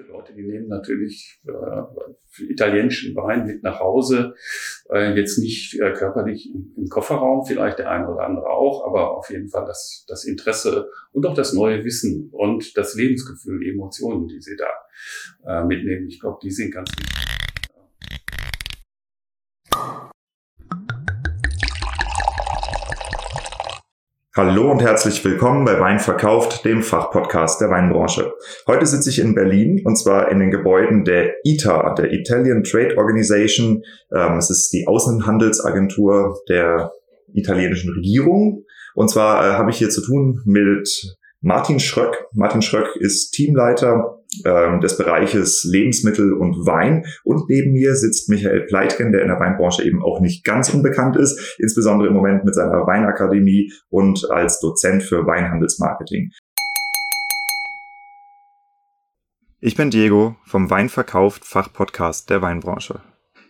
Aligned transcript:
diese 0.00 0.12
Leute, 0.12 0.32
die 0.34 0.42
nehmen 0.42 0.68
natürlich 0.68 1.40
äh, 1.46 2.44
italienischen 2.44 3.14
Wein 3.16 3.46
mit 3.46 3.62
nach 3.62 3.80
Hause, 3.80 4.34
äh, 4.92 5.14
jetzt 5.14 5.38
nicht 5.38 5.78
äh, 5.80 5.92
körperlich 5.92 6.50
im, 6.52 6.72
im, 6.76 6.88
Kofferraum, 6.88 7.44
vielleicht 7.44 7.78
der 7.78 7.90
eine 7.90 8.08
oder 8.08 8.24
andere 8.24 8.46
auch, 8.46 8.86
aber 8.86 9.16
auf 9.16 9.30
jeden 9.30 9.48
Fall 9.48 9.64
das, 9.66 10.04
das 10.08 10.24
Interesse 10.24 10.88
und 11.12 11.26
auch 11.26 11.34
das 11.34 11.52
neue 11.52 11.84
Wissen 11.84 12.30
und 12.32 12.76
das 12.76 12.94
Lebensgefühl, 12.94 13.60
die 13.60 13.70
Emotionen, 13.70 14.28
die 14.28 14.40
sie 14.40 14.56
da 14.56 15.60
äh, 15.60 15.64
mitnehmen. 15.64 16.08
Ich 16.08 16.20
glaube, 16.20 16.38
die 16.42 16.50
sind 16.50 16.72
ganz 16.72 16.90
wichtig. 16.90 17.29
Hallo 24.36 24.70
und 24.70 24.80
herzlich 24.80 25.24
willkommen 25.24 25.64
bei 25.64 25.80
Wein 25.80 25.98
verkauft, 25.98 26.64
dem 26.64 26.84
Fachpodcast 26.84 27.60
der 27.60 27.68
Weinbranche. 27.70 28.32
Heute 28.68 28.86
sitze 28.86 29.10
ich 29.10 29.18
in 29.18 29.34
Berlin 29.34 29.82
und 29.84 29.96
zwar 29.96 30.30
in 30.30 30.38
den 30.38 30.52
Gebäuden 30.52 31.04
der 31.04 31.32
ITA, 31.42 31.94
der 31.94 32.12
Italian 32.12 32.62
Trade 32.62 32.96
Organization. 32.96 33.82
Ähm, 34.14 34.36
es 34.36 34.48
ist 34.48 34.70
die 34.72 34.86
Außenhandelsagentur 34.86 36.38
der 36.48 36.92
italienischen 37.32 37.92
Regierung. 37.92 38.62
Und 38.94 39.10
zwar 39.10 39.44
äh, 39.44 39.54
habe 39.54 39.70
ich 39.70 39.78
hier 39.78 39.90
zu 39.90 40.00
tun 40.00 40.40
mit 40.44 41.16
Martin 41.40 41.80
Schröck. 41.80 42.28
Martin 42.32 42.62
Schröck 42.62 42.94
ist 43.00 43.32
Teamleiter 43.32 44.19
ähm, 44.44 44.80
des 44.80 44.96
Bereiches 44.96 45.64
Lebensmittel 45.64 46.32
und 46.32 46.66
Wein. 46.66 47.04
Und 47.24 47.48
neben 47.48 47.72
mir 47.72 47.94
sitzt 47.94 48.28
Michael 48.28 48.62
Pleitgen, 48.62 49.12
der 49.12 49.22
in 49.22 49.28
der 49.28 49.40
Weinbranche 49.40 49.82
eben 49.84 50.02
auch 50.02 50.20
nicht 50.20 50.44
ganz 50.44 50.72
unbekannt 50.72 51.16
ist, 51.16 51.56
insbesondere 51.58 52.08
im 52.08 52.14
Moment 52.14 52.44
mit 52.44 52.54
seiner 52.54 52.86
Weinakademie 52.86 53.72
und 53.88 54.30
als 54.30 54.60
Dozent 54.60 55.02
für 55.02 55.26
Weinhandelsmarketing. 55.26 56.30
Ich 59.62 59.76
bin 59.76 59.90
Diego 59.90 60.36
vom 60.44 60.70
Weinverkauft 60.70 61.44
Fachpodcast 61.44 62.30
der 62.30 62.40
Weinbranche. 62.40 63.00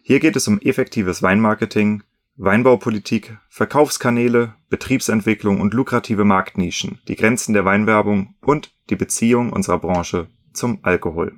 Hier 0.02 0.18
geht 0.18 0.34
es 0.34 0.48
um 0.48 0.58
effektives 0.60 1.22
Weinmarketing, 1.22 2.02
Weinbaupolitik, 2.36 3.36
Verkaufskanäle, 3.48 4.54
Betriebsentwicklung 4.70 5.60
und 5.60 5.74
lukrative 5.74 6.24
Marktnischen, 6.24 6.98
die 7.06 7.14
Grenzen 7.14 7.52
der 7.52 7.64
Weinwerbung 7.64 8.34
und 8.40 8.72
die 8.88 8.96
Beziehung 8.96 9.52
unserer 9.52 9.78
Branche 9.78 10.26
zum 10.52 10.78
Alkohol. 10.82 11.34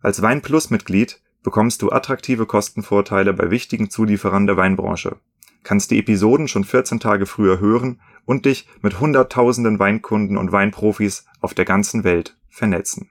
Als 0.00 0.22
Weinplus-Mitglied 0.22 1.20
bekommst 1.42 1.82
du 1.82 1.90
attraktive 1.90 2.46
Kostenvorteile 2.46 3.32
bei 3.32 3.50
wichtigen 3.50 3.90
Zulieferern 3.90 4.46
der 4.46 4.56
Weinbranche, 4.56 5.16
kannst 5.62 5.90
die 5.90 5.98
Episoden 5.98 6.48
schon 6.48 6.64
14 6.64 7.00
Tage 7.00 7.26
früher 7.26 7.60
hören 7.60 8.00
und 8.24 8.46
dich 8.46 8.68
mit 8.80 9.00
hunderttausenden 9.00 9.78
Weinkunden 9.78 10.36
und 10.36 10.52
Weinprofis 10.52 11.26
auf 11.40 11.54
der 11.54 11.64
ganzen 11.64 12.04
Welt 12.04 12.36
vernetzen. 12.48 13.10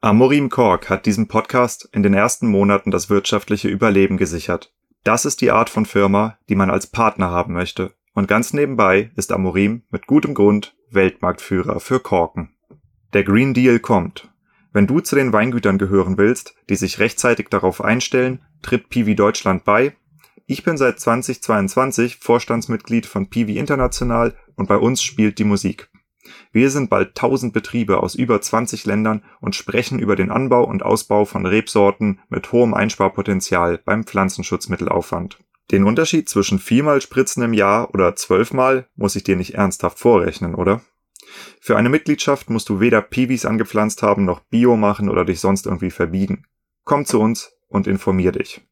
Amorim 0.00 0.48
Kork 0.48 0.88
hat 0.88 1.04
diesem 1.04 1.28
Podcast 1.28 1.88
in 1.92 2.02
den 2.02 2.14
ersten 2.14 2.46
Monaten 2.48 2.90
das 2.90 3.10
wirtschaftliche 3.10 3.68
Überleben 3.68 4.16
gesichert. 4.16 4.72
Das 5.04 5.24
ist 5.24 5.40
die 5.40 5.50
Art 5.50 5.68
von 5.68 5.84
Firma, 5.84 6.38
die 6.48 6.54
man 6.54 6.70
als 6.70 6.86
Partner 6.86 7.30
haben 7.30 7.52
möchte. 7.52 7.92
Und 8.14 8.26
ganz 8.26 8.52
nebenbei 8.52 9.10
ist 9.16 9.30
Amorim 9.30 9.82
mit 9.90 10.06
gutem 10.06 10.34
Grund 10.34 10.74
Weltmarktführer 10.90 11.80
für 11.80 12.00
Korken. 12.00 12.54
Der 13.12 13.24
Green 13.24 13.54
Deal 13.54 13.80
kommt. 13.80 14.30
Wenn 14.72 14.86
du 14.86 15.00
zu 15.00 15.16
den 15.16 15.32
Weingütern 15.32 15.78
gehören 15.78 16.16
willst, 16.16 16.54
die 16.68 16.76
sich 16.76 17.00
rechtzeitig 17.00 17.48
darauf 17.48 17.82
einstellen, 17.82 18.40
tritt 18.62 18.88
Piwi 18.88 19.16
Deutschland 19.16 19.64
bei. 19.64 19.96
Ich 20.46 20.62
bin 20.62 20.76
seit 20.76 21.00
2022 21.00 22.18
Vorstandsmitglied 22.18 23.06
von 23.06 23.28
Piwi 23.28 23.58
International 23.58 24.36
und 24.54 24.68
bei 24.68 24.76
uns 24.76 25.02
spielt 25.02 25.40
die 25.40 25.44
Musik. 25.44 25.90
Wir 26.52 26.70
sind 26.70 26.88
bald 26.88 27.08
1000 27.08 27.52
Betriebe 27.52 28.00
aus 28.00 28.14
über 28.14 28.40
20 28.40 28.86
Ländern 28.86 29.24
und 29.40 29.56
sprechen 29.56 29.98
über 29.98 30.14
den 30.14 30.30
Anbau 30.30 30.62
und 30.62 30.84
Ausbau 30.84 31.24
von 31.24 31.46
Rebsorten 31.46 32.20
mit 32.28 32.52
hohem 32.52 32.74
Einsparpotenzial 32.74 33.78
beim 33.84 34.04
Pflanzenschutzmittelaufwand. 34.04 35.38
Den 35.72 35.82
Unterschied 35.82 36.28
zwischen 36.28 36.60
viermal 36.60 37.00
Spritzen 37.00 37.42
im 37.42 37.54
Jahr 37.54 37.92
oder 37.92 38.14
zwölfmal 38.14 38.86
muss 38.94 39.16
ich 39.16 39.24
dir 39.24 39.36
nicht 39.36 39.54
ernsthaft 39.54 39.98
vorrechnen, 39.98 40.54
oder? 40.54 40.80
Für 41.60 41.76
eine 41.76 41.88
Mitgliedschaft 41.88 42.50
musst 42.50 42.68
du 42.68 42.80
weder 42.80 43.02
Piwis 43.02 43.44
angepflanzt 43.44 44.02
haben 44.02 44.24
noch 44.24 44.40
Bio 44.40 44.76
machen 44.76 45.08
oder 45.08 45.24
dich 45.24 45.40
sonst 45.40 45.66
irgendwie 45.66 45.90
verbiegen. 45.90 46.46
Komm 46.84 47.04
zu 47.04 47.20
uns 47.20 47.52
und 47.68 47.86
informier 47.86 48.32
dich. 48.32 48.62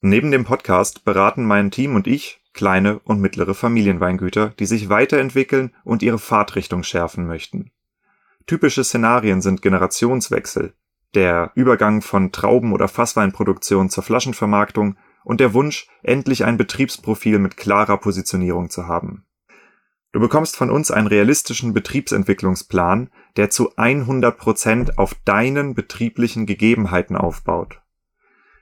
Neben 0.00 0.30
dem 0.30 0.44
Podcast 0.44 1.04
beraten 1.04 1.44
mein 1.44 1.70
Team 1.70 1.94
und 1.94 2.06
ich 2.06 2.42
kleine 2.52 2.98
und 3.00 3.20
mittlere 3.20 3.54
Familienweingüter, 3.54 4.50
die 4.58 4.66
sich 4.66 4.88
weiterentwickeln 4.88 5.72
und 5.84 6.02
ihre 6.02 6.18
Fahrtrichtung 6.18 6.82
schärfen 6.82 7.26
möchten. 7.26 7.70
Typische 8.46 8.84
Szenarien 8.84 9.40
sind 9.40 9.62
Generationswechsel, 9.62 10.74
der 11.14 11.52
Übergang 11.54 12.02
von 12.02 12.32
Trauben- 12.32 12.72
oder 12.72 12.88
Fassweinproduktion 12.88 13.90
zur 13.90 14.02
Flaschenvermarktung 14.02 14.96
und 15.24 15.40
der 15.40 15.54
Wunsch, 15.54 15.86
endlich 16.02 16.44
ein 16.44 16.56
Betriebsprofil 16.56 17.38
mit 17.38 17.56
klarer 17.56 17.96
Positionierung 17.96 18.70
zu 18.70 18.86
haben. 18.86 19.24
Du 20.12 20.20
bekommst 20.20 20.56
von 20.56 20.70
uns 20.70 20.90
einen 20.90 21.06
realistischen 21.06 21.72
Betriebsentwicklungsplan, 21.72 23.10
der 23.36 23.48
zu 23.48 23.74
100 23.76 24.36
Prozent 24.36 24.98
auf 24.98 25.14
deinen 25.24 25.74
betrieblichen 25.74 26.44
Gegebenheiten 26.44 27.16
aufbaut. 27.16 27.80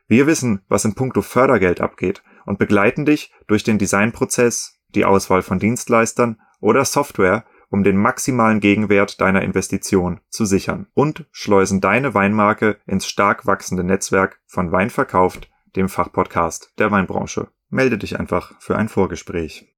Wir 0.06 0.26
wissen, 0.26 0.62
was 0.68 0.84
in 0.84 0.94
puncto 0.94 1.22
Fördergeld 1.22 1.80
abgeht 1.80 2.22
und 2.46 2.58
begleiten 2.58 3.04
dich 3.04 3.32
durch 3.48 3.64
den 3.64 3.78
Designprozess, 3.78 4.80
die 4.94 5.04
Auswahl 5.04 5.42
von 5.42 5.58
Dienstleistern 5.58 6.40
oder 6.60 6.84
Software, 6.84 7.44
um 7.68 7.84
den 7.84 7.96
maximalen 7.96 8.60
Gegenwert 8.60 9.20
deiner 9.20 9.42
Investition 9.42 10.20
zu 10.28 10.44
sichern 10.44 10.86
und 10.94 11.26
schleusen 11.30 11.80
deine 11.80 12.14
Weinmarke 12.14 12.78
ins 12.86 13.06
stark 13.06 13.46
wachsende 13.46 13.84
Netzwerk 13.84 14.40
von 14.46 14.72
Wein 14.72 14.90
verkauft, 14.90 15.48
dem 15.76 15.88
Fachpodcast 15.88 16.74
der 16.78 16.90
Weinbranche. 16.90 17.48
Melde 17.68 17.98
dich 17.98 18.18
einfach 18.18 18.52
für 18.60 18.76
ein 18.76 18.88
Vorgespräch. 18.88 19.72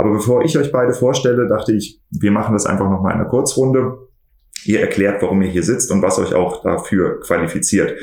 Aber 0.00 0.12
bevor 0.12 0.42
ich 0.46 0.56
euch 0.56 0.72
beide 0.72 0.94
vorstelle, 0.94 1.46
dachte 1.46 1.74
ich, 1.74 2.00
wir 2.10 2.30
machen 2.30 2.54
das 2.54 2.64
einfach 2.64 2.88
nochmal 2.88 3.12
in 3.12 3.20
einer 3.20 3.28
Kurzrunde. 3.28 3.98
Ihr 4.64 4.80
erklärt, 4.80 5.20
warum 5.20 5.42
ihr 5.42 5.50
hier 5.50 5.62
sitzt 5.62 5.90
und 5.90 6.00
was 6.00 6.18
euch 6.18 6.32
auch 6.32 6.62
dafür 6.62 7.20
qualifiziert. 7.20 8.00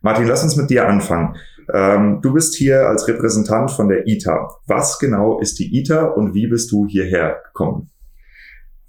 Martin, 0.00 0.28
lass 0.28 0.44
uns 0.44 0.54
mit 0.54 0.70
dir 0.70 0.86
anfangen. 0.86 1.34
Ähm, 1.74 2.20
du 2.22 2.32
bist 2.32 2.54
hier 2.54 2.86
als 2.86 3.08
Repräsentant 3.08 3.72
von 3.72 3.88
der 3.88 4.06
ITA. 4.06 4.48
Was 4.68 5.00
genau 5.00 5.40
ist 5.40 5.58
die 5.58 5.76
ITA 5.76 6.04
und 6.04 6.34
wie 6.34 6.46
bist 6.46 6.70
du 6.70 6.86
hierher 6.86 7.42
gekommen? 7.46 7.90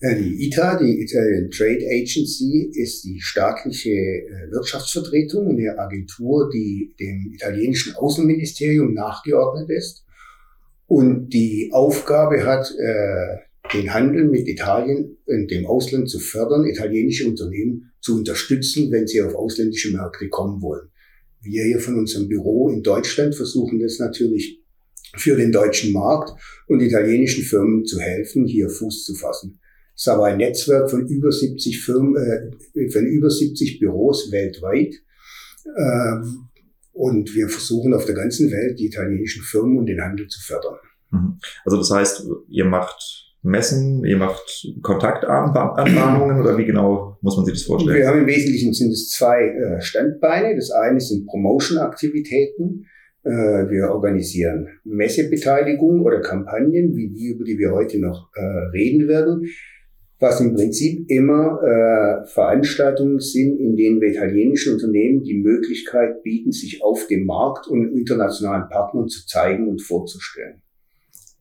Die 0.03 0.45
ITA, 0.45 0.77
die 0.77 1.01
Italian 1.01 1.49
Trade 1.49 1.83
Agency, 1.89 2.71
ist 2.75 3.03
die 3.05 3.19
staatliche 3.21 3.89
äh, 3.89 4.51
Wirtschaftsvertretung 4.51 5.49
eine 5.49 5.79
Agentur, 5.79 6.47
die 6.53 6.93
dem 6.99 7.31
italienischen 7.33 7.95
Außenministerium 7.95 8.93
nachgeordnet 8.93 9.71
ist 9.71 10.05
und 10.91 11.29
die 11.29 11.69
Aufgabe 11.71 12.45
hat, 12.45 12.69
äh, 12.77 13.37
den 13.73 13.93
Handel 13.93 14.27
mit 14.27 14.45
Italien 14.49 15.15
und 15.25 15.49
dem 15.49 15.65
Ausland 15.65 16.09
zu 16.09 16.19
fördern, 16.19 16.65
italienische 16.65 17.29
Unternehmen 17.29 17.93
zu 18.01 18.17
unterstützen, 18.17 18.91
wenn 18.91 19.07
sie 19.07 19.21
auf 19.21 19.33
ausländische 19.33 19.93
Märkte 19.93 20.27
kommen 20.27 20.61
wollen. 20.61 20.89
Wir 21.41 21.63
hier 21.63 21.79
von 21.79 21.97
unserem 21.97 22.27
Büro 22.27 22.67
in 22.67 22.83
Deutschland 22.83 23.35
versuchen 23.35 23.79
das 23.79 23.99
natürlich 23.99 24.59
für 25.15 25.37
den 25.37 25.53
deutschen 25.53 25.93
Markt 25.93 26.37
und 26.67 26.81
italienischen 26.81 27.45
Firmen 27.45 27.85
zu 27.85 27.97
helfen, 27.97 28.45
hier 28.45 28.67
Fuß 28.67 29.05
zu 29.05 29.15
fassen. 29.15 29.61
Es 29.95 30.01
ist 30.01 30.07
aber 30.09 30.25
ein 30.25 30.39
Netzwerk 30.39 30.91
von 30.91 31.07
über 31.07 31.31
70 31.31 31.81
Firmen, 31.81 32.17
äh, 32.17 32.89
von 32.89 33.05
über 33.05 33.29
70 33.29 33.79
Büros 33.79 34.29
weltweit. 34.33 34.93
Äh, 35.73 36.50
und 37.01 37.33
wir 37.33 37.49
versuchen 37.49 37.95
auf 37.95 38.05
der 38.05 38.13
ganzen 38.13 38.51
Welt 38.51 38.77
die 38.77 38.85
italienischen 38.85 39.41
Firmen 39.41 39.79
und 39.79 39.87
den 39.87 39.99
Handel 39.99 40.27
zu 40.27 40.39
fördern. 40.39 40.75
Mhm. 41.09 41.39
Also 41.65 41.77
das 41.77 41.89
heißt, 41.89 42.27
ihr 42.47 42.65
macht 42.65 43.33
Messen, 43.41 44.05
ihr 44.05 44.17
macht 44.17 44.67
Kontaktanbahnungen 44.83 46.39
oder 46.39 46.55
wie 46.59 46.65
genau 46.65 47.17
muss 47.21 47.37
man 47.37 47.45
sich 47.45 47.55
das 47.55 47.63
vorstellen? 47.63 47.97
Wir 47.97 48.07
haben 48.07 48.19
im 48.19 48.27
Wesentlichen 48.27 48.71
sind 48.75 48.91
es 48.91 49.09
zwei 49.09 49.47
äh, 49.47 49.81
Standbeine. 49.81 50.55
Das 50.55 50.69
eine 50.69 50.99
sind 50.99 51.25
Promotion-Aktivitäten. 51.25 52.85
Äh, 53.23 53.31
wir 53.31 53.89
organisieren 53.89 54.67
Messebeteiligung 54.83 56.01
oder 56.01 56.21
Kampagnen, 56.21 56.95
wie 56.95 57.09
die, 57.09 57.29
über 57.29 57.45
die 57.45 57.57
wir 57.57 57.71
heute 57.71 57.99
noch 57.99 58.29
äh, 58.35 58.41
reden 58.77 59.07
werden 59.07 59.47
was 60.21 60.39
im 60.39 60.53
Prinzip 60.53 61.09
immer 61.09 61.59
äh, 61.63 62.27
Veranstaltungen 62.27 63.19
sind, 63.19 63.59
in 63.59 63.75
denen 63.75 63.99
wir 63.99 64.09
italienischen 64.09 64.75
Unternehmen 64.75 65.23
die 65.23 65.39
Möglichkeit 65.39 66.21
bieten, 66.21 66.51
sich 66.51 66.83
auf 66.83 67.07
dem 67.07 67.25
Markt 67.25 67.67
und 67.67 67.97
internationalen 67.97 68.69
Partnern 68.69 69.07
zu 69.07 69.25
zeigen 69.25 69.67
und 69.67 69.81
vorzustellen. 69.81 70.61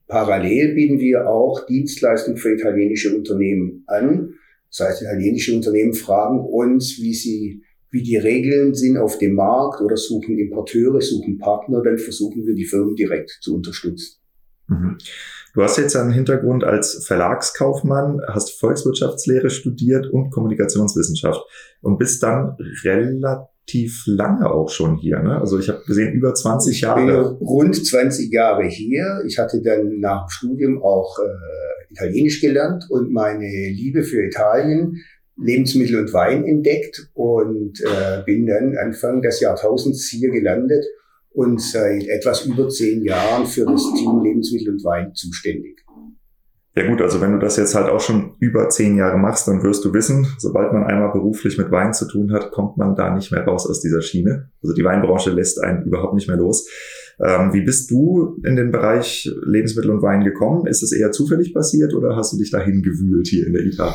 Parallel 0.09 0.75
bieten 0.75 0.99
wir 0.99 1.29
auch 1.29 1.67
Dienstleistungen 1.67 2.39
für 2.39 2.55
italienische 2.55 3.15
Unternehmen 3.15 3.85
an. 3.87 4.35
Das 4.71 4.89
heißt, 4.89 5.03
italienische 5.03 5.55
Unternehmen 5.55 5.93
fragen 5.93 6.41
uns, 6.41 6.99
wie 6.99 7.13
sie, 7.13 7.63
wie 7.91 8.03
die 8.03 8.17
Regeln 8.17 8.75
sind 8.75 8.97
auf 8.97 9.19
dem 9.19 9.35
Markt 9.35 9.83
oder 9.83 9.99
suchen 9.99 10.39
Importeure, 10.39 11.03
suchen 11.03 11.37
Partner, 11.37 11.83
dann 11.83 11.99
versuchen 11.99 12.47
wir 12.47 12.55
die 12.55 12.65
Firmen 12.65 12.97
direkt 12.97 13.41
zu 13.43 13.55
unterstützen. 13.55 14.21
Mhm. 14.69 14.97
Du 15.55 15.63
hast 15.63 15.79
jetzt 15.79 15.97
einen 15.97 16.13
Hintergrund 16.13 16.63
als 16.65 17.05
Verlagskaufmann, 17.07 18.21
hast 18.29 18.59
Volkswirtschaftslehre 18.61 19.51
studiert 19.51 20.07
und 20.07 20.31
Kommunikationswissenschaft 20.31 21.41
und 21.83 21.99
bist 21.99 22.23
dann 22.23 22.57
relativ 22.85 24.05
lange 24.07 24.51
auch 24.51 24.69
schon 24.69 24.97
hier. 24.97 25.19
Ne? 25.21 25.41
Also 25.41 25.59
ich 25.59 25.69
habe 25.69 25.83
gesehen, 25.87 26.13
über 26.13 26.35
20 26.35 26.75
ich 26.75 26.81
Jahre. 26.83 27.37
bin 27.37 27.47
rund 27.47 27.85
20 27.87 28.33
Jahre 28.33 28.65
hier. 28.65 29.23
Ich 29.27 29.39
hatte 29.39 29.61
dann 29.63 29.99
nach 29.99 30.27
dem 30.27 30.31
Studium 30.31 30.83
auch 30.83 31.19
äh, 31.19 31.93
Italienisch 31.93 32.41
gelernt 32.41 32.85
und 32.89 33.11
meine 33.11 33.47
Liebe 33.47 34.05
für 34.05 34.25
Italien, 34.25 35.03
Lebensmittel 35.37 35.99
und 35.99 36.13
Wein 36.13 36.45
entdeckt 36.45 37.11
und 37.15 37.81
äh, 37.81 38.23
bin 38.25 38.47
dann 38.47 38.77
Anfang 38.77 39.23
des 39.23 39.41
Jahrtausends 39.41 40.09
hier 40.09 40.31
gelandet 40.31 40.85
und 41.33 41.61
seit 41.61 42.07
etwas 42.09 42.45
über 42.45 42.69
zehn 42.69 43.05
Jahren 43.05 43.47
für 43.47 43.65
das 43.65 43.93
Team 43.95 44.23
Lebensmittel 44.23 44.75
und 44.75 44.85
Wein 44.85 45.15
zuständig. 45.15 45.81
Ja 46.77 46.87
gut, 46.87 47.03
also 47.03 47.21
wenn 47.21 47.33
du 47.33 47.39
das 47.39 47.57
jetzt 47.57 47.75
halt 47.75 47.89
auch 47.89 48.01
schon 48.01 48.37
über 48.39 48.69
zehn 48.69 48.97
Jahre 48.97 49.19
machst, 49.19 49.49
dann 49.49 49.63
wirst 49.65 49.85
du 49.85 49.93
wissen, 49.93 50.27
sobald 50.39 50.73
man 50.73 50.85
einmal 50.85 51.11
beruflich 51.11 51.59
mit 51.59 51.71
Wein 51.73 51.93
zu 51.93 52.07
tun 52.07 52.33
hat, 52.33 52.53
kommt 52.53 52.77
man 52.77 52.95
da 52.95 53.13
nicht 53.13 53.33
mehr 53.33 53.45
raus 53.45 53.67
aus 53.69 53.81
dieser 53.81 54.03
Schiene. 54.03 54.51
Also 54.63 54.75
die 54.75 54.85
Weinbranche 54.85 55.31
lässt 55.31 55.61
einen 55.63 55.83
überhaupt 55.83 56.15
nicht 56.15 56.29
mehr 56.29 56.37
los. 56.37 56.69
Ähm, 57.23 57.53
wie 57.53 57.61
bist 57.61 57.91
du 57.91 58.41
in 58.45 58.57
den 58.57 58.71
Bereich 58.71 59.31
Lebensmittel 59.45 59.91
und 59.91 60.01
Wein 60.01 60.25
gekommen? 60.25 60.67
Ist 60.67 60.83
es 60.83 60.93
eher 60.93 61.13
zufällig 61.13 61.53
passiert 61.53 61.93
oder 61.93 62.17
hast 62.17 62.33
du 62.33 62.39
dich 62.39 62.51
dahin 62.51 62.83
gewühlt 62.83 63.29
hier 63.29 63.47
in 63.47 63.53
der 63.53 63.63
ITA? 63.63 63.95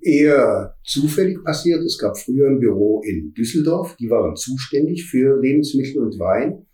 Eher 0.00 0.74
zufällig 0.82 1.44
passiert. 1.44 1.82
Es 1.82 1.98
gab 1.98 2.16
früher 2.16 2.48
ein 2.48 2.58
Büro 2.58 3.02
in 3.04 3.34
Düsseldorf, 3.34 3.96
die 3.96 4.08
waren 4.08 4.34
zuständig 4.36 5.10
für 5.10 5.38
Lebensmittel 5.40 6.02
und 6.02 6.18
Wein. 6.18 6.66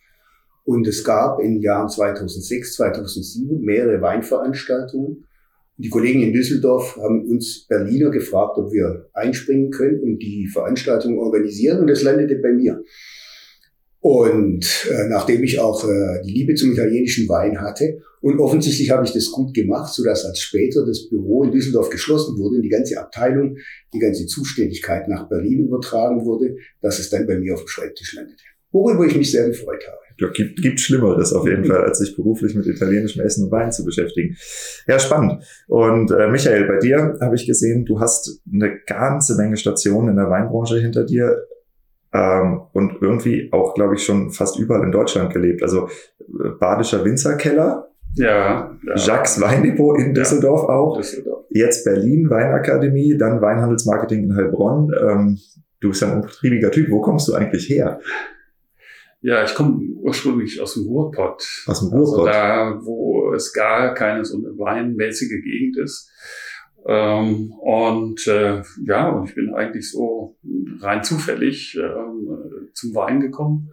Und 0.65 0.87
es 0.87 1.03
gab 1.03 1.41
in 1.41 1.55
den 1.55 1.63
Jahren 1.63 1.89
2006, 1.89 2.75
2007 2.75 3.61
mehrere 3.61 4.01
Weinveranstaltungen. 4.01 5.25
Die 5.79 5.89
Kollegen 5.89 6.23
in 6.23 6.33
Düsseldorf 6.33 6.97
haben 6.97 7.27
uns 7.27 7.67
Berliner 7.67 8.11
gefragt, 8.11 8.59
ob 8.59 8.73
wir 8.73 9.09
einspringen 9.13 9.71
können 9.71 10.01
und 10.03 10.19
die 10.19 10.47
Veranstaltung 10.47 11.19
organisieren. 11.19 11.81
Und 11.81 11.89
das 11.89 12.03
landete 12.03 12.37
bei 12.37 12.53
mir. 12.53 12.85
Und 14.01 14.87
äh, 14.91 15.09
nachdem 15.09 15.43
ich 15.43 15.59
auch 15.59 15.85
äh, 15.85 16.23
die 16.25 16.33
Liebe 16.33 16.55
zum 16.55 16.73
italienischen 16.73 17.29
Wein 17.29 17.61
hatte 17.61 18.01
und 18.21 18.39
offensichtlich 18.39 18.91
habe 18.91 19.05
ich 19.05 19.13
das 19.13 19.31
gut 19.31 19.55
gemacht, 19.55 19.93
so 19.93 20.05
dass 20.05 20.25
als 20.25 20.41
später 20.41 20.87
das 20.87 21.09
Büro 21.09 21.45
in 21.45 21.53
Düsseldorf 21.53 21.91
geschlossen 21.91 22.39
wurde 22.39 22.57
und 22.57 22.63
die 22.63 22.69
ganze 22.69 22.99
Abteilung, 23.01 23.57
die 23.93 23.99
ganze 23.99 24.27
Zuständigkeit 24.27 25.09
nach 25.09 25.29
Berlin 25.29 25.67
übertragen 25.67 26.25
wurde, 26.25 26.57
dass 26.81 26.99
es 26.99 27.11
dann 27.11 27.27
bei 27.27 27.39
mir 27.39 27.55
auf 27.55 27.61
dem 27.61 27.69
Schreibtisch 27.69 28.15
landete. 28.15 28.43
Worüber 28.71 29.07
ich 29.07 29.17
mich 29.17 29.31
sehr 29.31 29.49
gefreut 29.49 29.83
habe. 29.87 29.99
Ja, 30.21 30.29
gibt, 30.31 30.61
gibt 30.61 30.81
Schlimmeres 30.81 31.33
auf 31.33 31.47
jeden 31.47 31.65
Fall, 31.65 31.85
als 31.85 31.99
sich 31.99 32.15
beruflich 32.17 32.55
mit 32.55 32.67
italienischem 32.67 33.25
Essen 33.25 33.45
und 33.45 33.53
Wein 33.53 33.71
zu 33.71 33.85
beschäftigen. 33.85 34.37
Ja, 34.87 34.99
spannend. 34.99 35.45
Und 35.69 36.11
äh, 36.11 36.29
Michael, 36.29 36.67
bei 36.67 36.79
dir 36.79 37.17
habe 37.21 37.37
ich 37.37 37.47
gesehen, 37.47 37.85
du 37.85 38.01
hast 38.01 38.41
eine 38.53 38.79
ganze 38.85 39.37
Menge 39.37 39.57
Stationen 39.57 40.11
in 40.11 40.17
der 40.17 40.29
Weinbranche 40.29 40.81
hinter 40.81 41.05
dir 41.05 41.47
ähm, 42.13 42.63
und 42.73 43.03
irgendwie 43.03 43.51
auch, 43.53 43.75
glaube 43.75 43.95
ich, 43.97 44.05
schon 44.05 44.31
fast 44.31 44.59
überall 44.59 44.83
in 44.85 44.93
Deutschland 44.93 45.33
gelebt. 45.33 45.63
Also 45.63 45.89
äh, 46.21 46.49
Badischer 46.59 47.05
Winzerkeller, 47.05 47.89
Ja, 48.15 48.77
ja. 48.87 48.95
Jacques 48.97 49.41
Weindepot 49.41 49.99
in 49.99 50.15
Düsseldorf 50.15 50.63
auch, 50.69 50.97
Düsseldorf. 50.97 51.45
jetzt 51.51 51.85
Berlin 51.85 52.29
Weinakademie, 52.31 53.17
dann 53.19 53.41
Weinhandelsmarketing 53.41 54.25
in 54.25 54.37
Heilbronn. 54.37 54.91
Ähm, 55.01 55.39
du 55.81 55.89
bist 55.91 56.03
ja 56.03 56.09
ein 56.13 56.23
umtriebiger 56.23 56.71
Typ. 56.71 56.91
Wo 56.91 57.01
kommst 57.01 57.29
du 57.29 57.35
eigentlich 57.35 57.69
her? 57.69 58.01
Ja, 59.21 59.43
ich 59.43 59.55
komme 59.55 59.81
ursprünglich 60.01 60.61
aus 60.63 60.75
dem 60.75 60.85
Ruhrpott. 60.85 61.43
Aus 61.67 61.81
dem 61.81 61.93
Also 61.93 62.15
Ruhrpott? 62.15 62.29
da, 62.29 62.79
wo 62.83 63.33
es 63.35 63.53
gar 63.53 63.93
keine 63.95 64.25
so 64.25 64.39
eine 64.39 64.57
weinmäßige 64.57 65.43
Gegend 65.43 65.77
ist. 65.79 66.09
Ähm, 66.87 67.53
und 67.53 68.27
äh, 68.27 68.63
ja, 68.85 69.09
und 69.09 69.29
ich 69.29 69.35
bin 69.35 69.55
eigentlich 69.55 69.91
so 69.91 70.37
rein 70.81 71.03
zufällig 71.03 71.77
ähm, 71.77 72.71
zum 72.73 72.95
Wein 72.95 73.21
gekommen. 73.21 73.73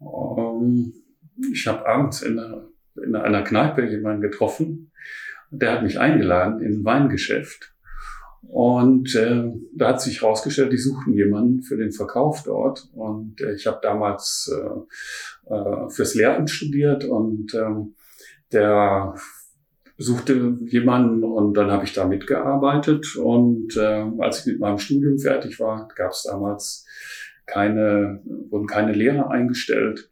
Ähm, 0.00 0.94
ich 1.52 1.66
habe 1.66 1.86
abends 1.86 2.22
in 2.22 2.38
einer, 2.38 2.68
in 3.02 3.14
einer 3.16 3.42
Kneipe 3.42 3.86
jemanden 3.88 4.22
getroffen. 4.22 4.92
Der 5.50 5.72
hat 5.72 5.82
mich 5.82 5.98
eingeladen 5.98 6.60
in 6.60 6.80
ein 6.80 6.84
Weingeschäft. 6.84 7.72
Und 8.48 9.14
äh, 9.14 9.44
da 9.74 9.88
hat 9.88 10.02
sich 10.02 10.22
herausgestellt, 10.22 10.72
die 10.72 10.78
suchten 10.78 11.14
jemanden 11.14 11.62
für 11.62 11.76
den 11.76 11.92
Verkauf 11.92 12.42
dort. 12.42 12.88
Und 12.92 13.40
äh, 13.40 13.54
ich 13.54 13.66
habe 13.66 13.78
damals 13.82 14.52
äh, 14.52 15.54
äh, 15.54 15.88
fürs 15.90 16.14
Lehramt 16.14 16.50
studiert 16.50 17.04
und 17.04 17.54
ähm, 17.54 17.94
der 18.52 19.14
suchte 20.02 20.58
jemanden 20.66 21.22
und 21.24 21.54
dann 21.54 21.70
habe 21.70 21.84
ich 21.84 21.92
da 21.92 22.06
mitgearbeitet. 22.06 23.16
Und 23.16 23.76
äh, 23.76 24.04
als 24.18 24.40
ich 24.40 24.52
mit 24.52 24.60
meinem 24.60 24.78
Studium 24.78 25.18
fertig 25.18 25.60
war, 25.60 25.88
gab 25.94 26.12
es 26.12 26.24
damals 26.24 26.86
keine, 27.46 28.22
wurden 28.50 28.66
keine 28.66 28.92
Lehrer 28.92 29.30
eingestellt. 29.30 30.10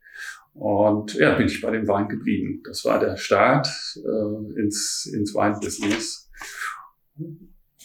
Und 0.54 1.14
ja, 1.14 1.34
bin 1.34 1.46
ich 1.46 1.60
bei 1.60 1.70
dem 1.70 1.86
Wein 1.88 2.08
geblieben. 2.08 2.62
Das 2.66 2.84
war 2.84 2.98
der 2.98 3.16
Start 3.16 3.68
äh, 3.96 4.60
ins, 4.60 5.10
ins 5.12 5.34
Weinbusiness. 5.34 6.30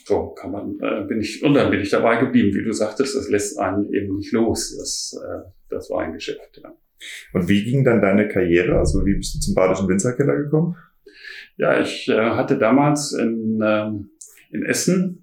So 0.06 0.30
kann 0.30 0.52
man, 0.52 0.80
äh, 0.82 1.06
bin 1.08 1.22
ich, 1.22 1.44
und 1.44 1.54
dann 1.54 1.72
bin 1.72 1.82
ich 1.82 1.90
dabei 1.90 2.18
geblieben. 2.18 2.56
Wie 2.56 2.64
du 2.64 2.72
sagtest, 2.72 3.16
das 3.16 3.30
lässt 3.30 3.60
einen 3.60 3.92
eben 3.94 4.18
nicht 4.18 4.32
los, 4.32 4.76
das, 4.78 5.20
äh, 5.24 5.50
das 5.70 5.90
Weingeschäft. 5.90 6.62
Ja. 6.62 6.76
Und 7.34 7.48
wie 7.48 7.64
ging 7.64 7.84
dann 7.84 8.02
deine 8.02 8.28
Karriere? 8.28 8.78
Also 8.78 9.06
wie 9.06 9.16
bist 9.16 9.36
du 9.36 9.40
zum 9.40 9.56
Badischen 9.56 9.88
Winzerkeller 9.88 10.36
gekommen? 10.36 10.76
Ja, 11.58 11.80
ich 11.80 12.08
äh, 12.10 12.32
hatte 12.32 12.58
damals 12.58 13.14
in, 13.14 13.60
ähm, 13.64 14.10
in 14.52 14.64
Essen 14.66 15.22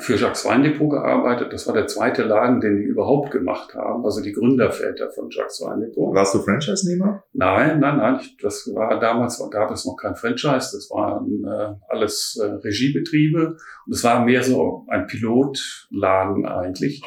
für 0.00 0.16
Jacques 0.16 0.44
Weindepot 0.44 0.90
gearbeitet. 0.90 1.50
Das 1.52 1.66
war 1.66 1.72
der 1.72 1.86
zweite 1.86 2.22
Laden, 2.22 2.60
den 2.60 2.76
die 2.76 2.82
überhaupt 2.84 3.30
gemacht 3.30 3.74
haben, 3.74 4.04
also 4.04 4.22
die 4.22 4.32
Gründerväter 4.32 5.10
von 5.10 5.30
Jacques 5.30 5.62
Weindepot. 5.62 6.14
Warst 6.14 6.34
du 6.34 6.40
Franchise-Nehmer? 6.40 7.24
Nein, 7.32 7.80
nein, 7.80 7.96
nein. 7.96 8.18
ich- 8.20 8.36
Das 8.36 8.70
war 8.74 9.00
damals 9.00 9.42
gab 9.50 9.70
es 9.70 9.86
noch 9.86 9.96
kein 9.96 10.14
Franchise. 10.14 10.76
Das 10.76 10.90
waren 10.90 11.42
äh, 11.44 11.74
alles 11.88 12.38
äh, 12.38 12.46
Regiebetriebe 12.46 13.56
und 13.86 13.92
es 13.94 14.04
war 14.04 14.24
mehr 14.24 14.42
so 14.42 14.84
ein 14.88 15.06
Pilotladen 15.06 16.44
eigentlich. 16.46 17.02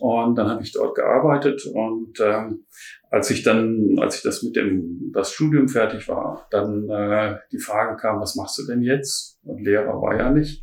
Und 0.00 0.36
dann 0.36 0.48
habe 0.48 0.62
ich 0.62 0.72
dort 0.72 0.94
gearbeitet 0.94 1.64
und 1.66 2.20
ähm, 2.20 2.66
als 3.10 3.30
ich 3.30 3.42
dann, 3.42 3.96
als 3.98 4.16
ich 4.16 4.22
das 4.22 4.42
mit 4.42 4.56
dem 4.56 5.10
das 5.12 5.32
Studium 5.32 5.68
fertig 5.68 6.08
war, 6.08 6.46
dann 6.50 6.88
äh, 6.90 7.36
die 7.52 7.58
Frage 7.58 7.96
kam, 7.96 8.20
was 8.20 8.36
machst 8.36 8.58
du 8.58 8.66
denn 8.66 8.82
jetzt? 8.82 9.38
Und 9.44 9.62
Lehrer 9.62 10.00
war 10.00 10.16
ja 10.16 10.30
nicht. 10.30 10.62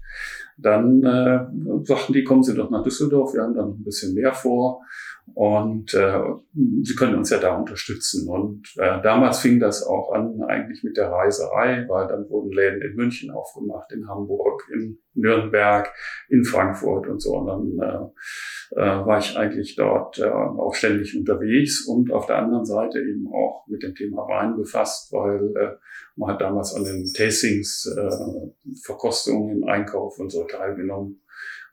Dann 0.58 1.04
äh, 1.04 1.46
sagten 1.84 2.14
die, 2.14 2.24
kommen 2.24 2.44
Sie 2.44 2.54
doch 2.54 2.70
nach 2.70 2.84
Düsseldorf, 2.84 3.34
wir 3.34 3.42
haben 3.42 3.56
da 3.56 3.66
noch 3.66 3.76
ein 3.76 3.84
bisschen 3.84 4.14
mehr 4.14 4.34
vor 4.34 4.82
und 5.34 5.94
äh, 5.94 6.22
Sie 6.84 6.96
können 6.96 7.16
uns 7.16 7.30
ja 7.30 7.40
da 7.40 7.56
unterstützen. 7.56 8.30
Und 8.30 8.74
äh, 8.78 9.02
damals 9.02 9.40
fing 9.40 9.60
das 9.60 9.84
auch 9.84 10.14
an 10.14 10.42
eigentlich 10.44 10.84
mit 10.84 10.98
der 10.98 11.10
Reiserei, 11.10 11.86
weil 11.90 12.08
dann 12.08 12.30
wurden 12.30 12.52
Läden 12.52 12.82
in 12.82 12.96
München 12.96 13.32
aufgemacht, 13.32 13.92
in 13.92 14.08
Hamburg, 14.08 14.64
in 14.72 15.00
Nürnberg, 15.16 15.92
in 16.30 16.46
Frankfurt 16.46 17.08
und 17.08 17.22
so. 17.22 17.38
Und 17.38 17.48
dann 17.48 18.14
äh, 18.76 18.80
äh, 18.80 19.06
war 19.06 19.18
ich 19.18 19.36
eigentlich 19.36 19.76
dort 19.76 20.20
äh, 20.20 20.26
auch 20.26 20.76
ständig 20.76 21.18
unterwegs 21.18 21.86
und 21.88 22.14
auf 22.14 22.28
der 22.28 22.38
anderen 22.38 22.66
Seite 22.66 23.00
eben 23.00 23.28
auch 23.34 23.66
mit 23.68 23.84
dem 23.84 23.96
Thema 23.96 24.28
Wein 24.28 24.56
befasst, 24.56 25.12
weil 25.12 25.54
äh, 25.58 25.76
man 26.16 26.32
hat 26.32 26.42
damals 26.42 26.76
an 26.76 26.84
den 26.84 27.12
Tastings, 27.14 27.92
äh, 27.98 28.76
Verkostungen 28.84 29.58
im 29.58 29.64
Einkauf 29.68 30.20
und 30.20 30.32
so 30.32 30.44
teilgenommen. 30.44 31.22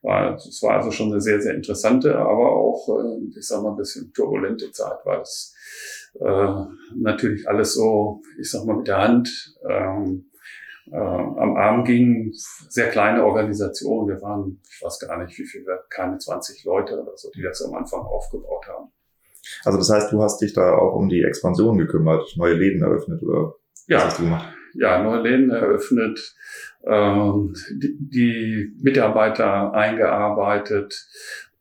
War, 0.02 0.34
es 0.34 0.60
war 0.62 0.76
also 0.78 0.90
schon 0.90 1.12
eine 1.12 1.20
sehr, 1.20 1.40
sehr 1.40 1.54
interessante, 1.54 2.16
aber 2.16 2.50
auch, 2.52 2.88
äh, 2.98 3.38
ich 3.38 3.46
sag 3.46 3.62
mal, 3.62 3.70
ein 3.70 3.76
bisschen 3.76 4.12
turbulente 4.12 4.70
Zeit, 4.72 4.98
weil 5.04 5.20
es 5.20 5.54
äh, 6.20 6.64
natürlich 6.96 7.48
alles 7.48 7.74
so, 7.74 8.20
ich 8.38 8.50
sag 8.50 8.64
mal, 8.64 8.76
mit 8.76 8.88
der 8.88 8.98
Hand 8.98 9.54
ähm, 9.68 10.26
äh, 10.90 10.96
am 10.96 11.56
Arm 11.56 11.84
ging. 11.84 12.32
Sehr 12.34 12.90
kleine 12.90 13.24
Organisation. 13.24 14.08
Wir 14.08 14.20
waren, 14.20 14.60
ich 14.68 14.82
weiß 14.82 14.98
gar 14.98 15.24
nicht, 15.24 15.38
wie 15.38 15.46
viel, 15.46 15.64
wir- 15.64 15.84
keine 15.88 16.18
20 16.18 16.64
Leute 16.64 17.00
oder 17.00 17.16
so, 17.16 17.30
die 17.30 17.42
das 17.42 17.62
am 17.62 17.74
Anfang 17.74 18.00
aufgebaut 18.00 18.66
haben. 18.66 18.90
Also 19.64 19.78
das 19.78 19.90
heißt, 19.90 20.12
du 20.12 20.20
hast 20.22 20.40
dich 20.40 20.52
da 20.52 20.74
auch 20.76 20.94
um 20.96 21.08
die 21.08 21.22
Expansion 21.22 21.78
gekümmert, 21.78 22.24
neue 22.36 22.54
Läden 22.54 22.82
eröffnet 22.82 23.22
oder 23.22 23.54
was 23.54 23.84
Ja, 23.86 24.04
hast 24.04 24.18
du 24.18 24.24
gemacht? 24.24 24.52
ja, 24.74 25.02
neue 25.02 25.20
Läden 25.22 25.50
eröffnet, 25.50 26.34
die, 26.84 27.96
die 27.98 28.72
Mitarbeiter 28.80 29.72
eingearbeitet, 29.72 31.06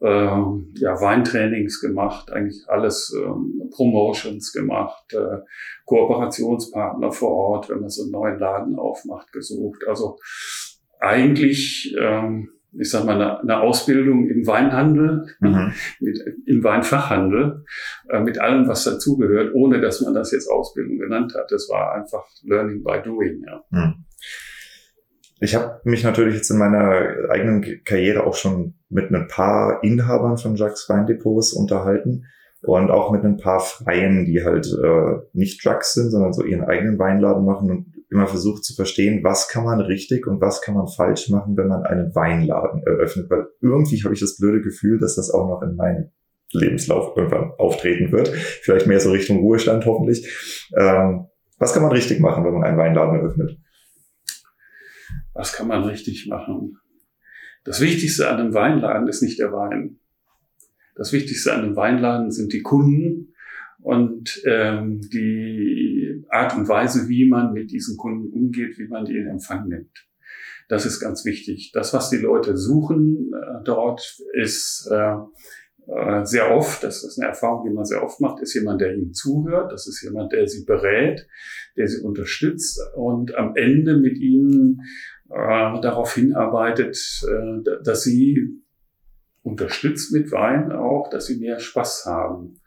ähm, 0.01 0.73
ja, 0.75 0.99
Weintrainings 0.99 1.79
gemacht, 1.79 2.31
eigentlich 2.31 2.63
alles 2.67 3.15
ähm, 3.15 3.69
Promotions 3.71 4.51
gemacht, 4.51 5.13
äh, 5.13 5.37
Kooperationspartner 5.85 7.11
vor 7.11 7.29
Ort, 7.29 7.69
wenn 7.69 7.81
man 7.81 7.89
so 7.89 8.03
einen 8.03 8.11
neuen 8.11 8.39
Laden 8.39 8.79
aufmacht, 8.79 9.31
gesucht. 9.31 9.83
Also 9.87 10.17
eigentlich 10.99 11.95
ähm, 11.99 12.49
ich 12.79 12.89
sag 12.89 13.05
mal, 13.05 13.15
eine, 13.15 13.39
eine 13.41 13.59
Ausbildung 13.59 14.29
im 14.29 14.47
Weinhandel, 14.47 15.35
mhm. 15.39 15.73
mit, 15.99 16.19
im 16.45 16.63
Weinfachhandel, 16.63 17.65
äh, 18.09 18.21
mit 18.21 18.39
allem, 18.39 18.67
was 18.67 18.83
dazugehört, 18.85 19.53
ohne 19.53 19.81
dass 19.81 20.01
man 20.01 20.13
das 20.13 20.31
jetzt 20.31 20.49
Ausbildung 20.49 20.97
genannt 20.97 21.33
hat. 21.35 21.51
Das 21.51 21.67
war 21.69 21.93
einfach 21.93 22.23
Learning 22.43 22.83
by 22.83 23.01
Doing. 23.03 23.43
Ja. 23.45 23.63
Mhm. 23.71 24.05
Ich 25.43 25.55
habe 25.55 25.81
mich 25.86 26.03
natürlich 26.03 26.36
jetzt 26.36 26.51
in 26.51 26.60
meiner 26.60 27.29
eigenen 27.29 27.83
Karriere 27.83 28.27
auch 28.27 28.36
schon 28.36 28.75
mit 28.89 29.12
ein 29.12 29.27
paar 29.27 29.83
Inhabern 29.83 30.38
von 30.38 30.55
Jacques 30.55 30.88
Weindepots 30.88 31.53
unterhalten 31.53 32.25
und 32.62 32.91
auch 32.91 33.12
mit 33.12 33.24
ein 33.24 33.38
paar 33.38 33.60
Freien, 33.60 34.25
die 34.25 34.43
halt 34.43 34.67
äh, 34.67 35.17
nicht 35.33 35.65
Drugs 35.65 35.93
sind, 35.95 36.12
sondern 36.12 36.31
so 36.31 36.43
ihren 36.43 36.63
eigenen 36.63 37.00
Weinladen 37.00 37.43
machen 37.43 37.71
und 37.71 37.88
immer 38.12 38.27
versucht 38.27 38.63
zu 38.63 38.75
verstehen, 38.75 39.24
was 39.24 39.48
kann 39.48 39.63
man 39.63 39.81
richtig 39.81 40.27
und 40.27 40.41
was 40.41 40.62
kann 40.62 40.75
man 40.75 40.88
falsch 40.88 41.29
machen, 41.29 41.57
wenn 41.57 41.69
man 41.69 41.83
einen 41.83 42.13
Weinladen 42.13 42.83
eröffnet. 42.86 43.27
Weil 43.31 43.48
irgendwie 43.62 44.03
habe 44.03 44.13
ich 44.13 44.19
das 44.19 44.38
blöde 44.38 44.62
Gefühl, 44.62 45.00
dass 45.00 45.15
das 45.15 45.31
auch 45.31 45.48
noch 45.48 45.63
in 45.63 45.75
meinem 45.75 46.12
Lebenslauf 46.51 47.17
irgendwann 47.17 47.51
auftreten 47.57 48.12
wird. 48.12 48.27
Vielleicht 48.27 48.86
mehr 48.86 49.00
so 49.00 49.10
Richtung 49.10 49.39
Ruhestand 49.39 49.88
hoffentlich. 49.88 50.29
Ähm, 50.77 51.25
was 51.57 51.74
kann 51.74 51.81
man 51.81 51.93
richtig 51.93 52.19
machen, 52.19 52.45
wenn 52.45 52.53
man 52.53 52.63
einen 52.63 52.77
Weinladen 52.77 53.15
eröffnet? 53.15 53.57
Was 55.41 55.53
kann 55.53 55.69
man 55.69 55.86
richtig 55.86 56.27
machen? 56.27 56.77
Das 57.63 57.81
Wichtigste 57.81 58.29
an 58.29 58.39
einem 58.39 58.53
Weinladen 58.53 59.07
ist 59.07 59.24
nicht 59.24 59.39
der 59.39 59.51
Wein. 59.51 59.98
Das 60.95 61.13
Wichtigste 61.13 61.51
an 61.51 61.62
einem 61.62 61.75
Weinladen 61.75 62.29
sind 62.29 62.53
die 62.53 62.62
Kunden 62.62 63.33
und 63.79 64.39
ähm, 64.45 65.01
die 65.01 66.24
Art 66.29 66.55
und 66.55 66.67
Weise, 66.67 67.10
wie 67.10 67.27
man 67.27 67.53
mit 67.53 67.71
diesen 67.71 67.98
Kunden 67.98 68.31
umgeht, 68.31 68.77
wie 68.77 68.88
man 68.88 69.05
die 69.05 69.17
in 69.17 69.25
Empfang 69.25 69.67
nimmt. 69.67 70.07
Das 70.69 70.86
ist 70.86 71.00
ganz 71.00 71.25
wichtig. 71.25 71.71
Das, 71.74 71.91
was 71.91 72.12
die 72.12 72.17
Leute 72.17 72.55
suchen 72.55 73.31
äh, 73.33 73.63
dort, 73.63 74.21
ist 74.33 74.88
äh, 74.91 75.15
äh, 75.88 76.24
sehr 76.25 76.51
oft, 76.51 76.83
das 76.83 77.03
ist 77.03 77.19
eine 77.19 77.29
Erfahrung, 77.29 77.67
die 77.67 77.74
man 77.74 77.86
sehr 77.86 78.03
oft 78.03 78.21
macht, 78.21 78.41
ist 78.41 78.53
jemand, 78.53 78.81
der 78.81 78.95
ihnen 78.95 79.13
zuhört. 79.13 79.71
Das 79.71 79.88
ist 79.88 80.01
jemand, 80.03 80.31
der 80.31 80.48
sie 80.48 80.63
berät, 80.65 81.27
der 81.75 81.88
sie 81.88 82.01
unterstützt 82.01 82.79
und 82.95 83.36
am 83.36 83.55
Ende 83.55 83.98
mit 83.98 84.17
ihnen 84.19 84.81
darauf 85.33 86.13
hinarbeitet, 86.13 86.97
äh, 87.27 87.83
dass 87.83 88.03
sie 88.03 88.61
unterstützt 89.43 90.11
mit 90.11 90.31
Wein 90.31 90.71
auch, 90.71 91.09
dass 91.09 91.25
sie 91.25 91.39
mehr 91.39 91.59
Spaß 91.59 92.05
haben. 92.05 92.59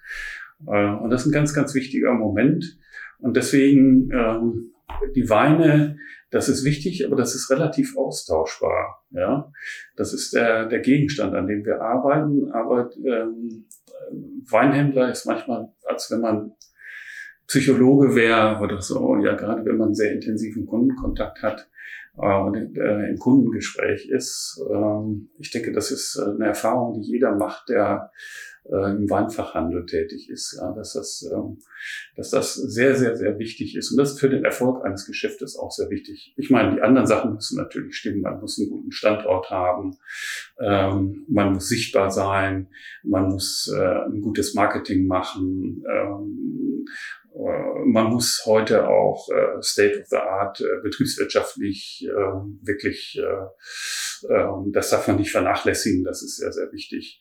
Äh, 0.66 0.88
und 0.88 1.10
das 1.10 1.22
ist 1.22 1.26
ein 1.28 1.32
ganz, 1.32 1.54
ganz 1.54 1.74
wichtiger 1.74 2.14
Moment. 2.14 2.78
Und 3.18 3.36
deswegen 3.36 4.10
ähm, 4.12 4.72
die 5.14 5.28
Weine, 5.28 5.98
das 6.30 6.48
ist 6.48 6.64
wichtig, 6.64 7.06
aber 7.06 7.16
das 7.16 7.34
ist 7.34 7.50
relativ 7.50 7.96
austauschbar. 7.96 9.04
Ja, 9.10 9.52
das 9.96 10.12
ist 10.12 10.34
der, 10.34 10.66
der 10.66 10.80
Gegenstand, 10.80 11.34
an 11.34 11.46
dem 11.46 11.64
wir 11.64 11.80
arbeiten. 11.80 12.50
Aber 12.50 12.90
ähm, 13.04 13.66
Weinhändler 14.50 15.10
ist 15.10 15.26
manchmal, 15.26 15.72
als 15.84 16.10
wenn 16.10 16.20
man 16.20 16.52
Psychologe 17.46 18.14
wäre 18.14 18.60
oder 18.60 18.80
so. 18.80 19.16
Ja, 19.16 19.34
gerade 19.34 19.64
wenn 19.64 19.76
man 19.76 19.94
sehr 19.94 20.12
intensiven 20.12 20.66
Kundenkontakt 20.66 21.42
hat, 21.42 21.60
äh, 21.60 22.03
und 22.16 22.76
äh, 22.76 23.08
im 23.08 23.18
Kundengespräch 23.18 24.08
ist. 24.08 24.62
Ähm, 24.70 25.30
ich 25.38 25.50
denke, 25.50 25.72
das 25.72 25.90
ist 25.90 26.16
äh, 26.16 26.30
eine 26.30 26.46
Erfahrung, 26.46 27.00
die 27.00 27.10
jeder 27.10 27.34
macht, 27.34 27.68
der 27.68 28.10
äh, 28.66 28.96
im 28.96 29.10
Weinfachhandel 29.10 29.84
tätig 29.84 30.30
ist, 30.30 30.56
ja, 30.58 30.72
dass 30.72 30.94
das, 30.94 31.28
ähm, 31.30 31.58
dass 32.16 32.30
das 32.30 32.54
sehr, 32.54 32.94
sehr, 32.94 33.16
sehr 33.16 33.38
wichtig 33.38 33.76
ist. 33.76 33.90
Und 33.90 33.98
das 33.98 34.12
ist 34.12 34.20
für 34.20 34.30
den 34.30 34.44
Erfolg 34.44 34.84
eines 34.84 35.06
Geschäftes 35.06 35.58
auch 35.58 35.70
sehr 35.70 35.90
wichtig. 35.90 36.34
Ich 36.36 36.50
meine, 36.50 36.76
die 36.76 36.82
anderen 36.82 37.06
Sachen 37.06 37.34
müssen 37.34 37.58
natürlich 37.58 37.96
stimmen. 37.96 38.22
Man 38.22 38.40
muss 38.40 38.58
einen 38.58 38.70
guten 38.70 38.92
Standort 38.92 39.50
haben, 39.50 39.96
ähm, 40.60 41.24
man 41.28 41.54
muss 41.54 41.68
sichtbar 41.68 42.10
sein, 42.10 42.68
man 43.02 43.28
muss 43.28 43.70
äh, 43.76 44.04
ein 44.06 44.20
gutes 44.20 44.54
Marketing 44.54 45.06
machen. 45.06 45.82
Äh, 47.34 47.84
man 47.84 48.06
muss 48.06 48.42
heute 48.46 48.88
auch 48.88 49.28
äh, 49.30 49.62
State 49.62 50.00
of 50.00 50.06
the 50.06 50.16
Art 50.16 50.60
äh, 50.60 50.82
betriebswirtschaftlich 50.82 52.06
äh, 52.08 52.66
wirklich, 52.66 53.18
äh, 53.18 54.32
äh, 54.32 54.48
das 54.72 54.90
darf 54.90 55.08
man 55.08 55.16
nicht 55.16 55.32
vernachlässigen, 55.32 56.04
das 56.04 56.22
ist 56.22 56.36
sehr, 56.36 56.52
sehr 56.52 56.70
wichtig. 56.72 57.20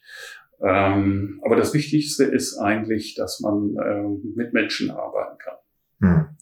Ähm, 0.61 1.41
aber 1.43 1.55
das 1.55 1.73
Wichtigste 1.73 2.23
ist 2.23 2.57
eigentlich, 2.57 3.15
dass 3.15 3.39
man 3.39 3.75
äh, 3.75 4.37
mit 4.37 4.53
Menschen 4.53 4.91
arbeiten 4.91 5.37
kann. 5.37 5.57
Hm. 5.99 6.37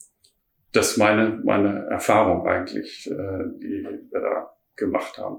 Das 0.72 0.92
ist 0.92 0.96
meine, 0.98 1.40
meine 1.44 1.86
Erfahrung 1.86 2.46
eigentlich, 2.46 3.10
äh, 3.10 3.44
die 3.60 3.82
wir 4.10 4.20
da 4.20 4.50
gemacht 4.82 5.18
haben. 5.18 5.38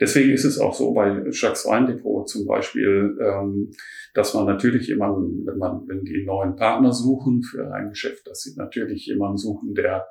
Deswegen 0.00 0.32
ist 0.32 0.44
es 0.44 0.58
auch 0.58 0.74
so 0.74 0.92
bei 0.92 1.24
Jacques 1.30 1.66
Weindepot 1.66 2.28
zum 2.28 2.46
Beispiel, 2.46 3.16
ähm, 3.20 3.70
dass 4.12 4.34
man 4.34 4.46
natürlich 4.46 4.88
jemanden, 4.88 5.46
wenn 5.46 5.58
man, 5.58 5.86
wenn 5.86 6.04
die 6.04 6.24
neuen 6.24 6.56
Partner 6.56 6.92
suchen 6.92 7.42
für 7.42 7.72
ein 7.72 7.90
Geschäft, 7.90 8.26
dass 8.26 8.42
sie 8.42 8.56
natürlich 8.56 9.06
jemanden 9.06 9.38
suchen, 9.38 9.74
der 9.74 10.06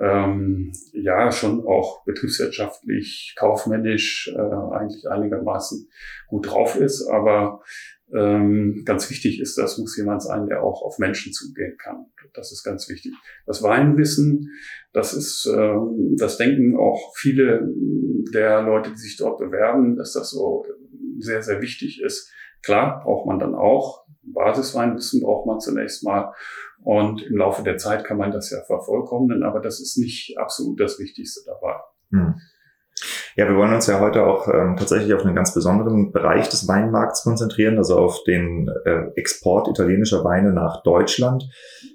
ähm, 0.00 0.72
ja 0.92 1.32
schon 1.32 1.66
auch 1.66 2.04
betriebswirtschaftlich, 2.04 3.34
kaufmännisch 3.36 4.32
äh, 4.34 4.38
eigentlich 4.38 5.08
einigermaßen 5.08 5.88
gut 6.28 6.50
drauf 6.50 6.76
ist, 6.76 7.08
aber 7.08 7.62
ähm, 8.14 8.82
ganz 8.84 9.10
wichtig 9.10 9.40
ist, 9.40 9.58
das 9.58 9.78
muss 9.78 9.96
jemand 9.96 10.22
sein, 10.22 10.46
der 10.46 10.62
auch 10.62 10.82
auf 10.82 10.98
Menschen 10.98 11.32
zugehen 11.32 11.76
kann. 11.76 12.06
Das 12.32 12.52
ist 12.52 12.62
ganz 12.62 12.88
wichtig. 12.88 13.12
Das 13.46 13.62
Weinwissen, 13.62 14.50
das 14.92 15.12
ist, 15.12 15.46
ähm, 15.46 16.16
das 16.16 16.38
denken 16.38 16.76
auch 16.76 17.14
viele 17.16 17.68
der 18.32 18.62
Leute, 18.62 18.90
die 18.90 18.96
sich 18.98 19.16
dort 19.16 19.38
bewerben, 19.38 19.96
dass 19.96 20.12
das 20.12 20.30
so 20.30 20.64
sehr, 21.18 21.42
sehr 21.42 21.60
wichtig 21.60 22.00
ist. 22.02 22.30
Klar, 22.62 23.02
braucht 23.04 23.26
man 23.26 23.38
dann 23.38 23.54
auch. 23.54 24.06
Basisweinwissen 24.22 25.22
braucht 25.22 25.46
man 25.46 25.60
zunächst 25.60 26.04
mal. 26.04 26.32
Und 26.82 27.22
im 27.22 27.36
Laufe 27.36 27.62
der 27.62 27.76
Zeit 27.76 28.04
kann 28.04 28.18
man 28.18 28.30
das 28.30 28.50
ja 28.50 28.62
vervollkommnen, 28.62 29.42
aber 29.42 29.60
das 29.60 29.80
ist 29.80 29.98
nicht 29.98 30.38
absolut 30.38 30.80
das 30.80 30.98
Wichtigste 30.98 31.40
dabei. 31.44 31.76
Hm. 32.10 32.34
Ja, 33.36 33.48
wir 33.48 33.56
wollen 33.56 33.72
uns 33.72 33.86
ja 33.86 34.00
heute 34.00 34.26
auch 34.26 34.48
ähm, 34.48 34.76
tatsächlich 34.76 35.14
auf 35.14 35.24
einen 35.24 35.34
ganz 35.34 35.54
besonderen 35.54 36.12
Bereich 36.12 36.48
des 36.48 36.66
Weinmarkts 36.68 37.22
konzentrieren, 37.22 37.78
also 37.78 37.96
auf 37.96 38.24
den 38.24 38.70
äh, 38.84 39.10
Export 39.16 39.68
italienischer 39.68 40.24
Weine 40.24 40.52
nach 40.52 40.82
Deutschland. 40.82 41.48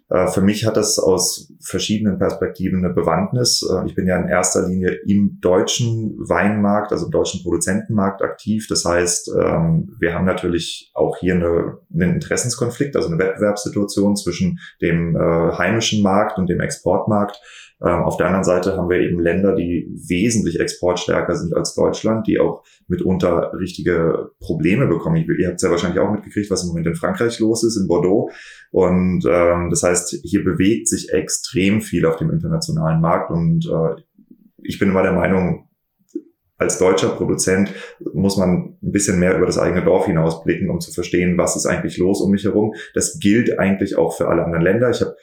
Äh, 0.10 0.28
für 0.28 0.42
mich 0.42 0.66
hat 0.66 0.78
das 0.78 1.00
aus 1.00 1.52
verschiedenen 1.62 2.20
Perspektiven 2.20 2.84
eine 2.84 2.94
Bewandtnis. 2.94 3.68
Äh, 3.70 3.86
ich 3.88 3.96
bin 3.96 4.06
ja 4.06 4.18
in 4.18 4.28
erster 4.28 4.68
Linie 4.68 5.00
im 5.06 5.40
deutschen 5.42 6.18
Weinmarkt, 6.20 6.92
also 6.92 7.06
im 7.06 7.12
deutschen 7.12 7.42
Produzentenmarkt 7.42 8.22
aktiv. 8.22 8.68
Das 8.68 8.86
heißt, 8.86 9.32
ähm, 9.40 9.96
wir 10.00 10.14
haben 10.14 10.26
natürlich 10.26 10.92
auch 10.94 11.18
hier 11.18 11.36
eine, 11.36 11.78
einen 11.94 12.16
Interessenskonflikt, 12.16 12.96
also 12.96 13.10
eine 13.10 13.20
Wettbewerbssituation 13.20 14.16
zwischen 14.16 14.60
dem 14.82 15.16
äh, 15.16 15.20
heimischen 15.20 16.04
Markt 16.04 16.38
und 16.38 16.50
dem 16.50 16.60
Exportmarkt. 16.60 17.40
Ähm, 17.84 18.04
auf 18.04 18.16
der 18.16 18.28
anderen 18.28 18.46
Seite 18.46 18.78
haben 18.78 18.90
wir 18.90 19.00
eben 19.00 19.20
Länder, 19.20 19.56
die 19.56 19.90
wesentlich 20.08 20.60
exportstärker 20.60 21.36
sind 21.36 21.54
als 21.54 21.76
Deutschland, 21.76 22.28
die 22.28 22.40
auch 22.40 22.64
mitunter 22.88 23.52
richtige 23.60 24.32
Probleme 24.40 24.88
bekommen. 24.88 25.18
Ihr 25.18 25.48
habt 25.48 25.58
es 25.58 25.64
ja 25.64 25.70
wahrscheinlich 25.70 26.00
auch 26.00 26.12
mitgekriegt, 26.12 26.50
was 26.50 26.64
im 26.64 26.70
Moment 26.70 26.88
in 26.88 26.96
Frankreich 26.96 27.40
los 27.40 27.64
ist, 27.64 27.76
in 27.76 27.88
Bordeaux. 27.88 28.30
Und 28.74 29.24
ähm, 29.30 29.70
das 29.70 29.84
heißt, 29.84 30.22
hier 30.24 30.44
bewegt 30.44 30.88
sich 30.88 31.14
extrem 31.14 31.80
viel 31.80 32.08
auf 32.08 32.16
dem 32.16 32.32
internationalen 32.32 33.02
Markt. 33.02 33.30
Und 33.30 33.68
äh, 33.68 34.02
ich 34.64 34.80
bin 34.80 34.90
immer 34.90 35.04
der 35.04 35.12
Meinung, 35.12 35.70
als 36.58 36.80
deutscher 36.80 37.10
Produzent 37.10 37.72
muss 38.14 38.36
man 38.36 38.76
ein 38.82 38.92
bisschen 38.92 39.20
mehr 39.20 39.38
über 39.38 39.46
das 39.46 39.60
eigene 39.60 39.84
Dorf 39.84 40.08
hinausblicken, 40.08 40.72
um 40.72 40.80
zu 40.80 40.92
verstehen, 40.92 41.38
was 41.38 41.56
ist 41.56 41.68
eigentlich 41.68 42.00
los 42.00 42.20
um 42.20 42.32
mich 42.32 42.46
herum. 42.46 42.74
Das 42.96 43.20
gilt 43.20 43.60
eigentlich 43.60 43.96
auch 43.96 44.18
für 44.18 44.28
alle 44.28 44.44
anderen 44.44 44.64
Länder. 44.64 44.90
Ich 44.90 45.02
habe 45.02 45.16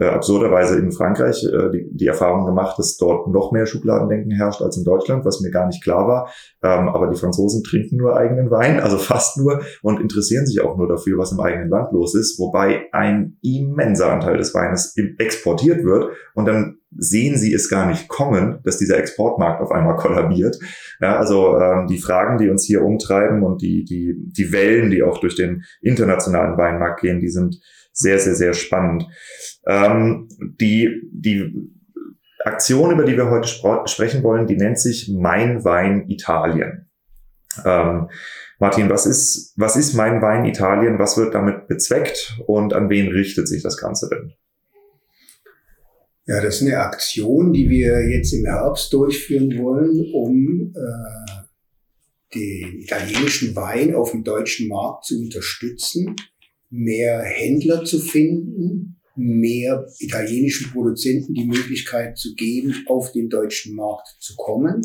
äh, 0.00 0.06
absurderweise 0.06 0.78
in 0.78 0.92
Frankreich 0.92 1.44
äh, 1.44 1.70
die, 1.70 1.88
die 1.90 2.06
Erfahrung 2.06 2.46
gemacht, 2.46 2.78
dass 2.78 2.96
dort 2.96 3.28
noch 3.28 3.52
mehr 3.52 3.66
Schubladendenken 3.66 4.30
herrscht 4.30 4.62
als 4.62 4.76
in 4.76 4.84
Deutschland, 4.84 5.24
was 5.24 5.40
mir 5.40 5.50
gar 5.50 5.66
nicht 5.66 5.82
klar 5.82 6.06
war. 6.06 6.30
Ähm, 6.62 6.88
aber 6.88 7.08
die 7.08 7.18
Franzosen 7.18 7.62
trinken 7.62 7.96
nur 7.96 8.16
eigenen 8.16 8.50
Wein, 8.50 8.80
also 8.80 8.98
fast 8.98 9.38
nur, 9.38 9.62
und 9.82 10.00
interessieren 10.00 10.46
sich 10.46 10.60
auch 10.60 10.76
nur 10.76 10.88
dafür, 10.88 11.18
was 11.18 11.32
im 11.32 11.40
eigenen 11.40 11.68
Land 11.68 11.92
los 11.92 12.14
ist, 12.14 12.38
wobei 12.38 12.86
ein 12.92 13.36
immenser 13.42 14.12
Anteil 14.12 14.36
des 14.36 14.54
Weines 14.54 14.94
exportiert 15.18 15.84
wird 15.84 16.10
und 16.34 16.46
dann 16.46 16.78
sehen 16.98 17.36
sie 17.36 17.52
es 17.52 17.68
gar 17.68 17.86
nicht 17.86 18.08
kommen, 18.08 18.60
dass 18.64 18.78
dieser 18.78 18.98
Exportmarkt 18.98 19.60
auf 19.60 19.70
einmal 19.70 19.96
kollabiert. 19.96 20.58
Ja, 21.00 21.16
also 21.16 21.58
ähm, 21.58 21.86
die 21.88 21.98
Fragen, 21.98 22.38
die 22.38 22.48
uns 22.48 22.64
hier 22.64 22.82
umtreiben 22.82 23.42
und 23.42 23.60
die, 23.60 23.84
die, 23.84 24.14
die 24.16 24.52
Wellen, 24.52 24.90
die 24.90 25.02
auch 25.02 25.18
durch 25.18 25.34
den 25.34 25.64
internationalen 25.80 26.56
Weinmarkt 26.56 27.00
gehen, 27.00 27.20
die 27.20 27.28
sind 27.28 27.60
sehr, 27.96 28.18
sehr, 28.18 28.34
sehr 28.34 28.54
spannend. 28.54 29.06
Ähm, 29.66 30.28
die, 30.38 31.02
die 31.12 31.52
Aktion, 32.44 32.92
über 32.92 33.04
die 33.04 33.16
wir 33.16 33.30
heute 33.30 33.48
sprechen 33.88 34.22
wollen, 34.22 34.46
die 34.46 34.56
nennt 34.56 34.78
sich 34.78 35.08
Mein 35.08 35.64
Wein 35.64 36.08
Italien. 36.08 36.88
Ähm, 37.64 38.08
Martin, 38.58 38.88
was 38.90 39.06
ist, 39.06 39.54
was 39.56 39.76
ist 39.76 39.94
Mein 39.94 40.22
Wein 40.22 40.44
Italien? 40.44 40.98
Was 40.98 41.16
wird 41.16 41.34
damit 41.34 41.68
bezweckt 41.68 42.38
und 42.46 42.74
an 42.74 42.88
wen 42.90 43.08
richtet 43.08 43.48
sich 43.48 43.62
das 43.62 43.76
Ganze 43.76 44.08
denn? 44.08 44.32
Ja, 46.26 46.42
das 46.42 46.56
ist 46.56 46.62
eine 46.62 46.78
Aktion, 46.78 47.52
die 47.52 47.68
wir 47.68 48.08
jetzt 48.08 48.32
im 48.32 48.44
Herbst 48.44 48.92
durchführen 48.92 49.58
wollen, 49.58 50.12
um 50.12 50.74
äh, 50.74 51.46
den 52.34 52.80
italienischen 52.80 53.54
Wein 53.54 53.94
auf 53.94 54.10
dem 54.10 54.24
deutschen 54.24 54.68
Markt 54.68 55.04
zu 55.04 55.18
unterstützen, 55.20 56.16
mehr 56.70 57.22
Händler 57.22 57.84
zu 57.84 57.98
finden, 57.98 59.00
mehr 59.16 59.86
italienischen 59.98 60.70
Produzenten 60.70 61.34
die 61.34 61.46
Möglichkeit 61.46 62.18
zu 62.18 62.34
geben, 62.34 62.74
auf 62.86 63.12
den 63.12 63.28
deutschen 63.28 63.74
Markt 63.74 64.16
zu 64.20 64.34
kommen 64.36 64.82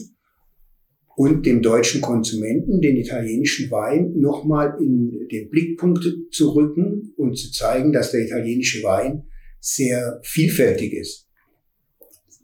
und 1.16 1.46
dem 1.46 1.62
deutschen 1.62 2.02
Konsumenten 2.02 2.82
den 2.82 2.98
italienischen 2.98 3.70
Wein 3.70 4.14
nochmal 4.16 4.78
in 4.80 5.28
den 5.30 5.50
Blickpunkt 5.50 6.06
zu 6.32 6.50
rücken 6.52 7.14
und 7.18 7.38
zu 7.38 7.52
zeigen, 7.52 7.92
dass 7.92 8.12
der 8.12 8.26
italienische 8.26 8.84
Wein 8.84 9.24
sehr 9.60 10.20
vielfältig 10.24 10.94
ist. 10.94 11.28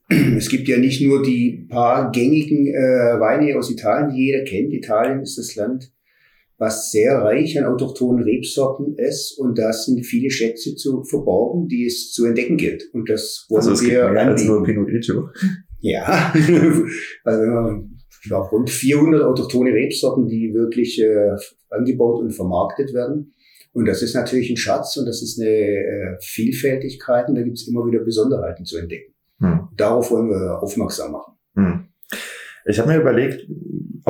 Es 0.10 0.50
gibt 0.50 0.68
ja 0.68 0.78
nicht 0.78 1.02
nur 1.02 1.22
die 1.22 1.66
paar 1.70 2.12
gängigen 2.12 2.68
äh, 2.68 3.20
Weine 3.20 3.58
aus 3.58 3.70
Italien, 3.70 4.16
die 4.16 4.26
jeder 4.26 4.44
kennt. 4.46 4.74
Italien 4.74 5.22
ist 5.22 5.38
das 5.38 5.56
Land, 5.56 5.92
was 6.58 6.92
sehr 6.92 7.20
reich 7.20 7.58
an 7.60 7.66
autochthonen 7.66 8.24
Rebsorten 8.24 8.96
ist 8.98 9.38
und 9.38 9.58
da 9.58 9.72
sind 9.72 10.04
viele 10.04 10.32
Schätze 10.32 10.76
zu 10.76 11.04
verborgen, 11.04 11.68
die 11.68 11.86
es 11.86 12.12
zu 12.12 12.26
entdecken 12.26 12.58
gilt. 12.58 12.84
Und 12.94 13.10
das 13.10 13.46
wollen 13.50 13.60
also 13.60 13.74
es 13.74 13.84
wir 13.84 14.10
mehr 14.10 14.28
als 14.28 14.44
nur 14.44 14.64
Pinot 14.64 14.88
Grigio. 14.88 15.30
Ja, 15.80 16.34
also 17.24 17.84
ich 18.10 18.30
glaube, 18.30 18.50
rund 18.50 18.70
400 18.70 19.24
autochtone 19.24 19.72
Rebsorten, 19.72 20.28
die 20.28 20.54
wirklich 20.54 21.00
äh, 21.02 21.36
angebaut 21.70 22.22
und 22.22 22.32
vermarktet 22.32 22.94
werden. 22.94 23.34
Und 23.74 23.86
das 23.86 24.02
ist 24.02 24.16
natürlich 24.16 24.50
ein 24.50 24.58
Schatz 24.58 24.98
und 24.98 25.06
das 25.06 25.22
ist 25.22 25.40
eine 25.40 25.52
äh, 25.52 26.18
Vielfältigkeit 26.20 27.30
und 27.30 27.36
da 27.36 27.44
gibt 27.44 27.58
es 27.58 27.68
immer 27.68 27.86
wieder 27.86 28.00
Besonderheiten 28.00 28.66
zu 28.66 28.78
entdecken. 28.78 29.14
Hm. 29.40 29.68
Darauf 29.78 30.10
wollen 30.10 30.30
wir 30.30 30.62
aufmerksam 30.62 31.12
machen. 31.12 31.34
Hm. 31.56 31.88
Ich 32.66 32.80
habe 32.80 32.90
mir 32.90 33.00
überlegt, 33.00 33.48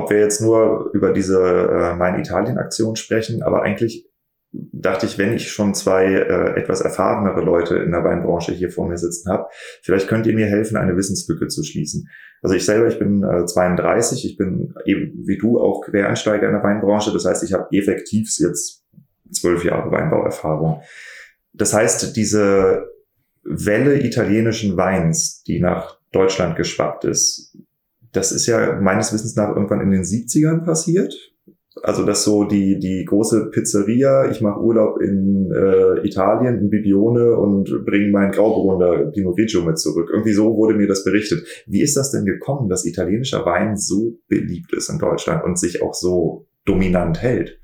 ob 0.07 0.11
wir 0.11 0.19
jetzt 0.19 0.41
nur 0.41 0.89
über 0.93 1.11
diese 1.11 1.37
äh, 1.37 1.95
Mein 1.95 2.17
Italien-Aktion 2.17 2.95
sprechen, 2.95 3.43
aber 3.43 3.63
eigentlich 3.63 4.07
dachte 4.51 5.05
ich, 5.05 5.17
wenn 5.17 5.33
ich 5.33 5.51
schon 5.51 5.73
zwei 5.73 6.05
äh, 6.05 6.57
etwas 6.57 6.79
erfahrenere 6.79 7.41
Leute 7.41 7.75
in 7.75 7.91
der 7.91 8.05
Weinbranche 8.05 8.53
hier 8.53 8.71
vor 8.71 8.87
mir 8.87 8.97
sitzen 8.97 9.29
habe, 9.29 9.47
vielleicht 9.83 10.07
könnt 10.07 10.25
ihr 10.25 10.33
mir 10.33 10.47
helfen, 10.47 10.77
eine 10.77 10.95
Wissenslücke 10.95 11.47
zu 11.47 11.63
schließen. 11.63 12.07
Also 12.41 12.55
ich 12.55 12.65
selber, 12.65 12.87
ich 12.87 12.97
bin 12.97 13.21
äh, 13.21 13.45
32, 13.45 14.23
ich 14.23 14.37
bin 14.37 14.73
eben 14.85 15.11
wie 15.27 15.37
du 15.37 15.59
auch 15.59 15.81
Quereinsteiger 15.81 16.47
in 16.47 16.53
der 16.53 16.63
Weinbranche. 16.63 17.11
Das 17.11 17.25
heißt, 17.25 17.43
ich 17.43 17.51
habe 17.51 17.67
effektiv 17.71 18.29
jetzt 18.39 18.85
zwölf 19.31 19.65
Jahre 19.65 19.91
Weinbauerfahrung. 19.91 20.81
Das 21.53 21.73
heißt, 21.73 22.15
diese 22.15 22.87
Welle 23.43 23.99
italienischen 23.99 24.77
Weins, 24.77 25.43
die 25.43 25.59
nach 25.59 25.99
Deutschland 26.13 26.55
geschwappt 26.55 27.03
ist, 27.03 27.57
das 28.17 28.31
ist 28.31 28.47
ja 28.47 28.79
meines 28.81 29.13
Wissens 29.13 29.35
nach 29.35 29.55
irgendwann 29.55 29.81
in 29.81 29.91
den 29.91 30.01
70ern 30.01 30.65
passiert. 30.65 31.13
Also 31.83 32.03
dass 32.03 32.23
so 32.23 32.43
die, 32.43 32.79
die 32.79 33.05
große 33.05 33.51
Pizzeria, 33.51 34.31
ich 34.31 34.41
mache 34.41 34.59
Urlaub 34.59 34.99
in 34.99 35.51
äh, 35.51 36.05
Italien, 36.05 36.57
in 36.57 36.69
Bibione 36.71 37.35
und 37.35 37.85
bringe 37.85 38.09
meinen 38.09 38.31
Grauburgunder 38.31 39.11
Pinot 39.11 39.35
Grigio 39.37 39.61
mit 39.61 39.77
zurück. 39.77 40.09
Irgendwie 40.11 40.33
so 40.33 40.55
wurde 40.55 40.73
mir 40.73 40.87
das 40.87 41.03
berichtet. 41.03 41.45
Wie 41.67 41.81
ist 41.81 41.95
das 41.95 42.09
denn 42.09 42.25
gekommen, 42.25 42.67
dass 42.67 42.85
italienischer 42.85 43.45
Wein 43.45 43.77
so 43.77 44.17
beliebt 44.27 44.73
ist 44.73 44.89
in 44.89 44.97
Deutschland 44.97 45.43
und 45.43 45.59
sich 45.59 45.83
auch 45.83 45.93
so 45.93 46.47
dominant 46.65 47.21
hält? 47.21 47.59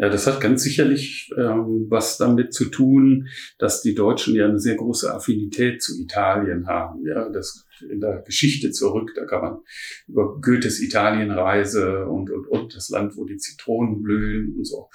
Ja, 0.00 0.08
das 0.08 0.26
hat 0.26 0.40
ganz 0.40 0.62
sicherlich 0.62 1.30
ähm, 1.36 1.86
was 1.90 2.16
damit 2.16 2.54
zu 2.54 2.70
tun, 2.70 3.28
dass 3.58 3.82
die 3.82 3.94
Deutschen 3.94 4.34
ja 4.34 4.46
eine 4.46 4.58
sehr 4.58 4.76
große 4.76 5.12
Affinität 5.12 5.82
zu 5.82 6.00
Italien 6.00 6.66
haben. 6.66 7.04
Ja, 7.06 7.28
das 7.28 7.66
in 7.86 8.00
der 8.00 8.22
Geschichte 8.22 8.70
zurück. 8.70 9.12
Da 9.14 9.26
kann 9.26 9.42
man 9.42 9.58
über 10.08 10.40
Goethes 10.40 10.80
Italienreise 10.80 12.06
und, 12.06 12.30
und, 12.30 12.46
und 12.46 12.74
das 12.74 12.88
Land, 12.88 13.14
wo 13.18 13.26
die 13.26 13.36
Zitronen 13.36 14.02
blühen 14.02 14.54
und 14.56 14.66
so. 14.66 14.88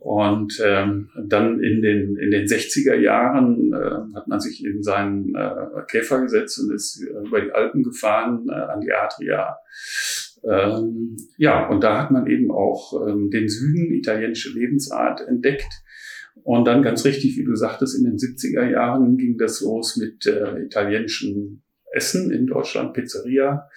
Und 0.00 0.60
ähm, 0.64 1.10
dann 1.26 1.62
in 1.62 1.82
den, 1.82 2.16
in 2.16 2.30
den 2.32 2.46
60er 2.46 2.94
Jahren 2.94 3.72
äh, 3.72 4.16
hat 4.16 4.26
man 4.26 4.40
sich 4.40 4.64
in 4.64 4.82
seinen 4.82 5.34
äh, 5.36 5.82
Käfer 5.88 6.22
gesetzt 6.22 6.58
und 6.58 6.74
ist 6.74 7.00
über 7.02 7.40
die 7.40 7.52
Alpen 7.52 7.84
gefahren 7.84 8.46
äh, 8.48 8.54
an 8.54 8.80
die 8.80 8.90
Adria. 8.92 9.58
Ähm, 10.48 11.16
ja, 11.36 11.68
und 11.68 11.82
da 11.82 12.02
hat 12.02 12.10
man 12.10 12.26
eben 12.26 12.50
auch 12.50 13.06
ähm, 13.06 13.30
den 13.30 13.48
Süden, 13.48 13.92
italienische 13.92 14.52
Lebensart 14.52 15.20
entdeckt. 15.26 15.82
Und 16.42 16.66
dann 16.66 16.82
ganz 16.82 17.04
richtig, 17.04 17.36
wie 17.36 17.44
du 17.44 17.54
sagtest, 17.54 17.98
in 17.98 18.04
den 18.04 18.16
70er 18.16 18.70
Jahren 18.70 19.16
ging 19.16 19.36
das 19.36 19.60
los 19.60 19.96
mit 19.96 20.26
äh, 20.26 20.62
italienischen 20.64 21.62
Essen 21.92 22.30
in 22.30 22.46
Deutschland, 22.46 22.94
Pizzeria. 22.94 23.68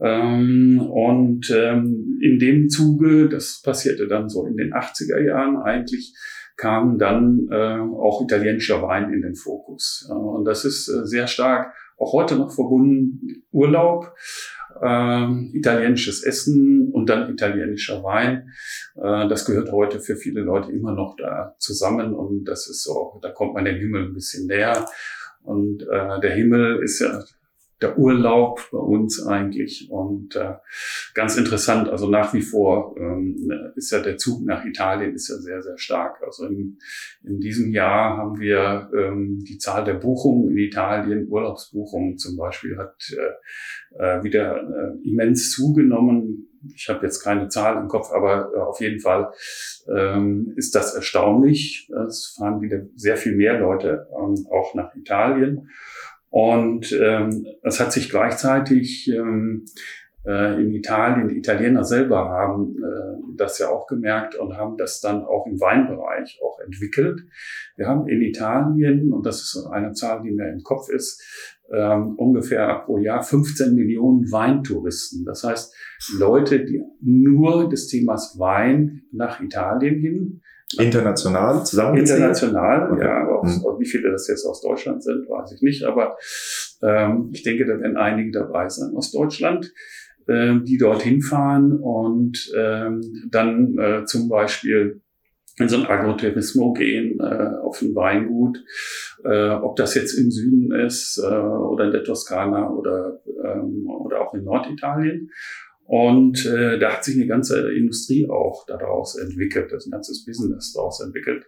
Ähm, 0.00 0.80
und 0.80 1.50
ähm, 1.50 2.18
in 2.20 2.38
dem 2.38 2.68
Zuge, 2.68 3.28
das 3.28 3.62
passierte 3.62 4.06
dann 4.06 4.28
so 4.28 4.46
in 4.46 4.56
den 4.56 4.74
80er 4.74 5.24
Jahren 5.24 5.56
eigentlich, 5.56 6.14
kam 6.56 6.98
dann 6.98 7.48
äh, 7.50 7.78
auch 7.78 8.22
italienischer 8.22 8.82
Wein 8.82 9.12
in 9.12 9.22
den 9.22 9.34
Fokus. 9.34 10.06
Äh, 10.10 10.12
und 10.12 10.44
das 10.44 10.64
ist 10.64 10.88
äh, 10.88 11.06
sehr 11.06 11.26
stark 11.26 11.72
auch 11.98 12.12
heute 12.12 12.36
noch 12.36 12.52
verbunden. 12.52 13.44
Urlaub, 13.52 14.12
äh, 14.84 15.56
italienisches 15.56 16.22
Essen 16.22 16.90
und 16.92 17.08
dann 17.08 17.30
italienischer 17.30 18.02
Wein. 18.04 18.52
Äh, 18.96 19.28
das 19.28 19.44
gehört 19.44 19.72
heute 19.72 20.00
für 20.00 20.16
viele 20.16 20.42
Leute 20.42 20.70
immer 20.72 20.92
noch 20.92 21.16
da 21.16 21.54
zusammen 21.58 22.14
und 22.14 22.44
das 22.44 22.68
ist 22.68 22.82
so, 22.82 23.18
da 23.22 23.30
kommt 23.30 23.54
man 23.54 23.64
dem 23.64 23.76
Himmel 23.76 24.04
ein 24.04 24.14
bisschen 24.14 24.46
näher. 24.46 24.86
Und 25.42 25.82
äh, 25.82 26.20
der 26.20 26.34
Himmel 26.34 26.82
ist 26.82 27.00
ja 27.00 27.22
der 27.80 27.98
Urlaub 27.98 28.60
bei 28.70 28.78
uns 28.78 29.24
eigentlich. 29.26 29.88
Und 29.90 30.36
äh, 30.36 30.54
ganz 31.14 31.36
interessant, 31.36 31.88
also 31.88 32.08
nach 32.08 32.32
wie 32.32 32.42
vor 32.42 32.94
ähm, 32.98 33.50
ist 33.76 33.90
ja 33.90 34.00
der 34.00 34.16
Zug 34.16 34.44
nach 34.44 34.64
Italien 34.64 35.14
ist 35.14 35.28
ja 35.28 35.36
sehr, 35.36 35.62
sehr 35.62 35.78
stark. 35.78 36.22
Also 36.22 36.46
in, 36.46 36.78
in 37.24 37.40
diesem 37.40 37.72
Jahr 37.72 38.16
haben 38.16 38.38
wir 38.38 38.90
ähm, 38.96 39.44
die 39.46 39.58
Zahl 39.58 39.84
der 39.84 39.94
Buchungen 39.94 40.50
in 40.50 40.58
Italien, 40.58 41.28
Urlaubsbuchungen 41.28 42.16
zum 42.16 42.36
Beispiel, 42.36 42.78
hat 42.78 42.96
äh, 43.12 43.98
äh, 44.02 44.22
wieder 44.22 44.56
äh, 44.56 45.08
immens 45.08 45.50
zugenommen. 45.50 46.48
Ich 46.74 46.88
habe 46.88 47.04
jetzt 47.04 47.22
keine 47.22 47.48
Zahl 47.48 47.76
im 47.76 47.88
Kopf, 47.88 48.10
aber 48.12 48.50
äh, 48.54 48.58
auf 48.58 48.80
jeden 48.80 49.00
Fall 49.00 49.32
ähm, 49.94 50.54
ist 50.56 50.74
das 50.74 50.94
erstaunlich. 50.94 51.90
Es 52.08 52.34
fahren 52.38 52.60
wieder 52.60 52.86
sehr 52.94 53.16
viel 53.16 53.36
mehr 53.36 53.58
Leute 53.58 54.06
ähm, 54.12 54.46
auch 54.50 54.74
nach 54.74 54.94
Italien. 54.94 55.68
Und 56.34 56.90
ähm, 57.00 57.46
es 57.62 57.78
hat 57.78 57.92
sich 57.92 58.10
gleichzeitig 58.10 59.08
ähm, 59.08 59.66
äh, 60.26 60.60
in 60.60 60.72
Italien, 60.72 61.28
die 61.28 61.38
Italiener 61.38 61.84
selber 61.84 62.28
haben 62.28 62.74
äh, 62.82 63.36
das 63.36 63.60
ja 63.60 63.68
auch 63.68 63.86
gemerkt 63.86 64.34
und 64.34 64.56
haben 64.56 64.76
das 64.76 65.00
dann 65.00 65.22
auch 65.22 65.46
im 65.46 65.60
Weinbereich 65.60 66.40
auch 66.42 66.58
entwickelt. 66.58 67.20
Wir 67.76 67.86
haben 67.86 68.08
in 68.08 68.20
Italien, 68.20 69.12
und 69.12 69.24
das 69.24 69.42
ist 69.42 69.64
eine 69.70 69.92
Zahl, 69.92 70.22
die 70.24 70.32
mir 70.32 70.50
im 70.50 70.64
Kopf 70.64 70.88
ist, 70.88 71.22
ähm, 71.72 72.16
ungefähr 72.16 72.82
pro 72.84 72.98
Jahr 72.98 73.22
15 73.22 73.72
Millionen 73.76 74.32
Weintouristen. 74.32 75.24
Das 75.24 75.44
heißt, 75.44 75.72
Leute, 76.18 76.64
die 76.64 76.82
nur 77.00 77.68
des 77.68 77.86
Themas 77.86 78.40
Wein 78.40 79.02
nach 79.12 79.40
Italien 79.40 80.00
hin 80.00 80.40
International 80.78 81.64
zusammen? 81.64 81.98
International, 81.98 82.92
okay. 82.92 83.04
ja. 83.04 83.22
Aber 83.22 83.44
mhm. 83.44 83.62
wie 83.78 83.86
viele 83.86 84.10
das 84.10 84.28
jetzt 84.28 84.44
aus 84.44 84.60
Deutschland 84.60 85.02
sind, 85.02 85.28
weiß 85.28 85.52
ich 85.52 85.62
nicht. 85.62 85.84
Aber 85.84 86.16
ähm, 86.82 87.30
ich 87.32 87.42
denke, 87.42 87.66
da 87.66 87.78
werden 87.78 87.96
einige 87.96 88.30
dabei 88.30 88.68
sein 88.68 88.94
aus 88.94 89.12
Deutschland, 89.12 89.72
äh, 90.26 90.54
die 90.62 90.78
dorthin 90.78 91.22
fahren 91.22 91.78
und 91.78 92.52
ähm, 92.56 93.00
dann 93.30 93.78
äh, 93.78 94.04
zum 94.04 94.28
Beispiel 94.28 95.00
in 95.58 95.68
so 95.68 95.76
ein 95.76 95.86
Agrotourismo 95.86 96.72
gehen, 96.72 97.20
äh, 97.20 97.50
auf 97.62 97.80
ein 97.80 97.94
Weingut, 97.94 98.58
äh, 99.24 99.50
ob 99.50 99.76
das 99.76 99.94
jetzt 99.94 100.14
im 100.14 100.30
Süden 100.30 100.72
ist 100.72 101.18
äh, 101.18 101.26
oder 101.26 101.84
in 101.84 101.92
der 101.92 102.02
Toskana 102.02 102.70
oder, 102.70 103.20
ähm, 103.44 103.86
oder 103.88 104.22
auch 104.22 104.34
in 104.34 104.44
Norditalien. 104.44 105.30
Und 105.86 106.46
äh, 106.46 106.78
da 106.78 106.94
hat 106.94 107.04
sich 107.04 107.16
eine 107.16 107.26
ganze 107.26 107.72
Industrie 107.72 108.28
auch 108.28 108.64
daraus 108.66 109.16
entwickelt, 109.16 109.70
das 109.70 109.86
ein 109.86 109.90
ganzes 109.90 110.24
Business 110.24 110.72
daraus 110.72 111.00
entwickelt. 111.00 111.44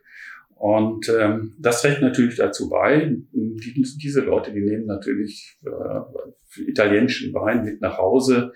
Und 0.57 1.11
ähm, 1.11 1.55
das 1.59 1.83
trägt 1.83 2.01
natürlich 2.01 2.37
dazu 2.37 2.71
bei, 2.71 3.15
die, 3.33 3.87
diese 4.03 4.21
Leute, 4.23 4.53
die 4.53 4.63
nehmen 4.63 4.87
natürlich 4.87 5.59
äh, 5.63 6.63
italienischen 6.63 7.35
Wein 7.35 7.63
mit 7.63 7.83
nach 7.83 7.99
Hause, 7.99 8.53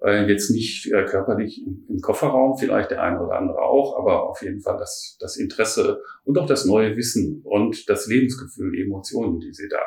äh, 0.00 0.28
jetzt 0.28 0.50
nicht 0.50 0.86
äh, 0.92 1.04
körperlich 1.04 1.66
im, 1.66 1.84
im 1.88 2.00
Kofferraum, 2.00 2.56
vielleicht 2.56 2.92
der 2.92 3.02
eine 3.02 3.20
oder 3.20 3.36
andere 3.36 3.62
auch, 3.62 3.98
aber 3.98 4.28
auf 4.30 4.42
jeden 4.42 4.60
Fall 4.60 4.76
das, 4.78 5.16
das 5.18 5.36
Interesse 5.36 6.00
und 6.22 6.38
auch 6.38 6.46
das 6.46 6.66
neue 6.66 6.96
Wissen 6.96 7.42
und 7.42 7.88
das 7.88 8.06
Lebensgefühl, 8.06 8.70
die 8.70 8.82
Emotionen, 8.82 9.40
die 9.40 9.52
sie 9.52 9.68
da 9.68 9.80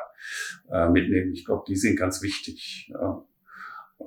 äh, 0.70 0.90
mitnehmen. 0.90 1.32
Ich 1.32 1.46
glaube, 1.46 1.64
die 1.66 1.78
sind 1.78 1.98
ganz 1.98 2.22
wichtig. 2.22 2.92
Ja. 2.94 3.26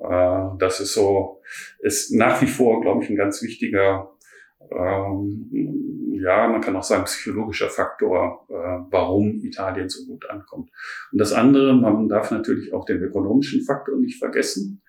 Äh, 0.01 0.57
das 0.59 0.79
ist 0.79 0.93
so, 0.93 1.41
ist 1.79 2.13
nach 2.13 2.41
wie 2.41 2.47
vor, 2.47 2.81
glaube 2.81 3.03
ich, 3.03 3.09
ein 3.09 3.15
ganz 3.15 3.41
wichtiger, 3.41 4.11
ähm, 4.71 5.49
ja, 6.19 6.47
man 6.47 6.61
kann 6.61 6.75
auch 6.75 6.83
sagen, 6.83 7.05
psychologischer 7.05 7.69
Faktor, 7.69 8.45
äh, 8.49 8.53
warum 8.89 9.39
Italien 9.43 9.89
so 9.89 10.05
gut 10.05 10.29
ankommt. 10.29 10.71
Und 11.11 11.19
das 11.19 11.33
andere, 11.33 11.73
man 11.73 12.07
darf 12.09 12.31
natürlich 12.31 12.73
auch 12.73 12.85
den 12.85 13.01
ökonomischen 13.01 13.63
Faktor 13.63 13.97
nicht 13.97 14.17
vergessen. 14.17 14.81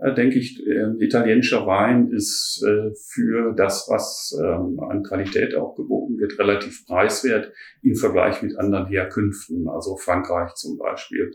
Äh, 0.00 0.12
denke 0.12 0.38
ich, 0.38 0.60
äh, 0.66 0.92
italienischer 0.98 1.66
Wein 1.66 2.10
ist 2.10 2.64
äh, 2.66 2.90
für 3.12 3.54
das, 3.54 3.86
was 3.88 4.36
ähm, 4.42 4.80
an 4.80 5.04
Qualität 5.04 5.54
auch 5.54 5.76
geboten 5.76 6.18
wird, 6.18 6.38
relativ 6.38 6.84
preiswert 6.86 7.52
im 7.82 7.94
Vergleich 7.94 8.42
mit 8.42 8.58
anderen 8.58 8.86
Herkünften. 8.86 9.68
Also 9.68 9.96
Frankreich 9.96 10.54
zum 10.54 10.78
Beispiel 10.78 11.30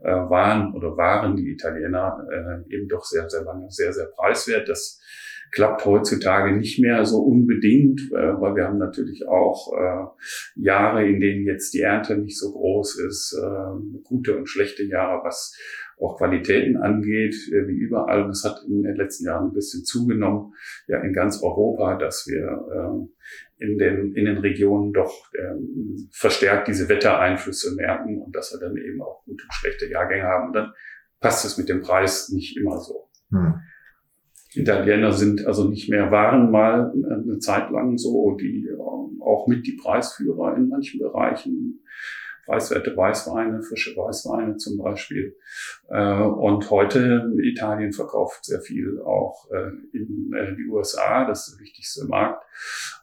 äh, 0.00 0.10
waren 0.10 0.74
oder 0.74 0.96
waren 0.96 1.36
die 1.36 1.50
Italiener 1.50 2.26
eben 2.68 2.88
doch 2.88 3.04
sehr, 3.04 3.28
sehr 3.28 3.42
lange 3.42 3.70
sehr, 3.70 3.92
sehr 3.92 4.06
preiswert. 4.06 4.68
Das 4.68 5.00
klappt 5.52 5.84
heutzutage 5.84 6.56
nicht 6.56 6.78
mehr 6.78 7.04
so 7.04 7.18
unbedingt, 7.18 8.00
weil 8.10 8.54
wir 8.54 8.64
haben 8.64 8.78
natürlich 8.78 9.26
auch 9.26 10.14
Jahre, 10.54 11.06
in 11.08 11.20
denen 11.20 11.46
jetzt 11.46 11.72
die 11.74 11.80
Ernte 11.80 12.16
nicht 12.16 12.38
so 12.38 12.52
groß 12.52 13.00
ist, 13.00 13.36
gute 14.04 14.36
und 14.36 14.46
schlechte 14.46 14.84
Jahre, 14.84 15.24
was 15.24 15.56
auch 16.00 16.16
Qualitäten 16.16 16.76
angeht, 16.76 17.34
äh, 17.52 17.66
wie 17.68 17.76
überall. 17.76 18.24
Und 18.24 18.30
es 18.30 18.44
hat 18.44 18.62
in 18.66 18.82
den 18.82 18.96
letzten 18.96 19.24
Jahren 19.26 19.48
ein 19.48 19.52
bisschen 19.52 19.84
zugenommen, 19.84 20.54
ja 20.86 21.00
in 21.00 21.12
ganz 21.12 21.42
Europa, 21.42 21.96
dass 21.96 22.26
wir 22.26 22.44
äh, 22.46 23.64
in 23.64 23.78
den, 23.78 24.14
in 24.14 24.24
den 24.24 24.38
Regionen 24.38 24.92
doch 24.92 25.12
ähm, 25.34 26.08
verstärkt 26.12 26.68
diese 26.68 26.88
Wettereinflüsse 26.88 27.74
merken 27.74 28.22
und 28.22 28.34
dass 28.34 28.52
wir 28.52 28.60
dann 28.60 28.76
eben 28.76 29.02
auch 29.02 29.24
gute 29.24 29.44
und 29.44 29.54
schlechte 29.54 29.88
Jahrgänge 29.88 30.24
haben. 30.24 30.48
Und 30.48 30.52
dann 30.54 30.72
passt 31.20 31.44
es 31.44 31.58
mit 31.58 31.68
dem 31.68 31.80
Preis 31.80 32.28
nicht 32.30 32.56
immer 32.56 32.78
so. 32.78 33.08
Hm. 33.30 33.54
Italiener 34.54 35.12
sind 35.12 35.46
also 35.46 35.68
nicht 35.68 35.90
mehr, 35.90 36.10
waren 36.10 36.50
mal 36.50 36.92
eine 36.92 37.38
Zeit 37.38 37.70
lang 37.70 37.98
so, 37.98 38.36
die 38.40 38.66
ähm, 38.66 39.20
auch 39.20 39.46
mit 39.46 39.66
die 39.66 39.76
Preisführer 39.76 40.56
in 40.56 40.68
manchen 40.68 41.00
Bereichen 41.00 41.82
preiswerte 42.48 42.96
Weißweine, 42.96 43.62
frische 43.62 43.94
Weißweine 43.94 44.56
zum 44.56 44.78
Beispiel. 44.78 45.36
Äh, 45.88 46.22
und 46.22 46.70
heute 46.70 47.30
Italien 47.42 47.92
verkauft 47.92 48.44
sehr 48.46 48.60
viel 48.60 49.00
auch 49.04 49.50
äh, 49.50 49.96
in 49.96 50.32
äh, 50.34 50.56
die 50.56 50.66
USA, 50.70 51.26
das 51.26 51.48
ist 51.48 51.58
der 51.58 51.64
wichtigste 51.64 52.06
Markt. 52.06 52.42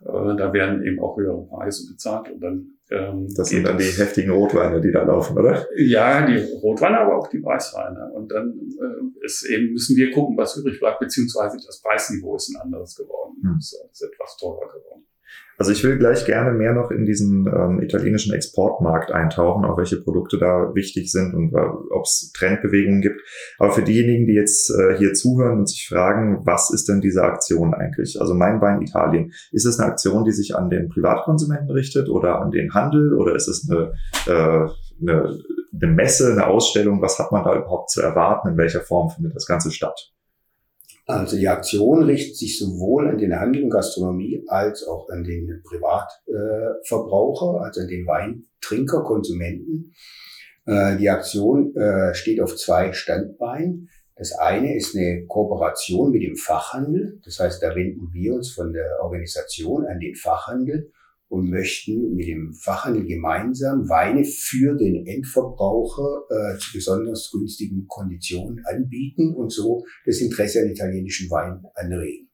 Da 0.03 0.51
werden 0.51 0.84
eben 0.84 0.99
auch 0.99 1.17
höhere 1.17 1.45
Preise 1.47 1.88
bezahlt 1.89 2.29
und 2.29 2.41
dann 2.41 2.75
ähm, 2.91 3.34
das 3.36 3.49
sind 3.49 3.63
dann 3.63 3.79
die 3.79 3.86
heftigen 3.86 4.31
Rotweine, 4.31 4.79
die 4.79 4.91
da 4.91 5.03
laufen, 5.03 5.38
oder? 5.38 5.65
Ja, 5.75 6.25
die 6.25 6.38
Rotweine, 6.62 6.99
aber 6.99 7.17
auch 7.17 7.27
die 7.27 7.43
Weißweine. 7.43 8.12
Und 8.13 8.31
dann 8.31 8.53
äh, 8.79 9.25
ist 9.25 9.43
eben, 9.45 9.71
müssen 9.73 9.95
wir 9.95 10.12
gucken, 10.12 10.38
was 10.38 10.55
übrig 10.58 10.79
bleibt, 10.79 10.99
beziehungsweise 10.99 11.58
das 11.65 11.81
Preisniveau 11.81 12.36
ist 12.36 12.53
ein 12.53 12.62
anderes 12.62 12.95
geworden. 12.95 13.38
Hm. 13.41 13.55
Es 13.58 13.73
ist 13.91 14.03
etwas 14.03 14.38
teurer 14.38 14.67
geworden. 14.67 15.08
Also 15.57 15.71
ich 15.71 15.83
will 15.83 15.97
gleich 15.97 16.25
gerne 16.25 16.51
mehr 16.51 16.73
noch 16.73 16.91
in 16.91 17.05
diesen 17.05 17.47
ähm, 17.47 17.81
italienischen 17.81 18.33
Exportmarkt 18.33 19.11
eintauchen, 19.11 19.63
auch 19.63 19.77
welche 19.77 20.01
Produkte 20.01 20.38
da 20.38 20.75
wichtig 20.75 21.11
sind 21.11 21.33
und 21.33 21.53
äh, 21.53 21.59
ob 21.91 22.03
es 22.03 22.31
Trendbewegungen 22.33 23.01
gibt. 23.01 23.21
Aber 23.57 23.71
für 23.71 23.83
diejenigen, 23.83 24.27
die 24.27 24.33
jetzt 24.33 24.69
äh, 24.69 24.97
hier 24.97 25.13
zuhören 25.13 25.59
und 25.59 25.69
sich 25.69 25.88
fragen, 25.88 26.41
was 26.45 26.71
ist 26.73 26.89
denn 26.89 26.99
diese 26.99 27.23
Aktion 27.23 27.73
eigentlich? 27.73 28.19
Also 28.19 28.33
mein 28.33 28.59
Wein 28.59 28.81
Italien, 28.81 29.31
ist 29.51 29.65
es 29.65 29.79
eine 29.79 29.91
Aktion, 29.91 30.25
die 30.25 30.33
sich 30.33 30.55
an 30.55 30.69
den 30.69 30.89
Privatkonsumenten 30.89 31.71
richtet 31.71 32.09
oder 32.09 32.41
an 32.41 32.51
den 32.51 32.73
Handel 32.73 33.13
oder 33.13 33.35
ist 33.35 33.47
es 33.47 33.69
eine, 33.69 33.93
äh, 34.27 34.67
eine, 35.01 35.39
eine 35.73 35.91
Messe, 35.93 36.33
eine 36.33 36.47
Ausstellung? 36.47 37.01
Was 37.01 37.17
hat 37.17 37.31
man 37.31 37.45
da 37.45 37.55
überhaupt 37.55 37.91
zu 37.91 38.01
erwarten? 38.01 38.49
In 38.49 38.57
welcher 38.57 38.81
Form 38.81 39.09
findet 39.09 39.35
das 39.35 39.45
Ganze 39.45 39.71
statt? 39.71 40.14
Also 41.07 41.37
die 41.37 41.47
Aktion 41.47 42.03
richtet 42.03 42.35
sich 42.35 42.57
sowohl 42.57 43.07
an 43.07 43.19
den 43.19 43.39
Handel 43.39 43.63
und 43.63 43.69
Gastronomie 43.69 44.43
als 44.47 44.83
auch 44.87 45.07
an 45.09 45.23
den 45.23 45.61
Privatverbraucher, 45.63 47.61
also 47.61 47.81
an 47.81 47.87
den 47.87 48.07
Weintrinker, 48.07 49.03
Konsumenten. 49.03 49.93
Äh, 50.65 50.97
die 50.97 51.09
Aktion 51.09 51.75
äh, 51.75 52.15
steht 52.15 52.41
auf 52.41 52.55
zwei 52.55 52.91
Standbeinen. 52.93 53.89
Das 54.15 54.31
eine 54.31 54.75
ist 54.75 54.95
eine 54.95 55.25
Kooperation 55.27 56.11
mit 56.11 56.23
dem 56.23 56.37
Fachhandel. 56.37 57.19
Das 57.23 57.39
heißt, 57.39 57.61
da 57.61 57.75
wenden 57.75 58.11
wir 58.11 58.33
uns 58.33 58.51
von 58.51 58.73
der 58.73 58.99
Organisation 59.01 59.85
an 59.85 59.99
den 59.99 60.15
Fachhandel 60.15 60.91
und 61.27 61.49
möchten 61.49 62.15
mit 62.15 62.27
dem 62.27 62.53
Fachhandel 62.53 63.05
gemeinsam 63.05 63.89
Weine 63.89 64.23
für 64.23 64.75
den 64.75 65.05
Endverbraucher 65.05 66.23
äh, 66.29 66.57
zu 66.59 66.73
besonders 66.73 67.31
günstigen 67.31 67.88
Konditionen 67.88 68.63
anbieten 68.65 69.33
und 69.33 69.51
so 69.51 69.83
das 70.05 70.21
Interesse 70.21 70.61
an 70.61 70.69
italienischen 70.69 71.29
Wein 71.29 71.63
anregen. 71.75 72.24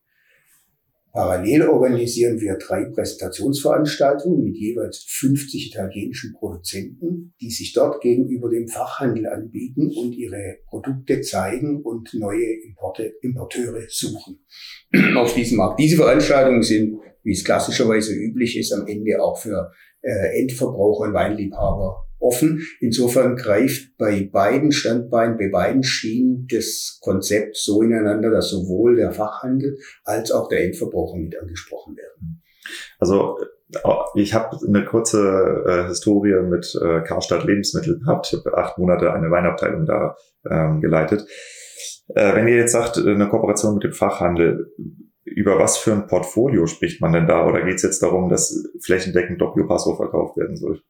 Parallel 1.12 1.68
organisieren 1.68 2.40
wir 2.40 2.58
drei 2.58 2.86
Präsentationsveranstaltungen 2.86 4.44
mit 4.44 4.58
jeweils 4.58 5.06
50 5.08 5.74
italienischen 5.74 6.34
Produzenten, 6.34 7.34
die 7.42 7.52
sich 7.52 7.74
dort 7.74 8.02
gegenüber 8.02 8.50
dem 8.50 8.68
Fachhandel 8.68 9.28
anbieten 9.28 9.92
und 9.96 10.14
ihre 10.14 10.58
Produkte 10.68 11.22
zeigen 11.22 11.82
und 11.82 12.14
neue 12.14 12.62
Importe, 12.66 13.14
Importeure 13.22 13.84
suchen 13.90 14.40
auf 15.16 15.34
diesem 15.34 15.58
Markt. 15.58 15.80
Diese 15.80 15.98
Veranstaltungen 15.98 16.64
sind 16.64 17.00
wie 17.24 17.34
es 17.34 17.44
klassischerweise 17.44 18.14
üblich 18.14 18.58
ist, 18.58 18.74
am 18.74 18.88
Ende 18.88 19.22
auch 19.22 19.38
für 19.38 19.72
äh, 20.02 20.42
Endverbraucher 20.42 21.08
und 21.08 21.14
Weinliebhaber 21.14 22.08
offen. 22.22 22.66
Insofern 22.80 23.36
greift 23.36 23.98
bei 23.98 24.30
beiden 24.32 24.72
Standbeinen, 24.72 25.38
bei 25.38 25.50
beiden 25.50 25.84
Schienen 25.84 26.48
das 26.50 27.00
Konzept 27.02 27.58
so 27.58 27.82
ineinander, 27.82 28.30
dass 28.32 28.50
sowohl 28.50 28.96
der 28.96 29.12
Fachhandel 29.12 29.78
als 30.04 30.32
auch 30.32 30.48
der 30.48 30.64
Endverbraucher 30.66 31.18
mit 31.18 31.40
angesprochen 31.40 31.96
werden. 31.98 32.44
Also 33.00 33.38
äh, 33.74 33.80
ich 34.16 34.34
habe 34.34 34.58
eine 34.66 34.86
kurze 34.86 35.64
äh, 35.68 35.88
Historie 35.88 36.42
mit 36.44 36.74
äh, 36.82 37.02
Karstadt 37.02 37.44
Lebensmittel 37.44 38.00
gehabt. 38.00 38.32
Ich 38.32 38.40
habe 38.40 38.58
acht 38.58 38.78
Monate 38.78 39.14
eine 39.14 39.32
Weinabteilung 39.32 39.86
da 39.86 40.16
ähm, 40.50 40.82
geleitet. 40.82 41.26
Äh, 42.10 42.36
wenn 42.36 42.48
ihr 42.48 42.56
jetzt 42.56 42.74
sagt, 42.74 42.98
eine 42.98 43.30
Kooperation 43.30 43.76
mit 43.76 43.84
dem 43.84 43.94
Fachhandel, 43.94 44.72
über 45.24 45.60
was 45.60 45.78
für 45.78 45.94
ein 45.94 46.08
Portfolio 46.08 46.66
spricht 46.68 47.02
man 47.02 47.14
denn 47.14 47.28
da? 47.28 47.48
Oder 47.48 47.64
geht 47.64 47.76
es 47.76 47.84
jetzt 47.84 48.04
darum, 48.04 48.30
dass 48.30 48.54
flächendeckend 48.84 49.40
Doppio 49.40 49.66
Passo 49.68 49.96
verkauft 49.96 50.38
werden 50.38 50.58
soll? 50.58 50.82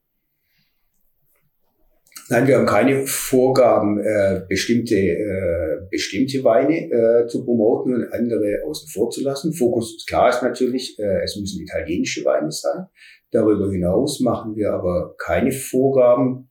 Nein, 2.31 2.47
wir 2.47 2.59
haben 2.59 2.65
keine 2.65 3.05
Vorgaben, 3.07 3.99
äh, 3.99 4.43
bestimmte, 4.47 4.95
äh, 4.95 5.81
bestimmte 5.89 6.41
Weine 6.45 6.89
äh, 6.89 7.27
zu 7.27 7.43
promoten 7.43 7.93
und 7.93 8.13
andere 8.13 8.63
außen 8.65 8.87
vor 8.87 9.09
zu 9.09 9.21
lassen. 9.21 9.51
Fokus 9.51 9.97
ist 9.97 10.07
klar 10.07 10.29
ist 10.29 10.41
natürlich, 10.41 10.97
äh, 10.97 11.23
es 11.25 11.35
müssen 11.35 11.61
italienische 11.61 12.23
Weine 12.23 12.49
sein. 12.49 12.85
Darüber 13.31 13.69
hinaus 13.69 14.21
machen 14.21 14.55
wir 14.55 14.71
aber 14.71 15.13
keine 15.17 15.51
Vorgaben, 15.51 16.49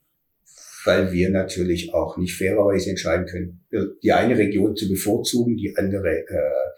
weil 0.84 1.12
wir 1.12 1.30
natürlich 1.30 1.94
auch 1.94 2.18
nicht 2.18 2.36
fairerweise 2.36 2.90
entscheiden 2.90 3.24
können, 3.24 3.64
die 4.02 4.12
eine 4.12 4.36
Region 4.36 4.76
zu 4.76 4.86
bevorzugen, 4.86 5.56
die 5.56 5.74
andere 5.78 6.10
äh, 6.28 6.70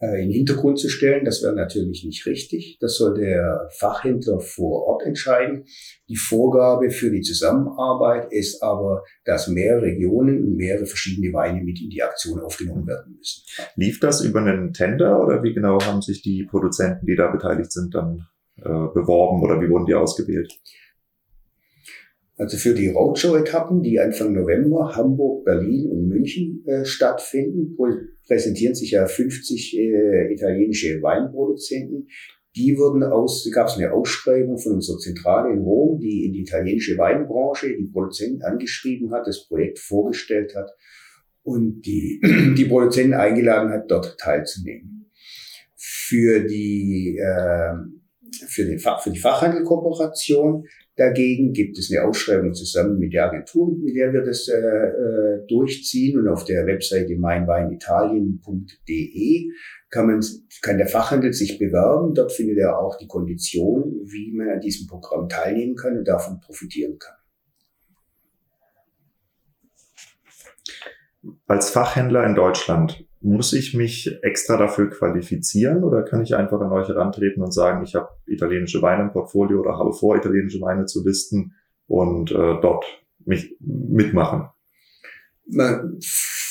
äh, 0.00 0.22
in 0.22 0.28
den 0.28 0.32
Hintergrund 0.32 0.78
zu 0.78 0.88
stellen. 0.88 1.24
Das 1.24 1.42
wäre 1.42 1.54
natürlich 1.54 2.04
nicht 2.04 2.24
richtig. 2.26 2.78
Das 2.80 2.96
soll 2.96 3.14
der 3.14 3.68
Fachhändler 3.78 4.40
vor 4.40 4.86
Ort 4.86 5.04
entscheiden. 5.04 5.64
Die 6.08 6.16
Vorgabe 6.16 6.90
für 6.90 7.10
die 7.10 7.22
Zusammenarbeit 7.22 8.32
ist 8.32 8.62
aber, 8.62 9.04
dass 9.24 9.48
mehr 9.48 9.82
Regionen 9.82 10.44
und 10.44 10.56
mehrere 10.56 10.86
verschiedene 10.86 11.32
Weine 11.32 11.62
mit 11.62 11.80
in 11.80 11.90
die 11.90 12.02
Aktion 12.02 12.40
aufgenommen 12.40 12.86
werden 12.86 13.16
müssen. 13.16 13.42
Lief 13.76 14.00
das 14.00 14.20
über 14.22 14.40
einen 14.40 14.72
Tender 14.72 15.22
oder 15.22 15.42
wie 15.42 15.52
genau 15.52 15.80
haben 15.80 16.02
sich 16.02 16.22
die 16.22 16.44
Produzenten, 16.44 17.06
die 17.06 17.16
da 17.16 17.30
beteiligt 17.30 17.72
sind, 17.72 17.94
dann 17.94 18.26
äh, 18.56 18.62
beworben 18.62 19.42
oder 19.42 19.60
wie 19.60 19.68
wurden 19.68 19.86
die 19.86 19.94
ausgewählt? 19.94 20.52
Also 22.38 22.56
für 22.56 22.72
die 22.72 22.88
Roadshow-Etappen, 22.88 23.82
die 23.82 23.98
Anfang 23.98 24.32
November 24.32 24.94
Hamburg, 24.94 25.44
Berlin 25.44 25.90
und 25.90 26.06
München 26.06 26.64
äh, 26.66 26.84
stattfinden, 26.84 27.76
präsentieren 28.24 28.76
sich 28.76 28.92
ja 28.92 29.06
50 29.06 29.76
äh, 29.76 30.32
italienische 30.32 31.02
Weinproduzenten. 31.02 32.06
Die 32.54 32.78
wurden 32.78 33.02
aus, 33.02 33.48
gab 33.52 33.66
es 33.66 33.76
eine 33.76 33.92
Ausschreibung 33.92 34.56
von 34.56 34.74
unserer 34.74 34.98
Zentrale 34.98 35.52
in 35.52 35.58
Rom, 35.58 35.98
die 35.98 36.26
in 36.26 36.32
die 36.32 36.42
italienische 36.42 36.96
Weinbranche 36.96 37.76
die 37.76 37.90
Produzenten 37.92 38.42
angeschrieben 38.42 39.12
hat, 39.12 39.26
das 39.26 39.48
Projekt 39.48 39.80
vorgestellt 39.80 40.54
hat 40.54 40.70
und 41.42 41.82
die, 41.82 42.20
die 42.56 42.64
Produzenten 42.66 43.14
eingeladen 43.14 43.70
hat, 43.70 43.90
dort 43.90 44.16
teilzunehmen. 44.16 45.10
Für 45.74 46.40
die, 46.46 47.18
äh, 47.18 47.74
für, 48.46 48.64
den 48.64 48.78
für 48.78 49.10
die 49.10 49.18
Fachhandelkooperation 49.18 50.64
Dagegen 50.98 51.52
gibt 51.52 51.78
es 51.78 51.92
eine 51.92 52.02
Ausschreibung 52.08 52.54
zusammen 52.54 52.98
mit 52.98 53.12
der 53.12 53.26
Agentur, 53.26 53.78
mit 53.78 53.94
der 53.94 54.12
wir 54.12 54.22
das 54.22 54.48
äh, 54.48 54.56
äh 54.56 55.46
durchziehen. 55.46 56.18
Und 56.18 56.26
auf 56.26 56.44
der 56.44 56.66
Webseite 56.66 57.16
meinweinitalien.de 57.16 59.52
kann 59.90 60.08
man, 60.08 60.20
kann 60.60 60.76
der 60.76 60.88
Fachhandel 60.88 61.32
sich 61.32 61.56
bewerben. 61.56 62.14
Dort 62.14 62.32
findet 62.32 62.58
er 62.58 62.80
auch 62.80 62.98
die 62.98 63.06
Konditionen, 63.06 64.10
wie 64.10 64.32
man 64.32 64.48
an 64.48 64.60
diesem 64.60 64.88
Programm 64.88 65.28
teilnehmen 65.28 65.76
kann 65.76 65.98
und 65.98 66.08
davon 66.08 66.40
profitieren 66.40 66.98
kann. 66.98 67.14
Als 71.46 71.70
Fachhändler 71.70 72.26
in 72.26 72.34
Deutschland, 72.34 73.07
muss 73.20 73.52
ich 73.52 73.74
mich 73.74 74.18
extra 74.22 74.56
dafür 74.56 74.90
qualifizieren 74.90 75.82
oder 75.84 76.02
kann 76.02 76.22
ich 76.22 76.34
einfach 76.36 76.60
an 76.60 76.72
euch 76.72 76.88
herantreten 76.88 77.42
und 77.42 77.52
sagen, 77.52 77.82
ich 77.84 77.94
habe 77.94 78.08
italienische 78.26 78.80
Weine 78.82 79.04
im 79.04 79.12
Portfolio 79.12 79.60
oder 79.60 79.76
habe 79.76 79.92
vor, 79.92 80.16
italienische 80.16 80.60
Weine 80.60 80.86
zu 80.86 81.04
listen 81.04 81.54
und 81.86 82.30
äh, 82.30 82.60
dort 82.60 82.84
mich 83.24 83.56
mitmachen? 83.60 84.48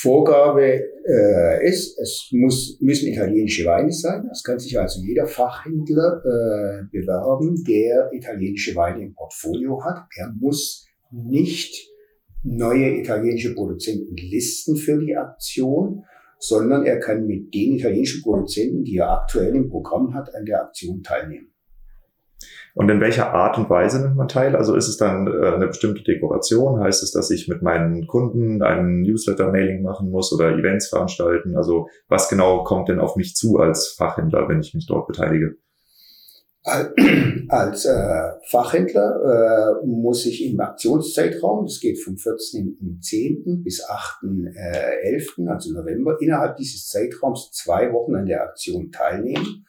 Vorgabe 0.01 0.83
äh, 1.07 1.67
ist, 1.67 1.99
es 1.99 2.29
muss, 2.31 2.77
müssen 2.81 3.07
italienische 3.07 3.65
Weine 3.65 3.91
sein. 3.91 4.27
Es 4.31 4.43
kann 4.43 4.59
sich 4.59 4.79
also 4.79 5.01
jeder 5.01 5.27
Fachhändler 5.27 6.21
äh, 6.23 6.85
bewerben, 6.91 7.63
der 7.63 8.11
italienische 8.13 8.75
Weine 8.75 9.03
im 9.03 9.13
Portfolio 9.13 9.83
hat. 9.83 10.05
Er 10.15 10.33
muss 10.39 10.87
nicht 11.11 11.89
neue 12.43 12.99
italienische 12.99 13.53
Produzenten 13.53 14.15
listen 14.15 14.75
für 14.75 14.99
die 14.99 15.15
Aktion, 15.15 16.03
sondern 16.39 16.85
er 16.85 16.99
kann 16.99 17.25
mit 17.25 17.53
den 17.53 17.73
italienischen 17.73 18.21
Produzenten, 18.21 18.83
die 18.83 18.97
er 18.97 19.11
aktuell 19.11 19.55
im 19.55 19.69
Programm 19.69 20.13
hat, 20.13 20.33
an 20.35 20.45
der 20.45 20.61
Aktion 20.61 21.03
teilnehmen. 21.03 21.53
Und 22.75 22.89
in 22.89 23.01
welcher 23.01 23.33
Art 23.33 23.57
und 23.57 23.71
Weise 23.71 23.99
nimmt 23.99 24.15
man 24.15 24.27
teil? 24.27 24.55
Also 24.55 24.75
ist 24.75 24.87
es 24.87 24.97
dann 24.97 25.25
äh, 25.25 25.47
eine 25.47 25.65
bestimmte 25.65 26.03
Dekoration? 26.03 26.79
Heißt 26.79 27.01
es, 27.01 27.11
dass 27.11 27.31
ich 27.31 27.47
mit 27.47 27.63
meinen 27.63 28.05
Kunden 28.05 28.61
einen 28.61 29.01
Newsletter-Mailing 29.01 29.81
machen 29.81 30.11
muss 30.11 30.31
oder 30.31 30.51
Events 30.51 30.89
veranstalten? 30.89 31.57
Also 31.57 31.87
was 32.07 32.29
genau 32.29 32.63
kommt 32.63 32.89
denn 32.89 32.99
auf 32.99 33.15
mich 33.15 33.35
zu 33.35 33.57
als 33.57 33.95
Fachhändler, 33.97 34.47
wenn 34.47 34.59
ich 34.59 34.75
mich 34.75 34.85
dort 34.85 35.07
beteilige? 35.07 35.55
Als 37.49 37.85
äh, 37.85 38.31
Fachhändler 38.49 39.79
äh, 39.81 39.85
muss 39.85 40.25
ich 40.25 40.45
im 40.45 40.59
Aktionszeitraum, 40.59 41.65
das 41.65 41.79
geht 41.79 41.99
vom 42.03 42.15
14.10. 42.15 43.63
bis 43.63 43.85
8.11., 43.85 45.45
äh, 45.45 45.49
also 45.49 45.73
November, 45.73 46.17
innerhalb 46.19 46.57
dieses 46.57 46.89
Zeitraums 46.89 47.51
zwei 47.53 47.93
Wochen 47.93 48.15
an 48.15 48.25
der 48.25 48.43
Aktion 48.43 48.91
teilnehmen 48.91 49.65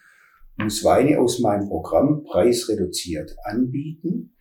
muss 0.59 0.85
Weine 0.85 1.21
aus 1.21 1.39
meinem 1.39 1.69
Programm 1.69 2.25
preisreduziert 2.25 3.37
anbieten, 3.45 4.35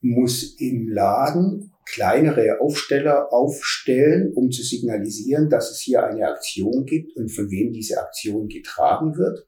muss 0.00 0.58
im 0.58 0.88
Laden 0.88 1.72
kleinere 1.84 2.60
Aufsteller 2.60 3.32
aufstellen, 3.32 4.32
um 4.34 4.50
zu 4.50 4.62
signalisieren, 4.62 5.48
dass 5.48 5.70
es 5.70 5.80
hier 5.80 6.04
eine 6.04 6.28
Aktion 6.28 6.84
gibt 6.84 7.16
und 7.16 7.30
von 7.30 7.50
wem 7.50 7.72
diese 7.72 8.00
Aktion 8.00 8.48
getragen 8.48 9.16
wird. 9.16 9.47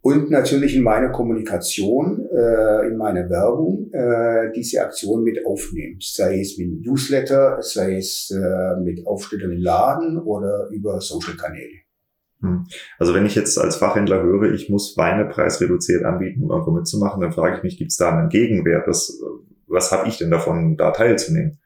Und 0.00 0.30
natürlich 0.30 0.76
in 0.76 0.82
meiner 0.82 1.10
Kommunikation, 1.10 2.24
äh, 2.32 2.86
in 2.86 2.96
meiner 2.96 3.28
Werbung 3.28 3.90
äh, 3.92 4.52
diese 4.54 4.80
Aktion 4.82 5.24
mit 5.24 5.44
aufnehmen. 5.44 5.98
Sei 6.00 6.40
es 6.40 6.56
mit 6.56 6.86
Newsletter, 6.86 7.60
sei 7.62 7.96
es 7.96 8.30
äh, 8.30 8.80
mit 8.80 9.06
Aufstellern 9.06 9.52
im 9.52 9.58
Laden 9.58 10.18
oder 10.18 10.68
über 10.70 11.00
Social-Kanäle. 11.00 11.82
Hm. 12.40 12.66
Also 12.98 13.14
wenn 13.14 13.26
ich 13.26 13.34
jetzt 13.34 13.58
als 13.58 13.76
Fachhändler 13.76 14.22
höre, 14.22 14.52
ich 14.52 14.70
muss 14.70 14.96
Weine 14.96 15.24
preisreduziert 15.28 16.04
anbieten, 16.04 16.44
um 16.44 16.50
irgendwo 16.50 16.70
mitzumachen, 16.70 17.20
dann 17.20 17.32
frage 17.32 17.56
ich 17.56 17.62
mich, 17.64 17.78
gibt 17.78 17.90
es 17.90 17.96
da 17.96 18.16
einen 18.16 18.28
Gegenwert? 18.28 18.86
Was, 18.86 19.20
was 19.66 19.90
habe 19.90 20.08
ich 20.08 20.18
denn 20.18 20.30
davon, 20.30 20.76
da 20.76 20.92
teilzunehmen? 20.92 21.58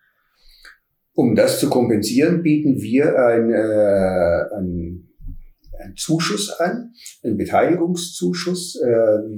Um 1.15 1.35
das 1.35 1.61
zu 1.61 1.69
kompensieren, 1.69 2.43
bieten 2.43 2.81
wir 2.81 3.19
ein, 3.19 3.51
äh, 3.51 4.57
ein, 4.57 5.12
einen 5.83 5.97
Zuschuss 5.97 6.51
an, 6.59 6.93
einen 7.23 7.37
Beteiligungszuschuss. 7.37 8.81
Äh, 8.81 8.87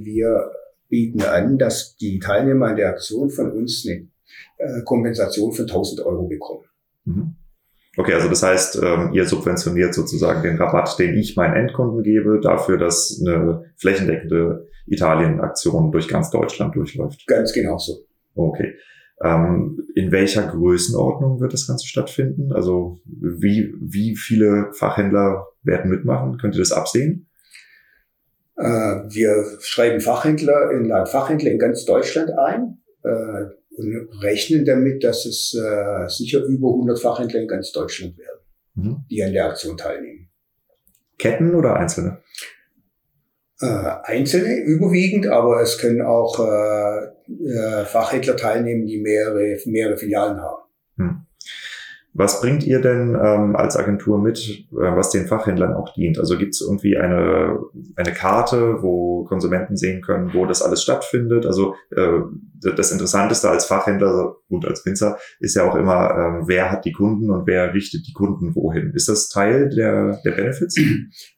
wir 0.03 0.51
bieten 0.89 1.21
an, 1.23 1.57
dass 1.57 1.95
die 1.97 2.19
Teilnehmer 2.19 2.67
an 2.67 2.75
der 2.75 2.89
Aktion 2.89 3.29
von 3.29 3.51
uns 3.51 3.85
eine 3.87 4.07
äh, 4.57 4.81
Kompensation 4.83 5.51
von 5.51 5.65
1000 5.65 6.05
Euro 6.05 6.27
bekommen. 6.27 6.65
Mhm. 7.05 7.35
Okay, 7.97 8.13
also 8.13 8.27
das 8.27 8.43
heißt, 8.43 8.79
ähm, 8.83 9.13
ihr 9.13 9.25
subventioniert 9.25 9.93
sozusagen 9.93 10.43
den 10.43 10.57
Rabatt, 10.57 10.99
den 10.99 11.15
ich 11.15 11.37
meinen 11.37 11.55
Endkunden 11.55 12.03
gebe, 12.03 12.41
dafür, 12.41 12.77
dass 12.77 13.21
eine 13.21 13.71
flächendeckende 13.77 14.67
Italien-Aktion 14.87 15.91
durch 15.91 16.07
ganz 16.07 16.29
Deutschland 16.29 16.75
durchläuft. 16.75 17.25
Ganz 17.27 17.53
genau 17.53 17.77
so. 17.77 18.05
Okay. 18.35 18.73
Ähm, 19.23 19.81
in 19.95 20.11
welcher 20.11 20.45
Größenordnung 20.45 21.39
wird 21.39 21.53
das 21.53 21.67
Ganze 21.67 21.87
stattfinden? 21.87 22.51
Also 22.51 22.99
wie, 23.05 23.73
wie 23.79 24.17
viele 24.17 24.73
Fachhändler 24.73 25.47
werden 25.65 25.91
mitmachen? 25.91 26.37
Könnt 26.37 26.55
ihr 26.55 26.59
das 26.59 26.71
absehen? 26.71 27.27
Äh, 28.57 28.63
wir 28.63 29.57
schreiben 29.59 29.99
Fachhändler 29.99 30.71
in 30.71 30.89
Fachhändler 31.07 31.51
in 31.51 31.59
ganz 31.59 31.85
Deutschland 31.85 32.31
ein. 32.37 32.77
Äh, 33.03 33.45
und 33.77 34.09
rechnen 34.21 34.65
damit, 34.65 35.03
dass 35.03 35.25
es 35.25 35.53
äh, 35.53 36.07
sicher 36.07 36.43
über 36.43 36.69
100 36.69 36.99
Fachhändler 36.99 37.41
in 37.41 37.47
ganz 37.47 37.71
Deutschland 37.71 38.17
werden, 38.17 38.39
mhm. 38.75 39.05
die 39.09 39.23
an 39.23 39.33
der 39.33 39.47
Aktion 39.47 39.77
teilnehmen. 39.77 40.29
Ketten 41.17 41.55
oder 41.55 41.75
Einzelne? 41.75 42.21
Äh, 43.61 43.65
Einzelne 43.65 44.57
überwiegend, 44.57 45.27
aber 45.27 45.61
es 45.61 45.77
können 45.77 46.01
auch 46.01 46.39
äh, 46.39 47.05
äh, 47.27 47.85
Fachhändler 47.85 48.35
teilnehmen, 48.35 48.85
die 48.85 48.99
mehrere, 48.99 49.57
mehrere 49.65 49.97
Filialen 49.97 50.41
haben. 50.41 50.63
Was 52.17 52.39
bringt 52.39 52.63
ihr 52.63 52.79
denn 52.79 53.09
ähm, 53.21 53.57
als 53.57 53.75
Agentur 53.75 54.17
mit, 54.17 54.39
äh, 54.39 54.65
was 54.71 55.09
den 55.09 55.27
Fachhändlern 55.27 55.73
auch 55.73 55.93
dient? 55.93 56.17
Also 56.17 56.37
gibt 56.37 56.53
es 56.53 56.61
irgendwie 56.61 56.95
eine, 56.95 57.59
eine 57.97 58.13
Karte, 58.13 58.81
wo 58.81 59.25
Konsumenten 59.25 59.75
sehen 59.75 60.01
können, 60.01 60.33
wo 60.33 60.45
das 60.45 60.61
alles 60.61 60.81
stattfindet? 60.81 61.45
Also 61.45 61.75
äh, 61.91 62.19
das 62.73 62.93
Interessanteste 62.93 63.49
als 63.49 63.65
Fachhändler 63.65 64.37
und 64.47 64.65
als 64.65 64.85
Winzer 64.85 65.17
ist 65.41 65.57
ja 65.57 65.69
auch 65.69 65.75
immer, 65.75 66.09
ähm, 66.11 66.43
wer 66.47 66.71
hat 66.71 66.85
die 66.85 66.93
Kunden 66.93 67.29
und 67.29 67.47
wer 67.47 67.73
richtet 67.73 68.07
die 68.07 68.13
Kunden 68.13 68.55
wohin? 68.55 68.93
Ist 68.95 69.09
das 69.09 69.27
Teil 69.27 69.67
der, 69.69 70.21
der 70.23 70.31
Benefits? 70.31 70.79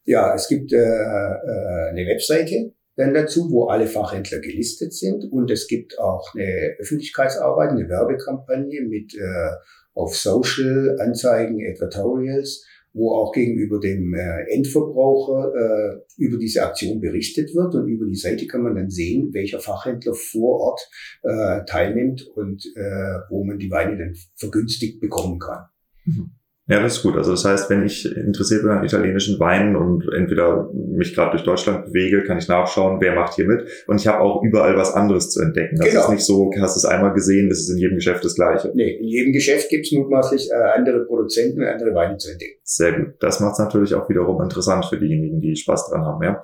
Ja, 0.05 0.33
es 0.35 0.47
gibt 0.47 0.71
äh, 0.71 0.77
äh, 0.77 1.89
eine 1.89 2.05
Webseite, 2.07 2.71
dann 2.97 3.13
dazu, 3.13 3.49
wo 3.51 3.67
alle 3.67 3.87
Fachhändler 3.87 4.39
gelistet 4.39 4.93
sind. 4.93 5.25
Und 5.31 5.51
es 5.51 5.67
gibt 5.67 5.99
auch 5.99 6.33
eine 6.33 6.75
Öffentlichkeitsarbeit, 6.79 7.71
eine 7.71 7.89
Werbekampagne 7.89 8.81
mit 8.87 9.13
äh, 9.15 9.51
auf 9.97 10.15
Social 10.15 10.97
Anzeigen, 10.99 11.59
Advertorials, 11.69 12.65
wo 12.93 13.13
auch 13.13 13.31
gegenüber 13.31 13.79
dem 13.79 14.13
äh, 14.13 14.43
Endverbraucher 14.49 15.53
äh, 15.53 16.23
über 16.23 16.37
diese 16.37 16.63
Aktion 16.63 16.99
berichtet 16.99 17.53
wird. 17.53 17.75
Und 17.75 17.87
über 17.87 18.05
die 18.05 18.15
Seite 18.15 18.47
kann 18.47 18.63
man 18.63 18.75
dann 18.75 18.89
sehen, 18.89 19.33
welcher 19.33 19.59
Fachhändler 19.59 20.13
vor 20.13 20.59
Ort 20.61 20.89
äh, 21.23 21.65
teilnimmt 21.65 22.27
und 22.35 22.65
äh, 22.75 23.19
wo 23.29 23.43
man 23.43 23.59
die 23.59 23.71
Weine 23.71 23.97
dann 23.97 24.15
vergünstigt 24.35 24.99
bekommen 24.99 25.39
kann. 25.39 25.65
Mhm. 26.05 26.31
Ja, 26.69 26.81
das 26.81 26.97
ist 26.97 27.03
gut. 27.03 27.15
Also 27.15 27.31
das 27.31 27.45
heißt, 27.45 27.69
wenn 27.69 27.85
ich 27.85 28.05
interessiert 28.05 28.61
bin 28.61 28.71
an 28.71 28.83
italienischen 28.83 29.39
Weinen 29.39 29.77
und 29.77 30.03
entweder 30.13 30.69
mich 30.73 31.15
gerade 31.15 31.31
durch 31.31 31.43
Deutschland 31.43 31.85
bewege, 31.85 32.25
kann 32.25 32.37
ich 32.37 32.49
nachschauen, 32.49 32.99
wer 32.99 33.15
macht 33.15 33.35
hier 33.35 33.45
mit. 33.45 33.65
Und 33.87 34.01
ich 34.01 34.07
habe 34.07 34.19
auch 34.19 34.43
überall 34.43 34.75
was 34.75 34.93
anderes 34.93 35.29
zu 35.29 35.41
entdecken. 35.41 35.77
Das 35.77 35.89
genau. 35.89 36.01
ist 36.01 36.09
nicht 36.09 36.25
so, 36.25 36.51
hast 36.59 36.75
du 36.75 36.79
es 36.79 36.85
einmal 36.85 37.13
gesehen, 37.13 37.47
das 37.47 37.59
ist 37.59 37.69
in 37.69 37.77
jedem 37.77 37.95
Geschäft 37.95 38.25
das 38.25 38.35
Gleiche. 38.35 38.71
Nee, 38.73 38.97
in 38.97 39.07
jedem 39.07 39.31
Geschäft 39.31 39.69
gibt 39.69 39.85
es 39.85 39.93
mutmaßlich 39.93 40.51
äh, 40.51 40.77
andere 40.77 41.05
Produzenten 41.05 41.61
und 41.61 41.67
andere 41.67 41.95
Weine 41.95 42.17
zu 42.17 42.31
entdecken. 42.31 42.59
Sehr 42.63 42.91
gut. 42.91 43.13
Das 43.21 43.39
macht 43.39 43.53
es 43.53 43.59
natürlich 43.59 43.93
auch 43.93 44.09
wiederum 44.09 44.41
interessant 44.41 44.85
für 44.85 44.97
diejenigen, 44.97 45.39
die 45.39 45.55
Spaß 45.55 45.89
dran 45.89 46.01
haben. 46.01 46.21
Ja. 46.21 46.43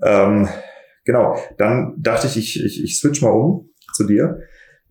Ähm, 0.00 0.48
genau. 1.04 1.36
Dann 1.58 1.96
dachte 1.98 2.28
ich, 2.28 2.36
ich, 2.36 2.64
ich, 2.64 2.84
ich 2.84 3.00
switch 3.00 3.20
mal 3.20 3.30
um 3.30 3.68
zu 3.94 4.06
dir. 4.06 4.38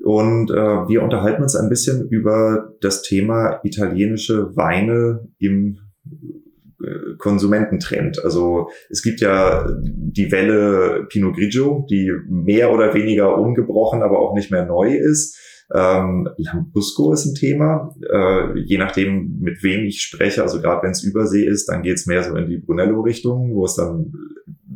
Und 0.02 0.50
äh, 0.52 0.56
wir 0.56 1.04
unterhalten 1.04 1.44
uns 1.44 1.56
ein 1.56 1.70
bisschen 1.70 2.08
über 2.08 2.74
das 2.82 3.02
Thema 3.02 3.60
italienische 3.64 4.56
Weine 4.56 5.28
im 5.40 5.80
äh, 6.82 7.16
Konsumententrend. 7.18 8.24
Also 8.24 8.70
es 8.90 9.04
gibt 9.04 9.20
ja 9.20 9.68
die 9.84 10.32
Welle 10.32 11.06
Pinot 11.10 11.36
Grigio, 11.36 11.86
die 11.90 12.12
mehr 12.30 12.72
oder 12.72 12.94
weniger 12.94 13.38
ungebrochen, 13.38 14.02
aber 14.02 14.20
auch 14.20 14.34
nicht 14.34 14.52
mehr 14.52 14.66
neu 14.66 14.96
ist. 14.96 15.38
Ähm, 15.74 16.28
Lambrusco 16.38 17.14
ist 17.14 17.26
ein 17.26 17.36
Thema, 17.36 17.94
äh, 18.12 18.60
je 18.60 18.78
nachdem, 18.78 19.38
mit 19.40 19.62
wem 19.64 19.86
ich 19.86 20.02
spreche. 20.02 20.42
Also 20.42 20.62
gerade 20.62 20.84
wenn 20.84 20.92
es 20.92 21.04
Übersee 21.04 21.46
ist, 21.46 21.68
dann 21.68 21.84
geht 21.84 21.96
es 21.96 22.08
mehr 22.08 22.24
so 22.24 22.36
in 22.36 22.48
die 22.48 22.58
Brunello-Richtung, 22.58 23.54
wo 23.54 23.66
es 23.66 23.76
dann 23.76 24.12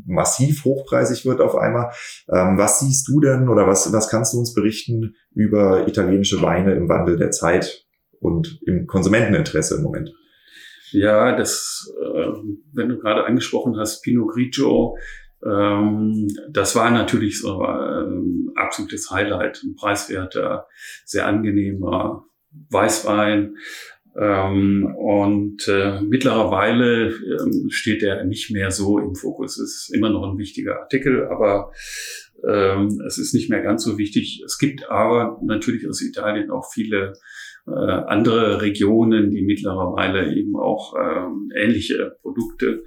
massiv 0.06 0.66
hochpreisig 0.66 1.26
wird 1.26 1.42
auf 1.42 1.56
einmal. 1.56 1.92
Ähm, 2.30 2.58
was 2.58 2.80
siehst 2.80 3.08
du 3.08 3.20
denn 3.20 3.50
oder 3.50 3.68
was, 3.68 3.92
was 3.92 4.10
kannst 4.10 4.34
du 4.34 4.40
uns 4.40 4.54
berichten 4.54 5.16
über 5.34 5.88
italienische 5.88 6.42
Weine 6.42 6.74
im 6.74 6.90
Wandel 6.90 7.18
der 7.18 7.32
Zeit 7.32 7.86
und 8.20 8.60
im 8.66 8.86
Konsumenteninteresse 8.86 9.78
im 9.78 9.84
Moment? 9.84 10.14
Ja, 10.92 11.36
das, 11.36 11.92
äh, 12.00 12.28
wenn 12.74 12.90
du 12.90 13.00
gerade 13.00 13.26
angesprochen 13.26 13.78
hast, 13.78 14.04
Pinot 14.04 14.32
Grigio, 14.32 14.96
das 15.44 16.76
war 16.76 16.90
natürlich 16.92 17.40
so 17.42 17.62
ein 17.62 18.48
äh, 18.56 18.60
absolutes 18.60 19.12
Highlight, 19.12 19.62
ein 19.64 19.76
preiswerter, 19.76 20.68
sehr 21.06 21.28
angenehmer 21.28 22.26
Weißwein, 22.70 23.56
ähm, 24.16 24.94
und 24.96 25.68
äh, 25.68 26.00
mittlerweile 26.02 27.10
ähm, 27.10 27.70
steht 27.70 28.04
er 28.04 28.24
nicht 28.26 28.52
mehr 28.52 28.70
so 28.70 29.00
im 29.00 29.16
Fokus. 29.16 29.58
Es 29.58 29.88
ist 29.88 29.96
immer 29.96 30.10
noch 30.10 30.32
ein 30.32 30.38
wichtiger 30.38 30.82
Artikel, 30.82 31.28
aber 31.28 31.72
ähm, 32.48 33.02
es 33.08 33.18
ist 33.18 33.34
nicht 33.34 33.50
mehr 33.50 33.62
ganz 33.62 33.84
so 33.84 33.98
wichtig. 33.98 34.44
Es 34.46 34.60
gibt 34.60 34.90
aber 34.90 35.40
natürlich 35.44 35.88
aus 35.88 36.02
Italien 36.02 36.52
auch 36.52 36.72
viele 36.72 37.14
äh, 37.66 37.72
andere 37.72 38.62
Regionen, 38.62 39.32
die 39.32 39.42
mittlerweile 39.42 40.32
eben 40.36 40.58
auch 40.58 40.94
ähm, 40.96 41.50
ähnliche 41.56 42.18
Produkte 42.22 42.84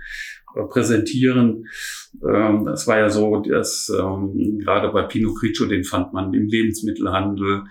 präsentieren. 0.64 1.66
Ähm, 2.26 2.68
es 2.68 2.86
war 2.86 2.98
ja 2.98 3.08
so, 3.08 3.40
dass 3.40 3.90
ähm, 3.90 4.58
gerade 4.58 4.90
bei 4.90 5.02
Pinot 5.02 5.38
Grigio, 5.38 5.66
den 5.66 5.84
fand 5.84 6.12
man 6.12 6.32
im 6.32 6.46
Lebensmittelhandel. 6.46 7.64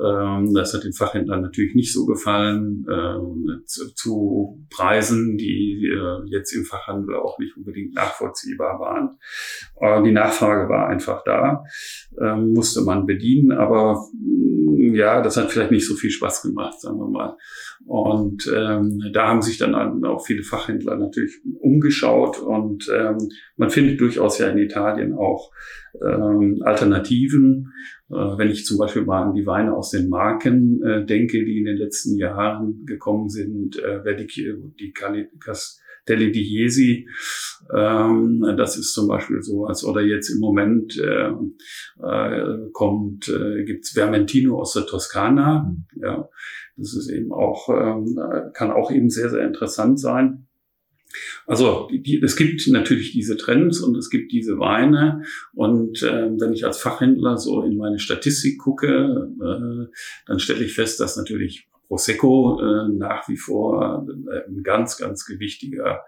Ähm, 0.00 0.54
das 0.54 0.74
hat 0.74 0.84
den 0.84 0.92
Fachhändlern 0.92 1.42
natürlich 1.42 1.74
nicht 1.74 1.92
so 1.92 2.06
gefallen, 2.06 2.86
äh, 2.88 3.64
zu, 3.66 4.66
Preisen, 4.70 5.36
die 5.36 5.86
äh, 5.86 6.30
jetzt 6.30 6.52
im 6.52 6.64
Fachhandel 6.64 7.16
auch 7.16 7.38
nicht 7.38 7.56
unbedingt 7.56 7.94
nachvollziehbar 7.94 8.78
waren. 8.78 9.18
Äh, 9.80 10.02
die 10.04 10.12
Nachfrage 10.12 10.68
war 10.68 10.88
einfach 10.88 11.24
da, 11.24 11.64
ähm, 12.20 12.52
musste 12.52 12.82
man 12.82 13.06
bedienen, 13.06 13.52
aber 13.52 14.04
ja, 14.78 15.20
das 15.20 15.36
hat 15.36 15.50
vielleicht 15.50 15.70
nicht 15.70 15.86
so 15.86 15.94
viel 15.94 16.10
Spaß 16.10 16.42
gemacht, 16.42 16.80
sagen 16.80 16.98
wir 16.98 17.08
mal. 17.08 17.36
Und 17.86 18.50
ähm, 18.54 19.00
da 19.12 19.28
haben 19.28 19.42
sich 19.42 19.58
dann 19.58 19.74
auch 20.04 20.24
viele 20.24 20.42
Fachhändler 20.42 20.96
natürlich 20.96 21.40
umgeschaut 21.60 22.38
und 22.38 22.88
ähm, 22.94 23.18
man 23.56 23.70
findet 23.70 24.00
durchaus 24.00 24.38
ja 24.38 24.48
in 24.48 24.58
Italien 24.58 25.14
auch 25.14 25.52
ähm, 26.02 26.60
Alternativen. 26.64 27.72
Äh, 28.10 28.14
wenn 28.14 28.50
ich 28.50 28.64
zum 28.64 28.78
Beispiel 28.78 29.02
mal 29.02 29.22
an 29.22 29.34
die 29.34 29.46
Weine 29.46 29.74
aus 29.74 29.90
den 29.90 30.08
Marken 30.08 30.82
äh, 30.82 31.04
denke, 31.04 31.44
die 31.44 31.58
in 31.58 31.64
den 31.64 31.76
letzten 31.76 32.16
Jahren 32.16 32.84
gekommen 32.86 33.28
sind, 33.28 33.78
äh, 33.78 34.16
die, 34.16 34.54
die 34.78 34.92
Castelli 34.92 35.87
di 36.16 36.42
Jesi, 36.42 37.08
ähm, 37.74 38.54
das 38.56 38.76
ist 38.78 38.94
zum 38.94 39.08
Beispiel 39.08 39.42
so, 39.42 39.66
als 39.66 39.84
oder 39.84 40.00
jetzt 40.00 40.30
im 40.30 40.38
Moment 40.38 40.98
äh, 40.98 41.30
äh, 42.02 42.70
kommt, 42.72 43.28
äh, 43.28 43.64
gibt's 43.64 43.94
Vermentino 43.94 44.58
aus 44.58 44.72
der 44.72 44.86
Toskana. 44.86 45.70
Mhm. 45.70 46.02
Ja, 46.02 46.28
das 46.76 46.94
ist 46.94 47.10
eben 47.10 47.32
auch, 47.32 47.68
ähm, 47.68 48.18
kann 48.54 48.70
auch 48.70 48.90
eben 48.90 49.10
sehr, 49.10 49.28
sehr 49.30 49.46
interessant 49.46 50.00
sein. 50.00 50.46
Also 51.46 51.88
die, 51.90 52.20
es 52.22 52.36
gibt 52.36 52.66
natürlich 52.68 53.12
diese 53.12 53.36
Trends 53.36 53.80
und 53.80 53.96
es 53.96 54.10
gibt 54.10 54.32
diese 54.32 54.58
Weine. 54.58 55.22
Und 55.54 56.02
äh, 56.02 56.30
wenn 56.38 56.52
ich 56.52 56.66
als 56.66 56.78
Fachhändler 56.78 57.38
so 57.38 57.62
in 57.62 57.76
meine 57.76 57.98
Statistik 57.98 58.58
gucke, 58.58 59.30
äh, 59.40 59.86
dann 60.26 60.38
stelle 60.38 60.64
ich 60.64 60.74
fest, 60.74 61.00
dass 61.00 61.16
natürlich 61.16 61.67
Prosecco 61.88 62.60
äh, 62.60 62.88
nach 62.92 63.28
wie 63.28 63.36
vor 63.36 64.06
äh, 64.06 64.48
ein 64.48 64.62
ganz, 64.62 64.98
ganz 64.98 65.24
gewichtiger, 65.24 66.04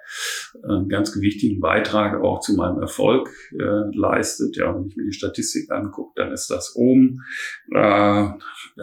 äh, 0.62 0.86
ganz 0.88 1.12
gewichtigen 1.12 1.60
Beitrag 1.60 2.22
auch 2.22 2.40
zu 2.40 2.54
meinem 2.54 2.80
Erfolg 2.80 3.30
äh, 3.58 3.96
leistet. 3.96 4.56
Ja, 4.56 4.74
wenn 4.74 4.86
ich 4.86 4.96
mir 4.96 5.06
die 5.06 5.12
Statistik 5.12 5.70
angucke, 5.70 6.12
dann 6.16 6.32
ist 6.32 6.50
das 6.50 6.76
oben. 6.76 7.24
Äh, 7.72 8.28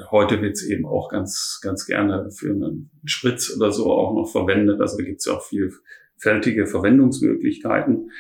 heute 0.10 0.42
wird 0.42 0.54
es 0.54 0.64
eben 0.64 0.86
auch 0.88 1.10
ganz, 1.10 1.60
ganz 1.62 1.86
gerne 1.86 2.32
für 2.32 2.50
einen 2.50 2.90
Spritz 3.06 3.56
oder 3.56 3.72
so 3.72 3.92
auch 3.92 4.16
noch 4.16 4.30
verwendet. 4.30 4.82
Also 4.82 4.98
gibt 4.98 5.20
es 5.20 5.26
ja 5.26 5.34
auch 5.34 5.44
viel 5.44 5.72
vielfältige 6.17 6.65
Verwendungsmöglichkeiten. 6.65 8.12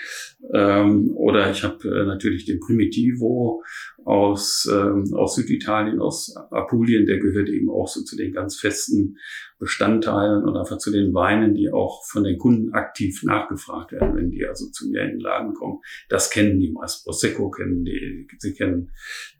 Ähm, 0.53 1.11
oder 1.15 1.49
ich 1.51 1.63
habe 1.63 1.87
äh, 1.87 2.05
natürlich 2.05 2.45
den 2.45 2.59
Primitivo 2.59 3.63
aus, 4.05 4.69
ähm, 4.71 5.13
aus 5.13 5.35
Süditalien, 5.35 5.99
aus 5.99 6.35
Apulien, 6.51 7.05
der 7.05 7.19
gehört 7.19 7.49
eben 7.49 7.69
auch 7.69 7.87
so 7.87 8.03
zu 8.03 8.15
den 8.15 8.31
ganz 8.31 8.57
festen 8.57 9.17
Bestandteilen 9.59 10.43
und 10.43 10.55
einfach 10.55 10.77
zu 10.77 10.91
den 10.91 11.13
Weinen, 11.13 11.55
die 11.55 11.71
auch 11.71 12.05
von 12.05 12.23
den 12.23 12.37
Kunden 12.37 12.73
aktiv 12.73 13.23
nachgefragt 13.23 13.91
werden, 13.91 14.15
wenn 14.15 14.29
die 14.29 14.45
also 14.45 14.69
zu 14.69 14.87
mir 14.87 15.01
in 15.01 15.11
den 15.11 15.19
Laden 15.19 15.53
kommen. 15.55 15.79
Das 16.09 16.29
kennen 16.29 16.59
die 16.59 16.71
meist. 16.71 17.03
Prosecco 17.03 17.49
kennen 17.49 17.83
die, 17.83 18.27
sie 18.37 18.53
kennen 18.53 18.91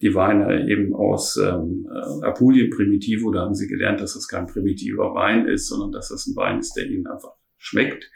die 0.01 0.15
Weine 0.15 0.67
eben 0.69 0.93
aus 0.95 1.37
ähm, 1.37 1.87
Apulien 2.23 2.71
Primitivo. 2.71 3.31
Da 3.31 3.41
haben 3.41 3.53
sie 3.53 3.67
gelernt, 3.67 4.01
dass 4.01 4.15
das 4.15 4.27
kein 4.27 4.47
primitiver 4.47 5.13
Wein 5.13 5.47
ist, 5.47 5.69
sondern 5.69 5.91
dass 5.91 6.09
das 6.09 6.25
ein 6.25 6.35
Wein 6.35 6.59
ist, 6.59 6.73
der 6.75 6.87
ihnen 6.87 7.05
einfach 7.05 7.37
schmeckt. 7.67 8.09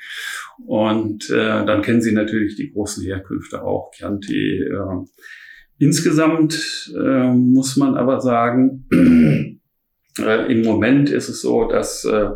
Und 0.65 1.29
äh, 1.29 1.65
dann 1.65 1.81
kennen 1.81 2.01
Sie 2.01 2.13
natürlich 2.13 2.55
die 2.55 2.71
großen 2.71 3.03
Herkünfte 3.03 3.63
auch, 3.63 3.91
Chianti. 3.93 4.63
Äh, 4.63 5.05
insgesamt 5.79 6.91
äh, 6.95 7.31
muss 7.33 7.77
man 7.77 7.95
aber 7.95 8.21
sagen, 8.21 8.85
äh, 10.19 10.51
Im 10.51 10.63
Moment 10.63 11.09
ist 11.09 11.29
es 11.29 11.41
so, 11.41 11.65
dass 11.65 12.03
äh, 12.03 12.29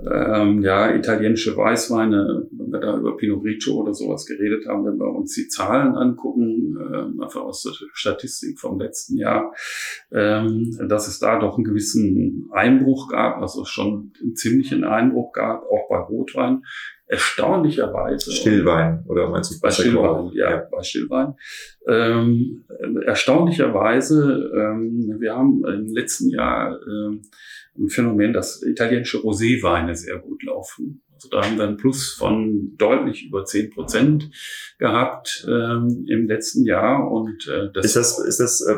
ähm, 0.00 0.62
ja 0.62 0.94
italienische 0.94 1.56
Weißweine, 1.56 2.46
wenn 2.50 2.72
wir 2.72 2.80
da 2.80 2.98
über 2.98 3.16
Pinot 3.16 3.42
Grigio 3.42 3.74
oder 3.74 3.94
sowas 3.94 4.26
geredet 4.26 4.66
haben, 4.66 4.84
wenn 4.84 4.98
wir 4.98 5.08
uns 5.08 5.34
die 5.34 5.48
Zahlen 5.48 5.94
angucken, 5.94 6.76
äh, 6.76 7.22
einfach 7.22 7.40
aus 7.40 7.62
der 7.62 7.72
Statistik 7.94 8.60
vom 8.60 8.78
letzten 8.78 9.16
Jahr, 9.16 9.54
ähm, 10.12 10.76
dass 10.88 11.08
es 11.08 11.18
da 11.18 11.38
doch 11.38 11.56
einen 11.56 11.64
gewissen 11.64 12.50
Einbruch 12.52 13.08
gab, 13.08 13.40
also 13.40 13.64
schon 13.64 14.12
einen 14.22 14.36
ziemlichen 14.36 14.84
Einbruch 14.84 15.32
gab, 15.32 15.62
auch 15.62 15.88
bei 15.88 15.98
Rotwein 15.98 16.62
erstaunlicherweise. 17.06 18.32
Stillwein, 18.32 19.04
oder 19.06 19.28
meinst 19.28 19.54
du 19.54 19.60
bei 19.60 19.70
Stillwein? 19.70 20.30
Ja, 20.34 20.50
ja, 20.50 20.68
bei 20.70 20.82
Stillwein. 20.82 21.34
Ähm, 21.88 22.64
erstaunlicherweise, 23.04 24.50
ähm, 24.54 25.16
wir 25.18 25.34
haben 25.34 25.64
im 25.66 25.86
letzten 25.94 26.30
Jahr 26.30 26.78
ähm, 26.82 27.22
ein 27.78 27.88
Phänomen, 27.88 28.32
dass 28.32 28.62
italienische 28.62 29.18
Roséweine 29.18 29.94
sehr 29.94 30.18
gut 30.18 30.42
laufen. 30.42 31.02
Also 31.16 31.28
da 31.30 31.42
haben 31.42 31.56
wir 31.56 31.64
einen 31.64 31.78
Plus 31.78 32.12
von 32.12 32.76
deutlich 32.76 33.26
über 33.26 33.44
zehn 33.44 33.70
Prozent 33.70 34.30
gehabt 34.78 35.46
ähm, 35.48 36.04
im 36.08 36.26
letzten 36.26 36.64
Jahr. 36.64 37.10
Und 37.10 37.48
äh, 37.48 37.70
das 37.72 37.86
ist 37.86 37.96
das 37.96 38.18
ist 38.18 38.40
das 38.40 38.60
äh, 38.60 38.76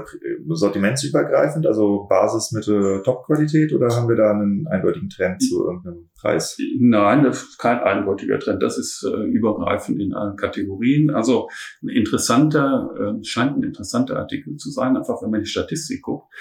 sortimentsübergreifend, 0.49 1.67
also 1.67 2.07
Basismittel 2.09 3.03
Top-Qualität, 3.03 3.73
oder 3.73 3.89
haben 3.89 4.09
wir 4.09 4.17
da 4.17 4.31
einen 4.31 4.67
eindeutigen 4.69 5.09
Trend 5.09 5.43
zu 5.43 5.65
irgendeinem 5.67 6.09
Preis? 6.21 6.57
Nein, 6.79 7.25
das 7.25 7.43
ist 7.43 7.59
kein 7.59 7.81
eindeutiger 7.81 8.39
Trend. 8.39 8.63
Das 8.63 8.79
ist 8.79 9.05
äh, 9.05 9.25
übergreifend 9.25 10.01
in 10.01 10.15
allen 10.15 10.37
Kategorien. 10.37 11.11
Also 11.11 11.49
ein 11.83 11.89
interessanter, 11.89 12.91
äh, 12.99 13.25
scheint 13.25 13.57
ein 13.57 13.65
interessanter 13.65 14.17
Artikel 14.17 14.57
zu 14.57 14.71
sein, 14.71 14.97
einfach 14.97 15.23
wenn 15.23 15.31
man 15.31 15.41
die 15.41 15.47
Statistik 15.47 16.03
guckt. 16.03 16.33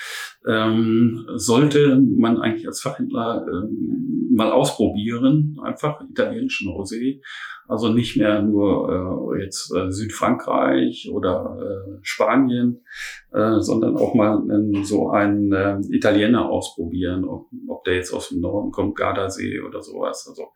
Ähm, 0.47 1.25
sollte 1.35 1.99
man 1.99 2.39
eigentlich 2.39 2.67
als 2.67 2.81
Fachhändler 2.81 3.45
ähm, 3.47 4.27
mal 4.37 4.51
ausprobieren, 4.51 5.57
einfach 5.63 5.86
italienischen 6.09 6.69
Rosé. 6.69 7.21
Also 7.67 7.89
nicht 7.89 8.15
mehr 8.15 8.41
nur 8.41 9.35
äh, 9.35 9.43
jetzt 9.43 9.75
äh, 9.75 9.91
Südfrankreich 9.91 11.09
oder 11.11 11.57
äh, 11.59 11.99
Spanien, 12.01 12.85
äh, 13.33 13.59
sondern 13.59 13.97
auch 13.97 14.13
mal 14.13 14.41
äh, 14.49 14.83
so 14.83 15.09
einen 15.09 15.51
äh, 15.51 15.77
Italiener 15.89 16.49
ausprobieren, 16.49 17.25
ob, 17.25 17.47
ob 17.67 17.83
der 17.83 17.95
jetzt 17.95 18.13
aus 18.13 18.29
dem 18.29 18.39
Norden 18.39 18.71
kommt, 18.71 18.95
Gardasee 18.95 19.59
oder 19.59 19.81
sowas. 19.81 20.27
Also 20.29 20.47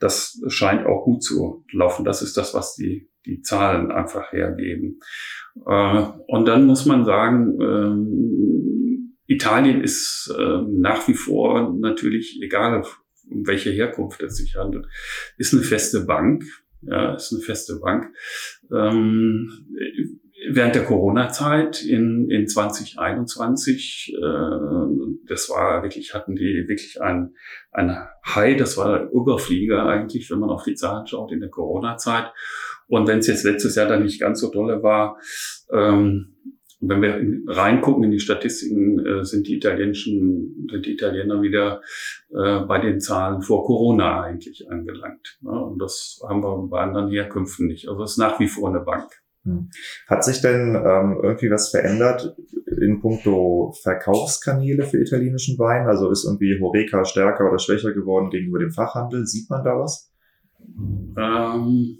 das 0.00 0.40
scheint 0.48 0.86
auch 0.86 1.04
gut 1.04 1.22
zu 1.22 1.64
laufen. 1.70 2.04
Das 2.04 2.22
ist 2.22 2.38
das, 2.38 2.54
was 2.54 2.74
die, 2.76 3.10
die 3.26 3.42
Zahlen 3.42 3.92
einfach 3.92 4.32
hergeben. 4.32 5.00
Äh, 5.66 6.02
und 6.28 6.46
dann 6.48 6.66
muss 6.66 6.86
man 6.86 7.04
sagen, 7.04 7.60
äh, 7.60 9.32
Italien 9.34 9.82
ist 9.82 10.34
äh, 10.38 10.62
nach 10.68 11.06
wie 11.08 11.14
vor 11.14 11.74
natürlich, 11.78 12.40
egal 12.42 12.84
um 13.30 13.46
welche 13.46 13.70
Herkunft 13.70 14.22
es 14.22 14.36
sich 14.36 14.56
handelt, 14.56 14.86
ist 15.36 15.52
eine 15.54 15.62
feste 15.62 16.04
Bank. 16.04 16.44
Ja, 16.82 17.14
ist 17.14 17.32
eine 17.32 17.40
feste 17.40 17.78
Bank. 17.80 18.14
Ähm, 18.70 19.50
während 20.50 20.74
der 20.74 20.84
Corona-Zeit 20.84 21.82
in, 21.82 22.30
in 22.30 22.46
2021, 22.46 24.14
äh, 24.16 25.26
das 25.26 25.48
war 25.48 25.82
wirklich, 25.82 26.14
hatten 26.14 26.36
die 26.36 26.64
wirklich 26.68 27.00
ein, 27.00 27.34
ein 27.72 27.96
High, 28.26 28.56
das 28.56 28.76
war 28.76 29.10
Überflieger 29.10 29.86
eigentlich, 29.86 30.30
wenn 30.30 30.40
man 30.40 30.50
auf 30.50 30.64
die 30.64 30.74
Zahlen 30.74 31.06
schaut 31.06 31.32
in 31.32 31.40
der 31.40 31.50
Corona-Zeit. 31.50 32.32
Und 32.86 33.08
wenn 33.08 33.20
es 33.20 33.26
jetzt 33.26 33.44
letztes 33.44 33.76
Jahr 33.76 33.88
dann 33.88 34.02
nicht 34.02 34.20
ganz 34.20 34.40
so 34.40 34.50
dolle 34.50 34.82
war, 34.82 35.18
ähm, 35.72 36.36
wenn 36.88 37.02
wir 37.02 37.54
reingucken 37.54 38.04
in 38.04 38.10
die 38.10 38.20
Statistiken, 38.20 39.04
äh, 39.04 39.24
sind 39.24 39.46
die 39.46 39.56
italienischen, 39.56 40.68
sind 40.70 40.86
die 40.86 40.94
Italiener 40.94 41.42
wieder 41.42 41.80
äh, 42.30 42.60
bei 42.60 42.78
den 42.78 43.00
Zahlen 43.00 43.42
vor 43.42 43.64
Corona 43.64 44.22
eigentlich 44.22 44.70
angelangt. 44.70 45.38
Ne? 45.42 45.50
Und 45.50 45.78
das 45.80 46.20
haben 46.28 46.42
wir 46.42 46.68
bei 46.68 46.80
anderen 46.80 47.10
Herkünften 47.10 47.66
nicht. 47.66 47.88
Also 47.88 48.02
es 48.02 48.12
ist 48.12 48.18
nach 48.18 48.40
wie 48.40 48.48
vor 48.48 48.68
eine 48.68 48.80
Bank. 48.80 49.10
Hm. 49.44 49.68
Hat 50.08 50.24
sich 50.24 50.40
denn 50.40 50.74
ähm, 50.74 51.20
irgendwie 51.22 51.50
was 51.50 51.70
verändert 51.70 52.34
in 52.66 53.00
puncto 53.00 53.74
Verkaufskanäle 53.82 54.84
für 54.84 55.00
italienischen 55.00 55.58
Wein? 55.58 55.86
Also 55.86 56.10
ist 56.10 56.24
irgendwie 56.24 56.58
Horeca 56.60 57.04
stärker 57.04 57.48
oder 57.48 57.58
schwächer 57.58 57.92
geworden 57.92 58.30
gegenüber 58.30 58.58
dem 58.58 58.72
Fachhandel? 58.72 59.26
Sieht 59.26 59.50
man 59.50 59.62
da 59.62 59.78
was? 59.78 60.10
Ähm, 61.18 61.98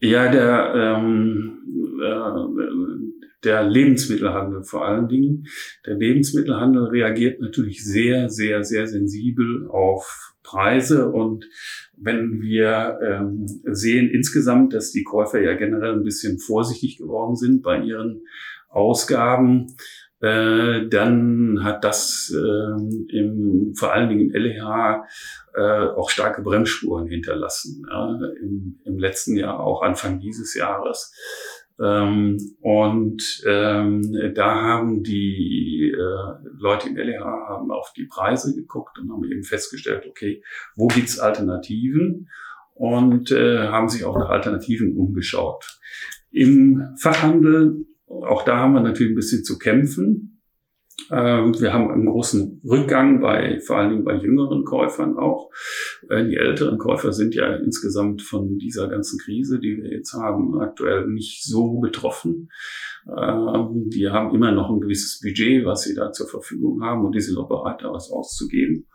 ja, 0.00 0.30
der, 0.30 0.72
ähm, 0.74 1.58
äh, 2.02 3.44
der 3.44 3.62
Lebensmittelhandel 3.62 4.64
vor 4.64 4.86
allen 4.86 5.08
Dingen. 5.08 5.46
Der 5.86 5.94
Lebensmittelhandel 5.94 6.84
reagiert 6.84 7.40
natürlich 7.40 7.84
sehr, 7.84 8.28
sehr, 8.28 8.64
sehr 8.64 8.86
sensibel 8.86 9.68
auf 9.68 10.34
Preise 10.42 11.10
und 11.10 11.48
wenn 11.96 12.40
wir 12.40 12.98
ähm, 13.02 13.46
sehen 13.64 14.08
insgesamt, 14.08 14.72
dass 14.72 14.92
die 14.92 15.04
Käufer 15.04 15.40
ja 15.40 15.54
generell 15.54 15.92
ein 15.92 16.04
bisschen 16.04 16.38
vorsichtig 16.38 16.98
geworden 16.98 17.36
sind 17.36 17.62
bei 17.62 17.80
ihren 17.80 18.22
Ausgaben, 18.68 19.74
äh, 20.20 20.88
dann 20.88 21.62
hat 21.62 21.84
das 21.84 22.34
äh, 22.34 23.16
im, 23.16 23.74
vor 23.76 23.92
allen 23.92 24.08
Dingen 24.08 24.30
im 24.30 24.42
LEH 24.42 25.04
äh, 25.54 25.86
auch 25.96 26.10
starke 26.10 26.42
Bremsspuren 26.42 27.06
hinterlassen. 27.06 27.86
Ja, 27.88 28.18
im, 28.40 28.80
Im 28.84 28.98
letzten 28.98 29.36
Jahr, 29.36 29.60
auch 29.60 29.82
Anfang 29.82 30.18
dieses 30.18 30.54
Jahres. 30.54 31.14
Ähm, 31.80 32.38
und 32.60 33.22
ähm, 33.46 34.32
da 34.34 34.54
haben 34.62 35.04
die 35.04 35.92
äh, 35.94 36.48
Leute 36.58 36.88
im 36.88 36.96
LEH 36.96 37.24
haben 37.24 37.70
auf 37.70 37.92
die 37.96 38.06
Preise 38.06 38.54
geguckt 38.54 38.98
und 38.98 39.12
haben 39.12 39.24
eben 39.24 39.44
festgestellt, 39.44 40.04
okay, 40.08 40.42
wo 40.74 40.88
gibt's 40.88 41.20
Alternativen? 41.20 42.28
Und 42.74 43.32
äh, 43.32 43.66
haben 43.68 43.88
sich 43.88 44.04
auch 44.04 44.16
nach 44.16 44.28
Alternativen 44.28 44.96
umgeschaut. 44.96 45.80
Im 46.30 46.94
Fachhandel, 47.00 47.86
auch 48.08 48.44
da 48.44 48.58
haben 48.58 48.74
wir 48.74 48.80
natürlich 48.80 49.12
ein 49.12 49.16
bisschen 49.16 49.44
zu 49.44 49.58
kämpfen. 49.58 50.42
Ähm, 51.10 51.54
wir 51.60 51.72
haben 51.72 51.90
einen 51.90 52.06
großen 52.06 52.60
Rückgang 52.64 53.20
bei, 53.20 53.60
vor 53.60 53.76
allen 53.76 53.90
Dingen 53.90 54.04
bei 54.04 54.14
jüngeren 54.14 54.64
Käufern 54.64 55.16
auch. 55.16 55.50
Äh, 56.10 56.24
die 56.24 56.36
älteren 56.36 56.78
Käufer 56.78 57.12
sind 57.12 57.34
ja 57.34 57.54
insgesamt 57.56 58.22
von 58.22 58.58
dieser 58.58 58.88
ganzen 58.88 59.18
Krise, 59.18 59.60
die 59.60 59.76
wir 59.76 59.90
jetzt 59.90 60.12
haben, 60.12 60.60
aktuell 60.60 61.06
nicht 61.06 61.44
so 61.44 61.78
betroffen. 61.78 62.50
Ähm, 63.06 63.88
die 63.90 64.08
haben 64.10 64.34
immer 64.34 64.50
noch 64.50 64.70
ein 64.70 64.80
gewisses 64.80 65.20
Budget, 65.20 65.64
was 65.64 65.82
sie 65.82 65.94
da 65.94 66.12
zur 66.12 66.28
Verfügung 66.28 66.82
haben 66.82 67.04
und 67.06 67.14
die 67.14 67.20
sind 67.20 67.38
auch 67.38 67.48
bereit, 67.48 67.80
da 67.82 67.92
was 67.92 68.10
auszugeben 68.10 68.86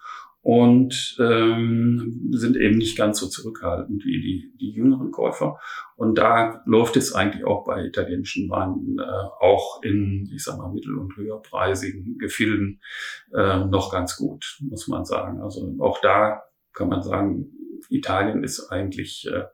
und 0.43 1.15
ähm, 1.21 2.29
sind 2.31 2.57
eben 2.57 2.77
nicht 2.77 2.97
ganz 2.97 3.17
so 3.17 3.27
zurückhaltend 3.27 4.03
wie 4.03 4.19
die, 4.19 4.53
die 4.59 4.71
jüngeren 4.71 5.09
Käufer. 5.09 5.57
Und 5.95 6.17
da 6.17 6.61
läuft 6.65 6.97
es 6.97 7.15
eigentlich 7.15 7.45
auch 7.45 7.63
bei 7.63 7.85
italienischen 7.85 8.49
Weinen 8.49 8.99
äh, 8.99 9.03
auch 9.39 9.81
in, 9.83 10.29
ich 10.35 10.43
sag 10.43 10.57
mal, 10.57 10.71
mittel- 10.71 10.97
und 10.97 11.15
höherpreisigen 11.15 12.17
Gefilden 12.17 12.81
äh, 13.33 13.63
noch 13.63 13.89
ganz 13.89 14.17
gut, 14.17 14.59
muss 14.59 14.89
man 14.89 15.05
sagen. 15.05 15.41
Also 15.41 15.77
auch 15.79 16.01
da 16.01 16.43
kann 16.73 16.89
man 16.89 17.03
sagen, 17.03 17.49
Italien 17.89 18.43
ist 18.43 18.69
eigentlich 18.69 19.25
äh, 19.31 19.45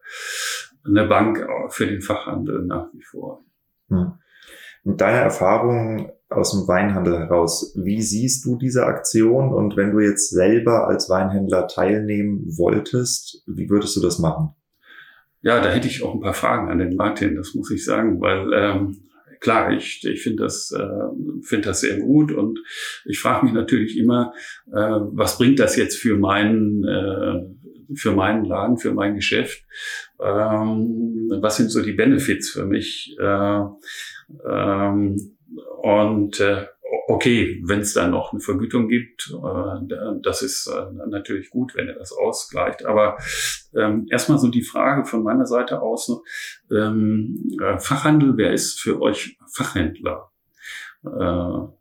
eine 0.84 1.06
Bank 1.06 1.48
für 1.70 1.86
den 1.86 2.02
Fachhandel 2.02 2.66
nach 2.66 2.88
wie 2.94 3.04
vor. 3.04 3.44
Hm. 3.90 4.14
Mit 4.84 5.00
deiner 5.00 5.20
Erfahrung 5.20 6.12
aus 6.30 6.52
dem 6.52 6.68
Weinhandel 6.68 7.18
heraus, 7.18 7.74
wie 7.76 8.02
siehst 8.02 8.46
du 8.46 8.56
diese 8.56 8.86
Aktion 8.86 9.52
und 9.52 9.76
wenn 9.76 9.92
du 9.92 10.00
jetzt 10.00 10.30
selber 10.30 10.88
als 10.88 11.10
Weinhändler 11.10 11.68
teilnehmen 11.68 12.46
wolltest, 12.58 13.44
wie 13.48 13.70
würdest 13.70 13.96
du 13.96 14.02
das 14.02 14.20
machen? 14.20 14.50
Ja, 15.42 15.60
da 15.62 15.70
hätte 15.70 15.88
ich 15.88 16.04
auch 16.04 16.14
ein 16.14 16.20
paar 16.20 16.34
Fragen 16.34 16.70
an 16.70 16.78
den 16.78 16.96
Martin, 16.96 17.36
das 17.36 17.56
muss 17.56 17.72
ich 17.72 17.84
sagen, 17.84 18.22
weil 18.22 18.54
ähm, 18.54 19.10
klar, 19.40 19.72
ich, 19.72 20.06
ich 20.06 20.22
finde 20.22 20.44
das, 20.44 20.72
äh, 20.72 21.42
finde 21.42 21.70
das 21.70 21.82
sehr 21.82 21.98
gut 21.98 22.32
und 22.32 22.60
ich 23.06 23.20
frage 23.20 23.46
mich 23.46 23.54
natürlich 23.54 23.98
immer, 23.98 24.34
äh, 24.68 25.00
was 25.12 25.38
bringt 25.38 25.60
das 25.60 25.78
jetzt 25.78 25.98
für 25.98 26.18
meinen 26.18 26.84
äh, 26.84 27.56
für 27.96 28.12
meinen 28.12 28.46
Laden, 28.46 28.78
für 28.78 28.94
mein 28.94 29.16
Geschäft? 29.16 29.64
Ähm, 30.20 31.32
was 31.42 31.58
sind 31.58 31.70
so 31.72 31.82
die 31.82 31.94
Benefits 31.94 32.52
für 32.52 32.68
mich? 32.68 33.16
Äh, 33.20 33.62
ähm, 34.48 35.39
und 35.82 36.40
äh, 36.40 36.66
okay, 37.08 37.62
wenn 37.66 37.80
es 37.80 37.94
dann 37.94 38.12
noch 38.12 38.32
eine 38.32 38.42
Vergütung 38.42 38.88
gibt, 38.88 39.32
äh, 39.32 40.20
das 40.22 40.42
ist 40.42 40.68
äh, 40.68 41.08
natürlich 41.08 41.50
gut, 41.50 41.76
wenn 41.76 41.88
er 41.88 41.96
das 41.96 42.12
ausgleicht. 42.12 42.86
Aber 42.86 43.18
ähm, 43.76 44.08
erstmal 44.10 44.38
so 44.38 44.48
die 44.48 44.62
Frage 44.62 45.06
von 45.06 45.24
meiner 45.24 45.46
Seite 45.46 45.82
aus 45.82 46.08
noch, 46.08 46.24
ähm, 46.72 47.58
äh, 47.62 47.80
Fachhandel, 47.80 48.38
wer 48.38 48.54
ist 48.54 48.80
für 48.80 49.02
euch 49.02 49.38
Fachhändler? 49.52 50.32
Äh, 51.04 51.80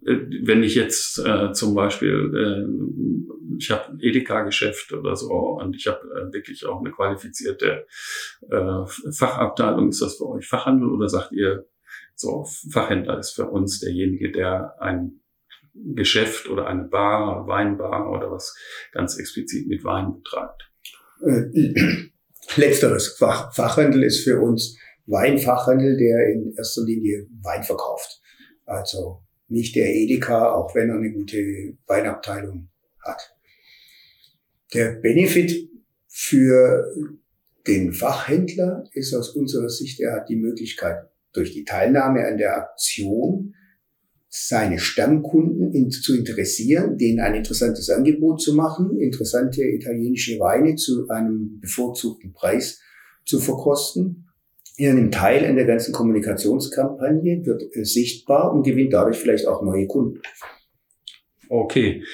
wenn 0.00 0.62
ich 0.62 0.74
jetzt 0.74 1.18
äh, 1.18 1.52
zum 1.52 1.74
Beispiel, 1.74 2.32
äh, 2.34 3.58
ich 3.58 3.70
habe 3.70 3.92
ein 3.92 4.00
Edeka-Geschäft 4.00 4.92
oder 4.92 5.16
so 5.16 5.32
und 5.32 5.74
ich 5.74 5.86
habe 5.86 6.00
äh, 6.14 6.32
wirklich 6.32 6.64
auch 6.66 6.80
eine 6.80 6.92
qualifizierte 6.92 7.86
äh, 8.48 8.86
Fachabteilung, 9.10 9.88
ist 9.88 10.02
das 10.02 10.16
für 10.16 10.28
euch 10.28 10.46
Fachhandel 10.46 10.88
oder 10.88 11.08
sagt 11.08 11.32
ihr, 11.32 11.66
so, 12.18 12.44
Fachhändler 12.72 13.18
ist 13.18 13.30
für 13.30 13.48
uns 13.48 13.78
derjenige, 13.78 14.32
der 14.32 14.74
ein 14.80 15.20
Geschäft 15.72 16.48
oder 16.48 16.66
eine 16.66 16.84
Bar, 16.84 17.46
Weinbar 17.46 18.10
oder 18.10 18.30
was 18.32 18.56
ganz 18.92 19.16
explizit 19.18 19.68
mit 19.68 19.84
Wein 19.84 20.14
betreibt. 20.14 20.68
Äh, 21.22 22.10
letzteres. 22.56 23.16
Fach, 23.18 23.54
Fachhandel 23.54 24.02
ist 24.02 24.24
für 24.24 24.40
uns 24.40 24.76
Weinfachhandel, 25.06 25.96
der 25.96 26.32
in 26.32 26.54
erster 26.56 26.82
Linie 26.82 27.28
Wein 27.42 27.62
verkauft. 27.62 28.20
Also 28.64 29.22
nicht 29.46 29.76
der 29.76 29.94
Edeka, 29.94 30.52
auch 30.52 30.74
wenn 30.74 30.90
er 30.90 30.96
eine 30.96 31.12
gute 31.12 31.76
Weinabteilung 31.86 32.68
hat. 33.00 33.32
Der 34.74 34.94
Benefit 34.94 35.70
für 36.08 36.84
den 37.68 37.92
Fachhändler 37.92 38.84
ist 38.92 39.14
aus 39.14 39.30
unserer 39.30 39.68
Sicht, 39.68 40.00
er 40.00 40.14
hat 40.14 40.28
die 40.28 40.36
Möglichkeit, 40.36 41.08
durch 41.32 41.52
die 41.52 41.64
Teilnahme 41.64 42.26
an 42.26 42.38
der 42.38 42.56
Aktion 42.56 43.54
seine 44.30 44.78
Stammkunden 44.78 45.72
in, 45.72 45.90
zu 45.90 46.16
interessieren, 46.16 46.98
denen 46.98 47.20
ein 47.20 47.34
interessantes 47.34 47.88
Angebot 47.88 48.42
zu 48.42 48.54
machen, 48.54 48.98
interessante 48.98 49.62
italienische 49.62 50.38
Weine 50.38 50.76
zu 50.76 51.08
einem 51.08 51.60
bevorzugten 51.60 52.32
Preis 52.32 52.80
zu 53.24 53.40
verkosten. 53.40 54.26
Er 54.76 54.94
nimmt 54.94 55.14
teil 55.14 55.44
an 55.44 55.56
der 55.56 55.64
ganzen 55.64 55.92
Kommunikationskampagne, 55.92 57.44
wird 57.44 57.64
äh, 57.74 57.84
sichtbar 57.84 58.52
und 58.52 58.64
gewinnt 58.64 58.92
dadurch 58.92 59.18
vielleicht 59.18 59.46
auch 59.46 59.62
neue 59.62 59.86
Kunden. 59.86 60.20
Okay. 61.50 62.04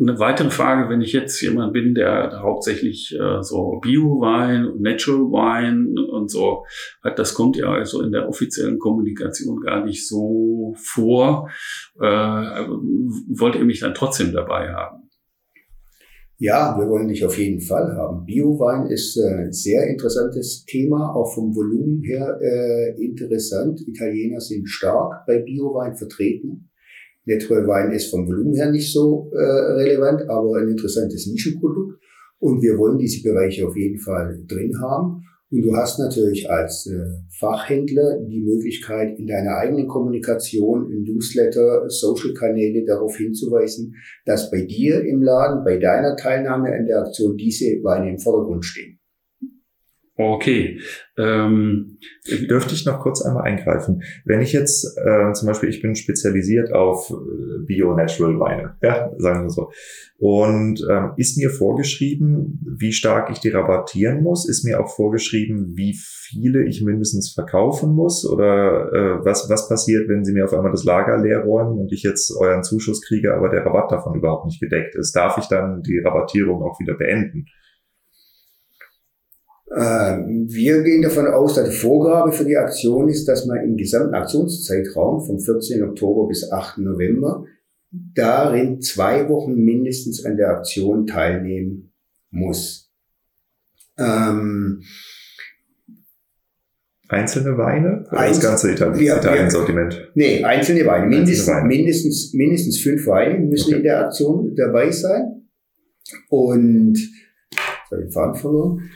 Eine 0.00 0.18
weitere 0.18 0.50
Frage, 0.50 0.90
wenn 0.90 1.00
ich 1.00 1.12
jetzt 1.12 1.40
jemand 1.40 1.72
bin, 1.72 1.94
der 1.94 2.40
hauptsächlich 2.42 3.14
äh, 3.14 3.42
so 3.42 3.78
Bio-Wein, 3.80 4.80
Natural 4.80 5.20
Wine 5.20 5.94
und 6.10 6.30
so 6.30 6.64
hat, 7.02 7.18
das 7.18 7.34
kommt 7.34 7.56
ja 7.56 7.72
also 7.72 8.02
in 8.02 8.10
der 8.10 8.28
offiziellen 8.28 8.78
Kommunikation 8.78 9.60
gar 9.60 9.84
nicht 9.84 10.08
so 10.08 10.74
vor. 10.76 11.48
Äh, 12.00 12.02
wollt 12.02 13.54
ihr 13.54 13.64
mich 13.64 13.80
dann 13.80 13.94
trotzdem 13.94 14.32
dabei 14.32 14.72
haben? 14.72 15.08
Ja, 16.38 16.76
wir 16.76 16.88
wollen 16.88 17.06
dich 17.06 17.24
auf 17.24 17.38
jeden 17.38 17.60
Fall 17.60 17.94
haben. 17.96 18.24
Bio-Wein 18.24 18.90
ist 18.90 19.16
äh, 19.16 19.44
ein 19.44 19.52
sehr 19.52 19.86
interessantes 19.86 20.64
Thema, 20.64 21.14
auch 21.14 21.32
vom 21.32 21.54
Volumen 21.54 22.02
her 22.02 22.36
äh, 22.40 23.00
interessant. 23.00 23.80
Italiener 23.86 24.40
sind 24.40 24.68
stark 24.68 25.24
bei 25.24 25.38
Bio-Wein 25.38 25.94
vertreten. 25.94 26.71
Wein 27.26 27.92
ist 27.92 28.10
vom 28.10 28.26
Volumen 28.26 28.54
her 28.54 28.70
nicht 28.70 28.92
so 28.92 29.30
äh, 29.32 29.38
relevant, 29.38 30.28
aber 30.28 30.58
ein 30.58 30.68
interessantes 30.68 31.26
Nischenprodukt. 31.26 32.00
Und 32.38 32.60
wir 32.60 32.76
wollen 32.76 32.98
diese 32.98 33.22
Bereiche 33.22 33.66
auf 33.66 33.76
jeden 33.76 33.98
Fall 33.98 34.42
drin 34.48 34.72
haben. 34.80 35.22
Und 35.52 35.62
du 35.62 35.76
hast 35.76 35.98
natürlich 35.98 36.50
als 36.50 36.86
äh, 36.86 36.98
Fachhändler 37.38 38.20
die 38.26 38.40
Möglichkeit, 38.40 39.18
in 39.18 39.26
deiner 39.26 39.58
eigenen 39.58 39.86
Kommunikation, 39.86 40.90
im 40.90 41.02
Newsletter, 41.02 41.90
Social-Kanäle 41.90 42.86
darauf 42.86 43.16
hinzuweisen, 43.16 43.94
dass 44.24 44.50
bei 44.50 44.62
dir 44.62 45.04
im 45.04 45.22
Laden, 45.22 45.62
bei 45.62 45.76
deiner 45.76 46.16
Teilnahme 46.16 46.72
an 46.72 46.86
der 46.86 47.02
Aktion 47.02 47.36
diese 47.36 47.66
Weine 47.84 48.10
im 48.10 48.18
Vordergrund 48.18 48.64
stehen. 48.64 48.91
Okay. 50.22 50.80
Ähm, 51.18 51.98
Dürfte 52.48 52.74
ich 52.74 52.86
noch 52.86 53.00
kurz 53.00 53.22
einmal 53.22 53.42
eingreifen? 53.42 54.02
Wenn 54.24 54.40
ich 54.40 54.52
jetzt 54.52 54.96
äh, 54.96 55.32
zum 55.32 55.48
Beispiel, 55.48 55.68
ich 55.68 55.82
bin 55.82 55.94
spezialisiert 55.94 56.72
auf 56.72 57.10
äh, 57.10 57.64
Bio-Natural-Weine, 57.66 58.76
ja, 58.80 59.10
sagen 59.18 59.42
wir 59.42 59.50
so. 59.50 59.70
Und 60.18 60.86
ähm, 60.88 61.12
ist 61.16 61.36
mir 61.36 61.50
vorgeschrieben, 61.50 62.60
wie 62.78 62.92
stark 62.92 63.30
ich 63.30 63.40
die 63.40 63.48
rabattieren 63.48 64.22
muss? 64.22 64.48
Ist 64.48 64.64
mir 64.64 64.80
auch 64.80 64.88
vorgeschrieben, 64.88 65.72
wie 65.74 65.96
viele 65.98 66.64
ich 66.64 66.82
mindestens 66.82 67.32
verkaufen 67.32 67.92
muss? 67.94 68.24
Oder 68.24 68.92
äh, 68.92 69.24
was, 69.24 69.50
was 69.50 69.68
passiert, 69.68 70.08
wenn 70.08 70.24
Sie 70.24 70.32
mir 70.32 70.44
auf 70.44 70.54
einmal 70.54 70.70
das 70.70 70.84
Lager 70.84 71.18
leer 71.18 71.40
räumen 71.40 71.78
und 71.78 71.92
ich 71.92 72.04
jetzt 72.04 72.32
euren 72.38 72.62
Zuschuss 72.62 73.02
kriege, 73.02 73.34
aber 73.34 73.48
der 73.48 73.66
Rabatt 73.66 73.90
davon 73.90 74.14
überhaupt 74.14 74.46
nicht 74.46 74.60
gedeckt 74.60 74.94
ist? 74.94 75.16
Darf 75.16 75.38
ich 75.38 75.48
dann 75.48 75.82
die 75.82 75.98
Rabattierung 75.98 76.62
auch 76.62 76.78
wieder 76.78 76.94
beenden? 76.94 77.46
Ähm, 79.74 80.46
wir 80.50 80.82
gehen 80.82 81.00
davon 81.00 81.26
aus, 81.26 81.54
dass 81.54 81.68
die 81.68 81.74
Vorgabe 81.74 82.32
für 82.32 82.44
die 82.44 82.56
Aktion 82.56 83.08
ist, 83.08 83.26
dass 83.26 83.46
man 83.46 83.64
im 83.64 83.76
gesamten 83.76 84.14
Aktionszeitraum 84.14 85.24
vom 85.24 85.38
14. 85.38 85.82
Oktober 85.82 86.28
bis 86.28 86.50
8. 86.50 86.78
November 86.78 87.46
darin 87.90 88.80
zwei 88.82 89.28
Wochen 89.28 89.54
mindestens 89.54 90.24
an 90.24 90.36
der 90.36 90.50
Aktion 90.50 91.06
teilnehmen 91.06 91.92
muss. 92.30 92.90
Ähm, 93.98 94.82
Einzelne 97.08 97.58
Weine 97.58 98.06
oder 98.10 98.28
das 98.28 98.40
ganze 98.40 98.72
Italien-Sortiment? 98.72 100.10
Nee, 100.14 100.42
einzelne 100.42 100.86
Weine. 100.86 101.06
Mindestens, 101.06 101.48
einzelne 101.48 101.56
Weine. 101.56 101.68
mindestens, 101.68 102.32
mindestens 102.32 102.78
fünf 102.78 103.06
Weine 103.06 103.38
müssen 103.38 103.68
okay. 103.68 103.76
in 103.76 103.82
der 103.82 104.06
Aktion 104.06 104.54
dabei 104.54 104.90
sein. 104.90 105.46
Und, 106.30 106.94
jetzt 106.94 107.90
habe 107.90 108.00
ich 108.00 108.06
den 108.06 108.12
Faden 108.12 108.34
verloren 108.34 108.90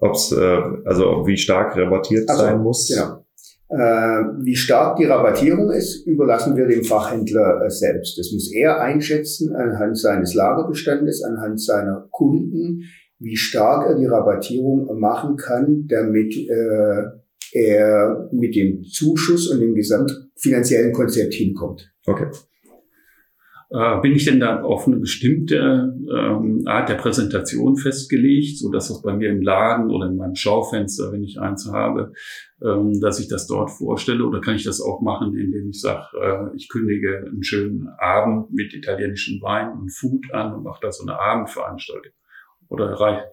ob's, 0.00 0.32
äh, 0.32 0.60
also 0.84 1.26
wie 1.26 1.36
stark 1.36 1.76
rabattiert 1.76 2.28
also, 2.28 2.42
sein 2.42 2.62
muss. 2.62 2.88
Genau. 2.88 3.24
Äh, 3.68 4.22
wie 4.44 4.54
stark 4.54 4.96
die 4.96 5.06
Rabattierung 5.06 5.72
ist, 5.72 6.06
überlassen 6.06 6.56
wir 6.56 6.66
dem 6.66 6.84
Fachhändler 6.84 7.64
äh, 7.64 7.70
selbst. 7.70 8.16
Das 8.16 8.30
muss 8.32 8.52
er 8.52 8.80
einschätzen 8.80 9.54
anhand 9.56 9.98
seines 9.98 10.34
Lagerbestandes, 10.34 11.24
anhand 11.24 11.60
seiner 11.60 12.06
Kunden, 12.10 12.84
wie 13.18 13.36
stark 13.36 13.88
er 13.88 13.96
die 13.96 14.06
Rabattierung 14.06 15.00
machen 15.00 15.36
kann, 15.36 15.86
damit 15.88 16.36
äh, 16.36 17.02
er 17.52 18.28
mit 18.30 18.54
dem 18.54 18.84
Zuschuss 18.84 19.48
und 19.48 19.60
dem 19.60 19.74
gesamtfinanziellen 19.74 20.92
Konzept 20.92 21.34
hinkommt. 21.34 21.90
Okay. 22.06 22.26
Äh, 23.68 24.00
bin 24.00 24.14
ich 24.14 24.24
denn 24.24 24.38
da 24.38 24.62
auf 24.62 24.86
eine 24.86 24.96
bestimmte 24.96 25.92
ähm, 26.08 26.62
Art 26.66 26.88
der 26.88 26.94
Präsentation 26.94 27.76
festgelegt, 27.76 28.58
so 28.58 28.70
dass 28.70 28.88
das 28.88 29.02
bei 29.02 29.12
mir 29.12 29.30
im 29.30 29.42
Laden 29.42 29.90
oder 29.90 30.06
in 30.06 30.16
meinem 30.16 30.36
Schaufenster, 30.36 31.10
wenn 31.10 31.24
ich 31.24 31.40
eins 31.40 31.68
habe, 31.72 32.12
ähm, 32.62 33.00
dass 33.00 33.18
ich 33.18 33.26
das 33.26 33.48
dort 33.48 33.70
vorstelle? 33.70 34.24
Oder 34.24 34.40
kann 34.40 34.54
ich 34.54 34.62
das 34.62 34.80
auch 34.80 35.00
machen, 35.00 35.36
indem 35.36 35.70
ich 35.70 35.80
sage, 35.80 36.06
äh, 36.20 36.56
ich 36.56 36.68
kündige 36.68 37.24
einen 37.26 37.42
schönen 37.42 37.88
Abend 37.98 38.52
mit 38.52 38.72
italienischem 38.72 39.42
Wein 39.42 39.72
und 39.72 39.92
Food 39.92 40.32
an 40.32 40.54
und 40.54 40.62
mache 40.62 40.80
da 40.82 40.92
so 40.92 41.04
eine 41.04 41.18
Abendveranstaltung? 41.18 42.12
Oder 42.68 42.92
reicht, 42.92 43.26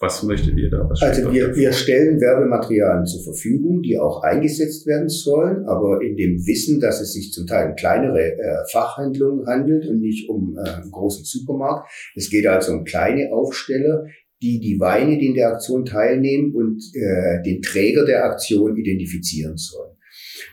was 0.00 0.22
möchtet 0.22 0.56
ihr 0.56 0.70
da? 0.70 0.88
Was 0.88 1.02
also 1.02 1.30
wir, 1.30 1.54
wir 1.54 1.72
stellen 1.72 2.18
Werbematerialien 2.20 3.04
zur 3.04 3.22
Verfügung, 3.22 3.82
die 3.82 3.98
auch 3.98 4.22
eingesetzt 4.22 4.86
werden 4.86 5.10
sollen, 5.10 5.66
aber 5.66 6.00
in 6.00 6.16
dem 6.16 6.46
Wissen, 6.46 6.80
dass 6.80 7.02
es 7.02 7.12
sich 7.12 7.32
zum 7.32 7.46
Teil 7.46 7.68
um 7.68 7.76
kleinere 7.76 8.32
äh, 8.32 8.64
Fachhandlungen 8.72 9.46
handelt 9.46 9.86
und 9.86 10.00
nicht 10.00 10.28
um 10.30 10.56
äh, 10.56 10.68
einen 10.70 10.90
großen 10.90 11.24
Supermarkt. 11.24 11.90
Es 12.16 12.30
geht 12.30 12.46
also 12.46 12.72
um 12.72 12.84
kleine 12.84 13.30
Aufsteller, 13.30 14.06
die 14.40 14.58
die 14.58 14.80
Weine, 14.80 15.18
die 15.18 15.26
in 15.26 15.34
der 15.34 15.52
Aktion 15.52 15.84
teilnehmen 15.84 16.54
und 16.54 16.82
äh, 16.94 17.42
den 17.42 17.60
Träger 17.60 18.06
der 18.06 18.24
Aktion 18.24 18.78
identifizieren 18.78 19.58
sollen. 19.58 19.96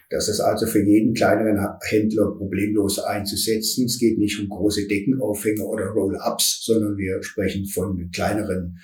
Das 0.10 0.28
ist 0.28 0.42
also 0.42 0.66
für 0.66 0.84
jeden 0.84 1.14
kleineren 1.14 1.60
Händler 1.84 2.34
problemlos 2.38 3.00
einzusetzen. 3.00 3.86
Es 3.86 3.98
geht 3.98 4.18
nicht 4.18 4.40
um 4.40 4.50
große 4.50 4.88
Deckenaufhänger 4.88 5.66
oder 5.66 5.88
Roll-ups, 5.88 6.64
sondern 6.66 6.98
wir 6.98 7.22
sprechen 7.24 7.66
von 7.66 8.10
kleineren 8.12 8.78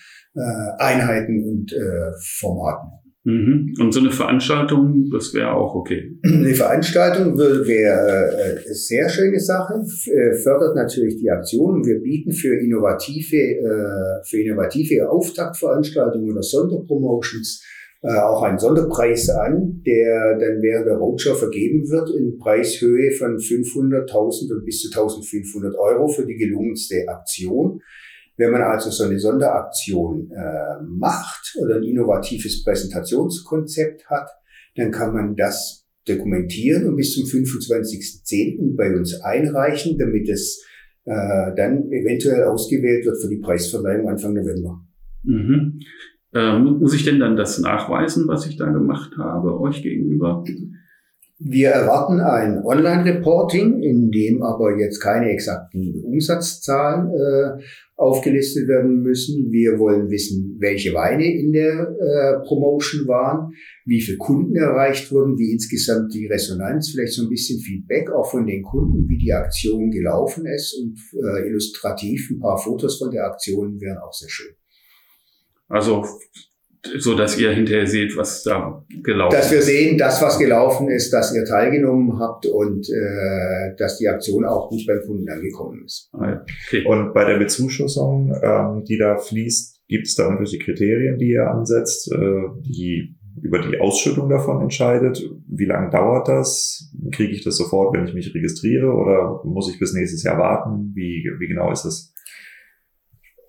Einheiten 0.78 1.44
und 1.44 1.74
äh, 1.74 2.12
Formaten. 2.40 3.04
Mhm. 3.26 3.74
Und 3.80 3.94
so 3.94 4.02
eine 4.02 4.12
Veranstaltung, 4.12 5.10
das 5.10 5.34
wäre 5.34 5.54
auch 5.54 5.76
okay. 5.76 6.18
Eine 6.24 6.54
Veranstaltung 6.54 7.38
wäre 7.38 8.58
äh, 8.66 8.74
sehr 8.74 9.08
schöne 9.08 9.40
Sache, 9.40 9.76
äh, 9.76 10.36
fördert 10.36 10.76
natürlich 10.76 11.18
die 11.18 11.30
Aktion. 11.30 11.86
Wir 11.86 12.02
bieten 12.02 12.34
für 12.34 12.60
innovative, 12.60 13.38
äh, 13.38 14.26
für 14.26 14.42
innovative 14.42 15.10
Auftaktveranstaltungen 15.10 16.32
oder 16.32 16.44
Sonderpromotions 16.44 17.64
äh, 18.02 18.20
auch 18.20 18.44
einen 18.44 18.60
Sonderpreis 18.60 19.30
an, 19.30 19.82
der 19.86 20.38
dann 20.38 20.62
während 20.62 20.88
der 20.88 20.98
Roadshow 20.98 21.36
vergeben 21.36 21.90
wird 21.90 22.10
in 22.10 22.38
Preishöhe 22.38 23.12
von 23.12 23.38
500.000 23.38 24.54
und 24.54 24.66
bis 24.66 24.82
zu 24.82 24.90
1.500 24.90 25.78
Euro 25.78 26.10
für 26.10 26.26
die 26.26 26.36
gelungenste 26.36 27.06
Aktion. 27.08 27.80
Wenn 28.38 28.52
man 28.52 28.62
also 28.62 28.90
so 28.90 29.04
eine 29.04 29.20
Sonderaktion 29.20 30.32
äh, 30.32 30.84
macht 30.84 31.56
oder 31.62 31.76
ein 31.76 31.84
innovatives 31.84 32.64
Präsentationskonzept 32.64 34.10
hat, 34.10 34.30
dann 34.76 34.92
kann 34.92 35.14
man 35.14 35.36
das 35.36 35.86
dokumentieren 36.06 36.88
und 36.88 36.96
bis 36.96 37.14
zum 37.14 37.24
25.10. 37.26 38.76
bei 38.76 38.96
uns 38.96 39.22
einreichen, 39.22 39.98
damit 39.98 40.28
es 40.30 40.66
äh, 41.06 41.54
dann 41.56 41.92
eventuell 41.92 42.44
ausgewählt 42.44 43.06
wird 43.06 43.22
für 43.22 43.30
die 43.30 43.40
Preisverleihung 43.40 44.10
Anfang 44.10 44.34
November. 44.34 44.82
Mhm. 45.24 45.80
Äh, 46.34 46.60
muss 46.60 46.96
ich 46.96 47.06
denn 47.06 47.20
dann 47.20 47.36
das 47.36 47.60
nachweisen, 47.60 48.28
was 48.28 48.48
ich 48.48 48.58
da 48.58 48.70
gemacht 48.70 49.12
habe, 49.18 49.60
euch 49.60 49.84
gegenüber? 49.84 50.44
Wir 51.38 51.70
erwarten 51.70 52.22
ein 52.22 52.64
Online-Reporting, 52.64 53.82
in 53.82 54.12
dem 54.12 54.42
aber 54.44 54.78
jetzt 54.78 55.00
keine 55.00 55.30
exakten 55.30 56.02
Umsatzzahlen 56.04 57.10
äh, 57.10 57.64
aufgelistet 57.96 58.68
werden 58.68 59.02
müssen. 59.02 59.52
Wir 59.52 59.78
wollen 59.78 60.10
wissen, 60.10 60.58
welche 60.60 60.94
Weine 60.94 61.26
in 61.26 61.52
der 61.52 61.82
äh, 61.82 62.46
Promotion 62.46 63.08
waren, 63.08 63.54
wie 63.86 64.02
viele 64.02 64.18
Kunden 64.18 64.56
erreicht 64.56 65.12
wurden, 65.12 65.38
wie 65.38 65.52
insgesamt 65.52 66.14
die 66.14 66.28
Resonanz, 66.28 66.90
vielleicht 66.90 67.14
so 67.14 67.24
ein 67.24 67.30
bisschen 67.30 67.60
Feedback 67.60 68.10
auch 68.12 68.30
von 68.30 68.46
den 68.46 68.64
Kunden, 68.64 69.08
wie 69.08 69.18
die 69.18 69.32
Aktion 69.32 69.92
gelaufen 69.92 70.46
ist 70.46 70.74
und 70.74 70.98
äh, 71.14 71.48
illustrativ 71.48 72.30
ein 72.32 72.40
paar 72.40 72.58
Fotos 72.58 72.98
von 72.98 73.12
der 73.12 73.26
Aktion 73.26 73.80
wären 73.80 74.00
auch 74.00 74.14
sehr 74.14 74.30
schön. 74.30 74.56
Also 75.68 76.04
so 77.00 77.16
dass 77.16 77.38
ihr 77.38 77.52
hinterher 77.52 77.88
seht, 77.88 78.16
was 78.18 78.44
da 78.44 78.84
gelaufen 79.04 79.36
ist. 79.36 79.44
Dass 79.44 79.52
wir 79.52 79.62
sehen, 79.62 79.98
das, 79.98 80.22
was 80.22 80.38
gelaufen 80.38 80.90
ist, 80.90 81.12
dass 81.12 81.34
ihr 81.36 81.46
teilgenommen 81.46 82.20
habt 82.20 82.46
und 82.46 82.88
äh, 82.90 83.76
dass 83.78 83.98
die 83.98 84.08
Aktion 84.08 84.46
auch 84.46 84.70
gut 84.70 84.86
beim 84.86 85.00
Kunden 85.06 85.30
angekommen 85.30 85.84
ist. 85.86 86.10
Ah, 86.14 86.44
okay. 86.68 86.86
Und 86.86 87.14
bei 87.14 87.26
der 87.26 87.38
Bezuschussung, 87.38 88.36
ähm, 88.42 88.84
die 88.84 88.98
da 88.98 89.18
fließt, 89.18 89.82
gibt 89.88 90.08
es 90.08 90.16
da 90.16 90.24
irgendwelche 90.24 90.60
Kriterien, 90.60 91.18
die 91.18 91.32
ihr 91.32 91.50
ansetzt, 91.50 92.12
äh, 92.12 92.18
die 92.62 93.16
über 93.42 93.60
die 93.60 93.80
Ausschüttung 93.80 94.30
davon 94.30 94.62
entscheidet? 94.62 95.24
Wie 95.48 95.66
lange 95.66 95.90
dauert 95.90 96.28
das? 96.28 96.92
Kriege 97.12 97.34
ich 97.34 97.44
das 97.44 97.58
sofort, 97.58 97.96
wenn 97.96 98.06
ich 98.06 98.14
mich 98.14 98.34
registriere 98.34 98.92
oder 98.92 99.42
muss 99.44 99.72
ich 99.72 99.80
bis 99.80 99.94
nächstes 99.94 100.24
Jahr 100.24 100.38
warten? 100.38 100.92
Wie, 100.94 101.30
wie 101.40 101.48
genau 101.48 101.72
ist 101.72 101.84
das? 101.84 102.13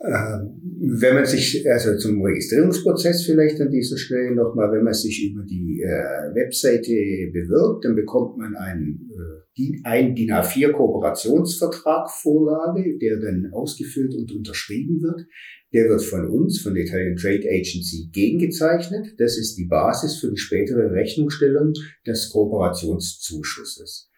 Ähm, 0.07 0.61
wenn 0.87 1.15
man 1.15 1.25
sich, 1.25 1.65
also 1.71 1.97
zum 1.97 2.23
Registrierungsprozess 2.23 3.25
vielleicht 3.25 3.59
an 3.61 3.71
dieser 3.71 3.97
Stelle 3.97 4.35
nochmal, 4.35 4.71
wenn 4.73 4.85
man 4.85 4.93
sich 4.93 5.31
über 5.31 5.43
die 5.45 5.81
äh, 5.83 6.35
Webseite 6.35 6.93
bewirbt, 7.33 7.87
dann 7.87 7.95
bekommt 7.95 8.37
man 8.37 8.55
einen, 8.55 9.11
äh, 9.59 9.81
einen 9.85 10.15
DIN 10.15 10.31
A4 10.31 10.73
Kooperationsvertrag 10.73 12.11
Vorlage, 12.11 12.99
der 12.99 13.19
dann 13.19 13.51
ausgefüllt 13.53 14.15
und 14.15 14.31
unterschrieben 14.33 15.01
wird. 15.01 15.27
Der 15.73 15.89
wird 15.89 16.03
von 16.03 16.29
uns, 16.29 16.61
von 16.61 16.75
der 16.75 16.85
Italian 16.85 17.17
Trade 17.17 17.49
Agency, 17.49 18.11
gegengezeichnet. 18.13 19.15
Das 19.19 19.39
ist 19.39 19.57
die 19.57 19.67
Basis 19.67 20.17
für 20.17 20.31
die 20.31 20.37
spätere 20.37 20.93
Rechnungsstellung 20.93 21.73
des 22.07 22.31
Kooperationszuschusses. 22.31 24.11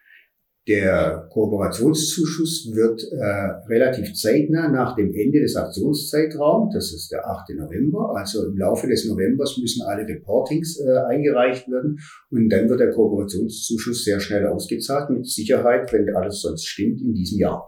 Der 0.67 1.29
Kooperationszuschuss 1.31 2.73
wird 2.73 3.01
äh, 3.13 3.69
relativ 3.69 4.13
zeitnah 4.15 4.67
nach 4.67 4.97
dem 4.97 5.13
Ende 5.13 5.39
des 5.39 5.55
Aktionszeitraums, 5.55 6.73
das 6.73 6.91
ist 6.91 7.09
der 7.09 7.25
8. 7.25 7.51
November, 7.55 8.13
also 8.13 8.47
im 8.47 8.57
Laufe 8.57 8.85
des 8.87 9.05
Novembers 9.05 9.57
müssen 9.61 9.87
alle 9.87 10.05
Reportings 10.05 10.77
äh, 10.81 10.97
eingereicht 11.07 11.69
werden 11.69 11.99
und 12.31 12.49
dann 12.49 12.67
wird 12.67 12.81
der 12.81 12.91
Kooperationszuschuss 12.91 14.03
sehr 14.03 14.19
schnell 14.19 14.45
ausgezahlt, 14.47 15.09
mit 15.09 15.25
Sicherheit, 15.25 15.93
wenn 15.93 16.13
alles 16.13 16.41
sonst 16.41 16.65
stimmt, 16.65 16.99
in 16.99 17.13
diesem 17.13 17.39
Jahr. 17.39 17.65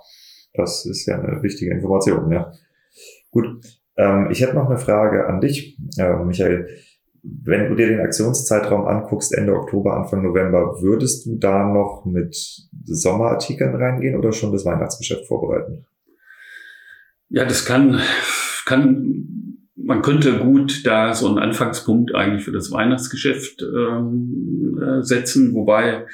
Das 0.53 0.85
ist 0.85 1.05
ja 1.05 1.21
eine 1.21 1.41
wichtige 1.41 1.71
Information, 1.71 2.29
ja. 2.33 2.51
Gut, 3.31 3.47
ähm, 3.95 4.27
ich 4.29 4.41
hätte 4.41 4.55
noch 4.55 4.69
eine 4.69 4.77
Frage 4.77 5.25
an 5.25 5.39
dich, 5.39 5.77
äh, 5.97 6.17
Michael. 6.25 6.67
Wenn 7.23 7.69
du 7.69 7.75
dir 7.75 7.87
den 7.87 7.99
Aktionszeitraum 7.99 8.87
anguckst, 8.87 9.33
Ende 9.33 9.53
Oktober, 9.53 9.95
Anfang 9.95 10.23
November, 10.23 10.81
würdest 10.81 11.25
du 11.25 11.37
da 11.37 11.67
noch 11.67 12.05
mit 12.05 12.35
Sommerartikeln 12.85 13.75
reingehen 13.75 14.17
oder 14.17 14.31
schon 14.31 14.51
das 14.51 14.65
Weihnachtsgeschäft 14.65 15.27
vorbereiten? 15.27 15.85
Ja, 17.29 17.45
das 17.45 17.65
kann, 17.65 17.99
kann, 18.65 19.57
man 19.75 20.01
könnte 20.01 20.39
gut 20.39 20.85
da 20.85 21.13
so 21.13 21.27
einen 21.27 21.39
Anfangspunkt 21.39 22.15
eigentlich 22.15 22.43
für 22.43 22.51
das 22.51 22.71
Weihnachtsgeschäft 22.71 23.61
ähm, 23.61 24.79
äh, 24.81 25.03
setzen, 25.03 25.53
wobei 25.53 26.05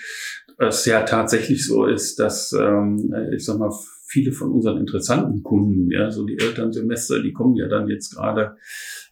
es 0.58 0.86
ja 0.86 1.04
tatsächlich 1.04 1.66
so 1.66 1.86
ist, 1.86 2.20
dass, 2.20 2.54
ähm, 2.54 3.14
ich 3.34 3.46
sag 3.46 3.60
mal, 3.60 3.72
viele 4.08 4.32
von 4.32 4.52
unseren 4.52 4.78
interessanten 4.78 5.44
Kunden, 5.44 5.92
ja, 5.92 6.12
so 6.12 6.26
die 6.26 6.38
Elternsemester, 6.38 7.22
die 7.22 7.34
kommen 7.34 7.56
ja 7.56 7.68
dann 7.68 7.88
jetzt 7.88 8.16
gerade 8.16 8.56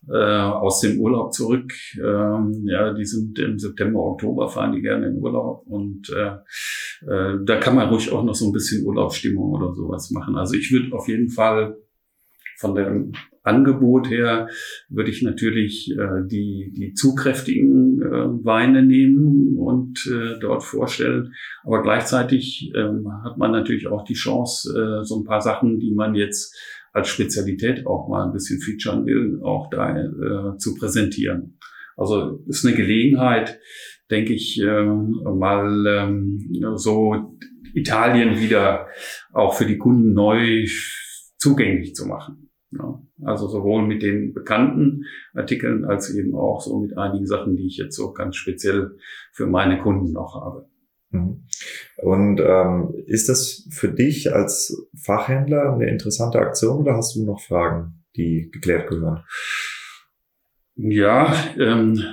äh, 0.10 0.16
aus 0.16 0.82
dem 0.82 1.00
Urlaub 1.00 1.34
zurück. 1.34 1.72
Ähm, 1.98 2.66
ja, 2.66 2.94
die 2.94 3.06
sind 3.06 3.40
im 3.40 3.60
September, 3.60 4.00
Oktober 4.00 4.50
fahren 4.50 4.74
die 4.74 4.82
gerne 4.82 5.08
in 5.08 5.22
Urlaub 5.22 5.66
und 5.68 6.10
äh, 6.10 6.38
äh, 7.08 7.38
da 7.44 7.58
kann 7.58 7.76
man 7.76 7.90
ruhig 7.90 8.12
auch 8.12 8.24
noch 8.24 8.36
so 8.36 8.48
ein 8.48 8.54
bisschen 8.54 8.86
Urlaubsstimmung 8.86 9.52
oder 9.52 9.74
sowas 9.74 10.12
machen. 10.12 10.36
Also 10.36 10.56
ich 10.56 10.72
würde 10.72 10.96
auf 10.96 11.08
jeden 11.08 11.30
Fall 11.30 11.78
von 12.58 12.76
dem 12.76 13.14
Angebot 13.44 14.10
her 14.10 14.48
würde 14.88 15.12
ich 15.12 15.22
natürlich 15.22 15.92
äh, 15.92 16.26
die, 16.26 16.74
die 16.76 16.94
zugkräftigen 16.94 18.02
äh, 18.02 18.46
Weine 18.46 18.84
nehmen 18.84 19.58
und 19.58 20.00
äh, 20.08 20.40
dort 20.40 20.64
vorstellen. 20.64 21.34
Aber 21.64 21.82
gleichzeitig 21.82 22.72
äh, 22.74 22.90
hat 23.24 23.38
man 23.38 23.52
natürlich 23.52 23.88
auch 23.88 24.06
die 24.06 24.14
Chance, 24.14 24.70
äh, 24.72 25.04
so 25.04 25.20
ein 25.20 25.26
paar 25.26 25.42
Sachen, 25.42 25.80
die 25.80 25.94
man 25.94 26.16
jetzt 26.16 26.56
als 26.94 27.10
Spezialität 27.10 27.86
auch 27.86 28.08
mal 28.08 28.26
ein 28.26 28.32
bisschen 28.32 28.62
featuren 28.62 29.06
will, 29.06 29.42
auch 29.44 29.70
da 29.70 29.98
äh, 29.98 30.58
zu 30.58 30.76
präsentieren. 30.76 31.58
Also 31.98 32.44
ist 32.48 32.66
eine 32.66 32.76
Gelegenheit, 32.76 33.60
denke 34.10 34.34
ich, 34.34 34.62
äh, 34.62 34.84
mal 34.86 35.86
ähm, 35.88 36.40
so 36.76 37.36
Italien 37.74 38.40
wieder 38.40 38.88
auch 39.32 39.56
für 39.56 39.66
die 39.66 39.78
Kunden 39.78 40.14
neu 40.14 40.66
zugänglich 41.38 41.96
zu 41.96 42.06
machen. 42.08 42.50
Ja, 42.72 43.02
also 43.24 43.48
sowohl 43.48 43.86
mit 43.86 44.02
den 44.02 44.34
bekannten 44.34 45.04
Artikeln 45.34 45.86
als 45.86 46.14
eben 46.16 46.36
auch 46.36 46.62
so 46.62 46.80
mit 46.80 46.98
einigen 46.98 47.28
Sachen, 47.28 47.56
die 47.56 47.68
ich 47.68 47.78
jetzt 47.78 47.96
so 47.96 48.14
ganz 48.14 48.36
speziell 48.36 48.98
für 49.32 49.46
meine 49.46 49.80
Kunden 49.80 50.12
noch 50.12 50.36
habe. 50.36 50.68
Mhm. 51.14 51.46
Und 51.98 52.42
ähm, 52.42 52.94
ist 53.06 53.30
das 53.30 53.68
für 53.72 53.90
dich 53.90 54.34
als 54.34 54.88
Fachhändler 54.96 55.74
eine 55.74 55.90
interessante 55.90 56.40
Aktion 56.40 56.80
oder 56.80 56.96
hast 56.96 57.16
du 57.16 57.24
noch 57.24 57.40
Fragen, 57.40 58.04
die 58.16 58.50
geklärt 58.52 58.90
gehören? 58.90 59.24
Ja, 60.76 61.34
ähm, 61.58 62.04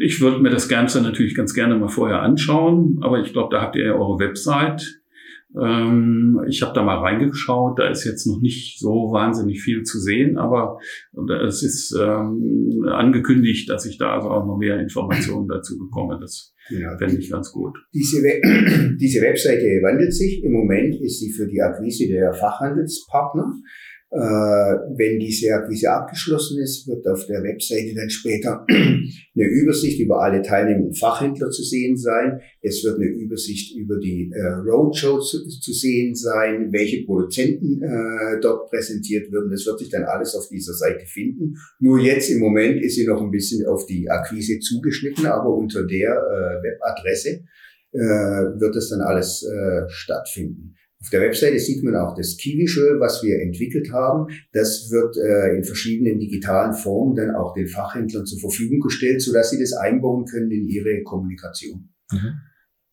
ich 0.00 0.20
würde 0.20 0.40
mir 0.40 0.50
das 0.50 0.68
Ganze 0.68 1.00
natürlich 1.00 1.34
ganz 1.34 1.54
gerne 1.54 1.76
mal 1.76 1.88
vorher 1.88 2.20
anschauen, 2.20 2.98
aber 3.00 3.20
ich 3.20 3.32
glaube, 3.32 3.54
da 3.54 3.62
habt 3.62 3.74
ihr 3.76 3.86
ja 3.86 3.94
eure 3.94 4.18
Website. 4.18 5.00
Ähm, 5.60 6.40
ich 6.48 6.62
habe 6.62 6.74
da 6.74 6.82
mal 6.82 6.98
reingeschaut, 6.98 7.78
da 7.78 7.88
ist 7.88 8.04
jetzt 8.04 8.26
noch 8.26 8.40
nicht 8.40 8.78
so 8.78 9.10
wahnsinnig 9.12 9.62
viel 9.62 9.82
zu 9.82 9.98
sehen, 9.98 10.36
aber 10.36 10.78
es 11.46 11.62
ist 11.62 11.96
ähm, 11.98 12.84
angekündigt, 12.90 13.68
dass 13.70 13.86
ich 13.86 13.98
da 13.98 14.14
also 14.14 14.30
auch 14.30 14.46
noch 14.46 14.58
mehr 14.58 14.78
Informationen 14.80 15.48
dazu 15.48 15.78
bekomme. 15.78 16.18
Das 16.20 16.54
genau. 16.68 16.96
fände 16.98 17.16
ich 17.16 17.30
ganz 17.30 17.52
gut. 17.52 17.76
Diese, 17.94 18.22
We 18.22 18.96
diese 19.00 19.20
Webseite 19.22 19.64
wandelt 19.82 20.12
sich. 20.12 20.42
Im 20.44 20.52
Moment 20.52 21.00
ist 21.00 21.20
sie 21.20 21.32
für 21.32 21.46
die 21.46 21.60
Akquise 21.60 22.06
der 22.08 22.32
Fachhandelspartner. 22.34 23.54
Äh, 24.08 24.18
wenn 24.18 25.18
diese 25.18 25.52
Akquise 25.52 25.90
abgeschlossen 25.90 26.62
ist, 26.62 26.86
wird 26.86 27.04
auf 27.08 27.26
der 27.26 27.42
Webseite 27.42 27.92
dann 27.92 28.08
später 28.08 28.64
eine 28.68 29.10
Übersicht 29.34 29.98
über 29.98 30.22
alle 30.22 30.42
teilnehmenden 30.42 30.94
Fachhändler 30.94 31.50
zu 31.50 31.64
sehen 31.64 31.96
sein. 31.96 32.40
Es 32.62 32.84
wird 32.84 32.96
eine 32.96 33.06
Übersicht 33.06 33.76
über 33.76 33.98
die 33.98 34.30
äh, 34.32 34.46
Roadshow 34.46 35.18
zu, 35.18 35.72
sehen 35.72 36.14
sein, 36.14 36.68
welche 36.70 37.04
Produzenten 37.04 37.82
äh, 37.82 38.40
dort 38.40 38.70
präsentiert 38.70 39.32
werden. 39.32 39.50
Das 39.50 39.66
wird 39.66 39.80
sich 39.80 39.90
dann 39.90 40.04
alles 40.04 40.36
auf 40.36 40.48
dieser 40.48 40.74
Seite 40.74 41.04
finden. 41.04 41.56
Nur 41.80 41.98
jetzt 41.98 42.30
im 42.30 42.38
Moment 42.38 42.80
ist 42.84 42.94
sie 42.94 43.06
noch 43.08 43.20
ein 43.20 43.32
bisschen 43.32 43.66
auf 43.66 43.86
die 43.86 44.08
Akquise 44.08 44.60
zugeschnitten, 44.60 45.26
aber 45.26 45.52
unter 45.52 45.84
der 45.84 46.12
Webadresse 46.62 47.44
wird 47.92 48.76
es 48.76 48.90
dann 48.90 49.00
alles 49.00 49.46
stattfinden. 49.88 50.74
Auf 51.06 51.10
der 51.10 51.20
Webseite 51.20 51.60
sieht 51.60 51.84
man 51.84 51.94
auch 51.94 52.16
das 52.16 52.36
Visual, 52.36 52.98
was 52.98 53.22
wir 53.22 53.40
entwickelt 53.40 53.92
haben. 53.92 54.26
Das 54.52 54.90
wird 54.90 55.16
äh, 55.16 55.56
in 55.56 55.62
verschiedenen 55.62 56.18
digitalen 56.18 56.72
Formen 56.72 57.14
dann 57.14 57.30
auch 57.30 57.54
den 57.54 57.68
Fachhändlern 57.68 58.26
zur 58.26 58.40
Verfügung 58.40 58.80
gestellt, 58.80 59.22
sodass 59.22 59.50
sie 59.50 59.60
das 59.60 59.72
einbauen 59.72 60.24
können 60.24 60.50
in 60.50 60.66
ihre 60.66 61.04
Kommunikation. 61.04 61.90
Mhm. 62.10 62.40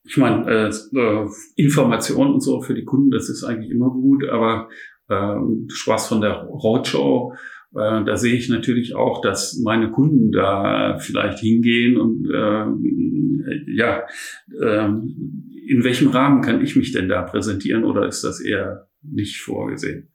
Ich 0.04 0.18
meine, 0.18 0.46
äh, 0.48 0.70
äh, 0.70 1.28
Informationen 1.56 2.36
und 2.36 2.44
so 2.44 2.62
für 2.62 2.76
die 2.76 2.84
Kunden, 2.86 3.10
das 3.10 3.30
ist 3.30 3.44
eigentlich 3.44 3.72
immer 3.72 3.90
gut, 3.90 4.30
aber 4.30 4.70
äh, 5.10 5.36
sprachst 5.70 6.10
von 6.10 6.22
der 6.22 6.44
Roadshow. 6.44 7.34
Äh, 7.74 8.06
da 8.06 8.16
sehe 8.16 8.36
ich 8.36 8.48
natürlich 8.48 8.94
auch, 8.94 9.22
dass 9.22 9.58
meine 9.58 9.90
Kunden 9.90 10.32
da 10.32 11.00
vielleicht 11.00 11.40
hingehen 11.40 11.98
und 11.98 12.30
äh, 12.30 13.74
ja, 13.76 14.04
äh, 14.62 14.90
in 15.68 15.84
welchem 15.84 16.10
Rahmen 16.10 16.42
kann 16.42 16.62
ich 16.62 16.76
mich 16.76 16.92
denn 16.92 17.10
da 17.10 17.22
präsentieren 17.22 17.84
oder 17.84 18.08
ist 18.08 18.24
das 18.24 18.40
eher 18.40 18.88
nicht 19.02 19.42
vorgesehen? 19.42 20.10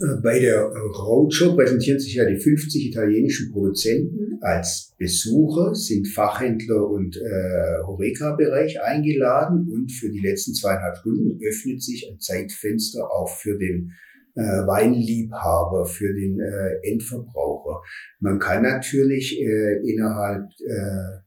Äh, 0.00 0.20
bei 0.22 0.38
der 0.38 0.62
Roadshow 0.64 1.54
präsentieren 1.54 1.98
sich 1.98 2.14
ja 2.14 2.24
die 2.24 2.38
50 2.38 2.88
italienischen 2.88 3.52
Produzenten 3.52 4.38
als 4.40 4.94
Besucher, 4.98 5.74
sind 5.74 6.08
Fachhändler 6.08 6.88
und 6.88 7.16
äh, 7.16 7.82
Horeca-Bereich 7.86 8.82
eingeladen 8.82 9.68
und 9.70 9.90
für 9.92 10.10
die 10.10 10.20
letzten 10.20 10.54
zweieinhalb 10.54 10.98
Stunden 10.98 11.40
öffnet 11.42 11.82
sich 11.82 12.08
ein 12.10 12.18
Zeitfenster 12.18 13.10
auch 13.10 13.28
für 13.28 13.56
den 13.56 13.92
äh, 14.34 14.40
Weinliebhaber, 14.40 15.84
für 15.84 16.12
den 16.12 16.40
äh, 16.40 16.90
Endverbraucher. 16.90 17.82
Man 18.20 18.38
kann 18.38 18.62
natürlich 18.62 19.40
äh, 19.40 19.76
innerhalb 19.84 20.48
äh, 20.60 21.21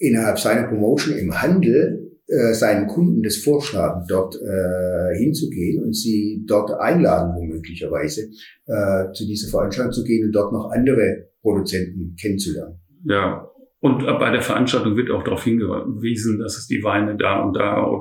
innerhalb 0.00 0.38
seiner 0.40 0.66
Promotion 0.66 1.16
im 1.16 1.40
Handel 1.40 2.10
äh, 2.26 2.54
seinen 2.54 2.86
Kunden 2.86 3.22
das 3.22 3.38
vorschlagen, 3.38 4.04
dort 4.08 4.36
äh, 4.36 5.18
hinzugehen 5.18 5.82
und 5.82 5.96
sie 5.96 6.44
dort 6.46 6.70
einladen, 6.70 7.34
womöglicherweise 7.34 8.30
äh, 8.66 9.12
zu 9.12 9.26
dieser 9.26 9.50
Veranstaltung 9.50 9.92
zu 9.92 10.04
gehen 10.04 10.26
und 10.26 10.32
dort 10.32 10.52
noch 10.52 10.70
andere 10.70 11.26
Produzenten 11.42 12.14
kennenzulernen. 12.20 12.80
Ja, 13.04 13.48
und 13.80 14.04
bei 14.04 14.30
der 14.30 14.42
Veranstaltung 14.42 14.96
wird 14.96 15.10
auch 15.10 15.24
darauf 15.24 15.42
hingewiesen, 15.42 16.38
dass 16.38 16.56
es 16.56 16.66
die 16.66 16.84
Weine 16.84 17.16
da 17.16 17.42
und 17.42 17.54
da 17.54 18.00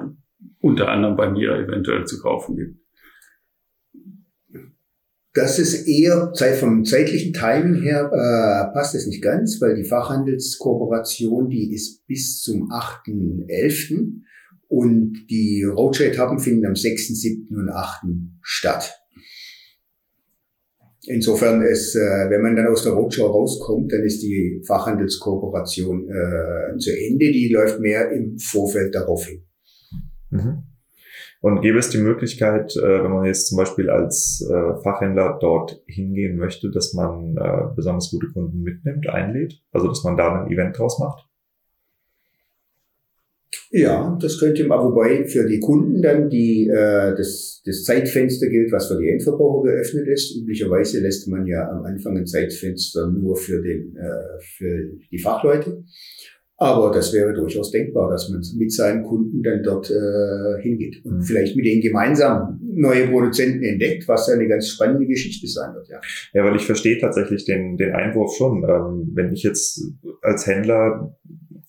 unter 0.60 0.90
anderem 0.90 1.16
bei 1.16 1.32
mir 1.32 1.56
eventuell 1.56 2.06
zu 2.06 2.22
kaufen 2.22 2.56
gibt. 2.56 2.76
Das 5.40 5.58
ist 5.58 5.88
eher 5.88 6.34
vom 6.60 6.84
zeitlichen 6.84 7.32
Timing 7.32 7.82
her 7.82 8.12
äh, 8.12 8.74
passt 8.74 8.94
es 8.94 9.08
nicht 9.08 9.24
ganz, 9.24 9.62
weil 9.62 9.74
die 9.74 9.86
Fachhandelskooperation, 9.86 11.48
die 11.50 11.74
ist 11.74 12.06
bis 12.08 12.42
zum 12.42 12.70
8.11. 12.70 14.22
und 14.68 15.28
die 15.30 15.64
Roadshow-Etappen 15.64 16.40
finden 16.40 16.66
am 16.66 16.76
6., 16.76 17.08
7. 17.08 17.56
und 17.56 17.70
8. 17.70 18.08
statt. 18.42 18.94
Insofern 21.06 21.62
ist, 21.62 21.96
äh, 21.96 22.30
wenn 22.30 22.42
man 22.42 22.58
dann 22.58 22.68
aus 22.68 22.84
der 22.84 22.92
Roadshow 22.92 23.28
rauskommt, 23.28 23.94
dann 23.94 24.04
ist 24.04 24.22
die 24.22 24.62
Fachhandelskooperation 24.68 26.10
äh, 26.10 26.78
zu 26.80 26.92
Ende. 26.92 27.32
Die 27.32 27.48
läuft 27.48 27.80
mehr 27.80 28.12
im 28.12 28.38
Vorfeld 28.40 28.94
darauf 28.94 29.26
hin. 29.26 29.46
Mhm. 30.32 30.64
Und 31.42 31.62
gäbe 31.62 31.80
es 31.80 31.90
die 31.90 32.00
Möglichkeit, 32.00 32.76
äh, 32.76 33.04
wenn 33.04 33.12
man 33.12 33.26
jetzt 33.26 33.48
zum 33.48 33.58
Beispiel 33.58 33.90
als 33.90 34.46
äh, 34.50 34.82
Fachhändler 34.84 35.38
dort 35.40 35.82
hingehen 35.88 36.38
möchte, 36.38 36.70
dass 36.70 36.94
man 36.94 37.38
äh, 37.38 37.74
besonders 37.76 38.12
gute 38.12 38.28
Kunden 38.28 38.62
mitnimmt, 38.62 39.08
einlädt? 39.08 39.62
Also 39.72 39.88
dass 39.88 40.04
man 40.04 40.18
da 40.18 40.42
ein 40.42 40.52
Event 40.52 40.78
draus 40.78 41.00
macht? 41.00 41.30
Ja, 43.72 44.18
das 44.20 44.40
könnte 44.40 44.66
man, 44.66 44.80
wobei 44.80 45.26
für 45.26 45.48
die 45.48 45.60
Kunden 45.60 46.02
dann 46.02 46.28
die, 46.28 46.68
äh, 46.68 47.16
das, 47.16 47.62
das 47.64 47.84
Zeitfenster 47.84 48.48
gilt, 48.48 48.72
was 48.72 48.88
für 48.88 49.00
die 49.00 49.10
Endverbraucher 49.10 49.72
geöffnet 49.72 50.08
ist. 50.08 50.36
Üblicherweise 50.36 51.00
lässt 51.00 51.28
man 51.28 51.46
ja 51.46 51.70
am 51.70 51.84
Anfang 51.84 52.18
ein 52.18 52.26
Zeitfenster 52.26 53.08
nur 53.12 53.38
für, 53.38 53.62
den, 53.62 53.96
äh, 53.96 54.42
für 54.42 54.90
die 55.12 55.20
Fachleute. 55.20 55.84
Aber 56.62 56.92
das 56.92 57.14
wäre 57.14 57.34
durchaus 57.34 57.72
denkbar, 57.72 58.10
dass 58.10 58.30
man 58.30 58.42
mit 58.58 58.74
seinen 58.74 59.04
Kunden 59.04 59.42
dann 59.42 59.64
dort 59.64 59.90
äh, 59.90 60.62
hingeht 60.62 61.04
und 61.06 61.18
mhm. 61.18 61.22
vielleicht 61.22 61.56
mit 61.56 61.66
denen 61.66 61.82
gemeinsam 61.82 62.60
neue 62.62 63.08
Produzenten 63.08 63.64
entdeckt, 63.64 64.06
was 64.10 64.28
ja 64.28 64.34
eine 64.34 64.48
ganz 64.48 64.68
spannende 64.68 65.08
Geschichte 65.08 65.48
sein 65.48 65.74
wird. 65.74 65.88
Ja, 65.88 66.02
ja 66.34 66.44
weil 66.44 66.58
ich 66.58 66.66
verstehe 66.66 67.00
tatsächlich 67.00 67.46
den, 67.46 67.78
den 67.78 67.94
Einwurf 67.94 68.36
schon. 68.36 68.64
Ähm, 68.64 69.12
wenn 69.14 69.32
ich 69.32 69.44
jetzt 69.44 69.82
als 70.22 70.48
Händler 70.48 71.16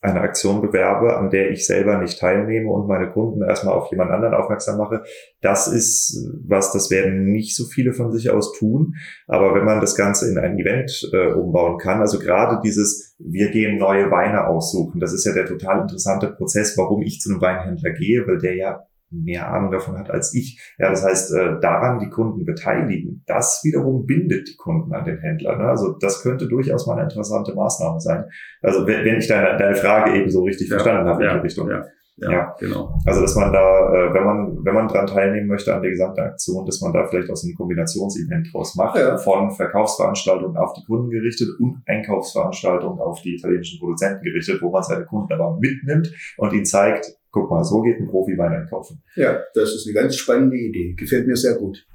eine 0.02 0.20
Aktion 0.20 0.62
bewerbe, 0.62 1.16
an 1.16 1.28
der 1.28 1.50
ich 1.50 1.66
selber 1.66 1.98
nicht 1.98 2.18
teilnehme 2.18 2.70
und 2.70 2.88
meine 2.88 3.10
Kunden 3.10 3.42
erstmal 3.42 3.74
auf 3.74 3.90
jemand 3.90 4.10
anderen 4.10 4.34
aufmerksam 4.34 4.78
mache. 4.78 5.02
Das 5.42 5.68
ist 5.68 6.26
was, 6.46 6.72
das 6.72 6.90
werden 6.90 7.26
nicht 7.26 7.54
so 7.54 7.64
viele 7.66 7.92
von 7.92 8.10
sich 8.10 8.30
aus 8.30 8.52
tun. 8.58 8.94
Aber 9.26 9.54
wenn 9.54 9.64
man 9.64 9.80
das 9.80 9.94
Ganze 9.94 10.30
in 10.30 10.38
ein 10.38 10.58
Event 10.58 11.10
äh, 11.12 11.32
umbauen 11.32 11.76
kann, 11.78 12.00
also 12.00 12.18
gerade 12.18 12.60
dieses, 12.64 13.14
wir 13.18 13.50
gehen 13.50 13.78
neue 13.78 14.10
Weine 14.10 14.46
aussuchen, 14.46 15.00
das 15.00 15.12
ist 15.12 15.26
ja 15.26 15.34
der 15.34 15.44
total 15.44 15.82
interessante 15.82 16.28
Prozess, 16.28 16.78
warum 16.78 17.02
ich 17.02 17.20
zu 17.20 17.30
einem 17.30 17.42
Weinhändler 17.42 17.92
gehe, 17.92 18.26
weil 18.26 18.38
der 18.38 18.56
ja 18.56 18.86
mehr 19.10 19.52
Ahnung 19.52 19.70
davon 19.70 19.98
hat 19.98 20.10
als 20.10 20.34
ich. 20.34 20.60
Ja, 20.78 20.90
das 20.90 21.04
heißt, 21.04 21.34
äh, 21.34 21.60
daran 21.60 21.98
die 21.98 22.08
Kunden 22.08 22.44
beteiligen, 22.44 23.22
das 23.26 23.60
wiederum 23.64 24.06
bindet 24.06 24.48
die 24.48 24.56
Kunden 24.56 24.92
an 24.94 25.04
den 25.04 25.18
Händler. 25.18 25.56
Ne? 25.56 25.64
Also 25.64 25.96
das 25.98 26.22
könnte 26.22 26.48
durchaus 26.48 26.86
mal 26.86 26.94
eine 26.94 27.04
interessante 27.04 27.54
Maßnahme 27.54 28.00
sein. 28.00 28.24
Also 28.62 28.86
wenn, 28.86 29.04
wenn 29.04 29.18
ich 29.18 29.28
deine, 29.28 29.56
deine 29.56 29.74
Frage 29.74 30.14
eben 30.14 30.30
so 30.30 30.44
richtig 30.44 30.68
ja, 30.68 30.76
verstanden 30.76 31.08
habe 31.08 31.24
ja, 31.24 31.32
in 31.32 31.38
die 31.38 31.42
Richtung. 31.42 31.68
Ja. 31.68 31.84
Ja, 32.20 32.30
ja, 32.30 32.56
genau. 32.58 32.98
Also 33.06 33.22
dass 33.22 33.34
man 33.34 33.50
da, 33.50 33.58
äh, 33.58 34.12
wenn 34.12 34.24
man 34.24 34.58
wenn 34.62 34.74
man 34.74 34.88
dran 34.88 35.06
teilnehmen 35.06 35.46
möchte 35.46 35.74
an 35.74 35.80
der 35.80 35.90
gesamten 35.90 36.20
Aktion, 36.20 36.66
dass 36.66 36.82
man 36.82 36.92
da 36.92 37.06
vielleicht 37.06 37.30
aus 37.30 37.44
einem 37.44 37.54
Kombinationsevent 37.54 38.48
draus 38.52 38.74
macht, 38.74 38.98
ja. 38.98 39.16
von 39.16 39.50
Verkaufsveranstaltungen 39.50 40.56
auf 40.58 40.74
die 40.74 40.84
Kunden 40.84 41.08
gerichtet 41.08 41.48
und 41.58 41.82
Einkaufsveranstaltungen 41.86 43.00
auf 43.00 43.22
die 43.22 43.36
italienischen 43.36 43.80
Produzenten 43.80 44.22
gerichtet, 44.22 44.60
wo 44.60 44.70
man 44.70 44.82
seine 44.82 45.06
Kunden 45.06 45.32
aber 45.32 45.58
mitnimmt 45.58 46.12
und 46.36 46.52
ihnen 46.52 46.66
zeigt, 46.66 47.19
guck 47.30 47.50
mal, 47.50 47.64
so 47.64 47.80
geht 47.82 47.98
ein 47.98 48.08
Profi 48.08 48.36
Wein 48.36 48.52
einkaufen. 48.52 49.02
Ja, 49.16 49.40
das 49.54 49.74
ist 49.74 49.86
eine 49.86 49.94
ganz 49.94 50.16
spannende 50.16 50.56
Idee. 50.56 50.94
Gefällt 50.94 51.26
mir 51.26 51.36
sehr 51.36 51.54
gut. 51.54 51.86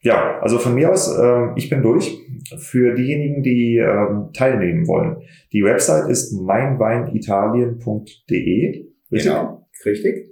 Ja, 0.00 0.38
also 0.40 0.58
von 0.58 0.74
mir 0.74 0.90
aus, 0.90 1.08
ähm, 1.18 1.52
ich 1.56 1.68
bin 1.68 1.82
durch. 1.82 2.16
Für 2.56 2.94
diejenigen, 2.94 3.42
die 3.42 3.78
ähm, 3.78 4.30
teilnehmen 4.32 4.86
wollen. 4.86 5.22
Die 5.52 5.64
Website 5.64 6.08
ist 6.08 6.32
meinweinitalien.de. 6.32 8.86
Genau, 9.10 9.66
richtig. 9.84 10.28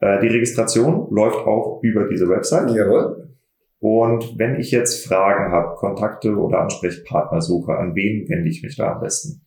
Äh, 0.00 0.20
die 0.20 0.28
Registration 0.28 1.06
läuft 1.10 1.38
auch 1.38 1.80
über 1.82 2.08
diese 2.08 2.28
Website. 2.28 2.74
Jawohl. 2.74 3.30
Und 3.78 4.38
wenn 4.38 4.58
ich 4.58 4.72
jetzt 4.72 5.06
Fragen 5.06 5.52
habe, 5.52 5.76
Kontakte 5.76 6.34
oder 6.34 6.62
Ansprechpartner 6.62 7.40
suche, 7.40 7.76
an 7.76 7.94
wen 7.94 8.28
wende 8.28 8.48
ich 8.48 8.62
mich 8.62 8.76
da 8.76 8.94
am 8.94 9.00
besten? 9.00 9.43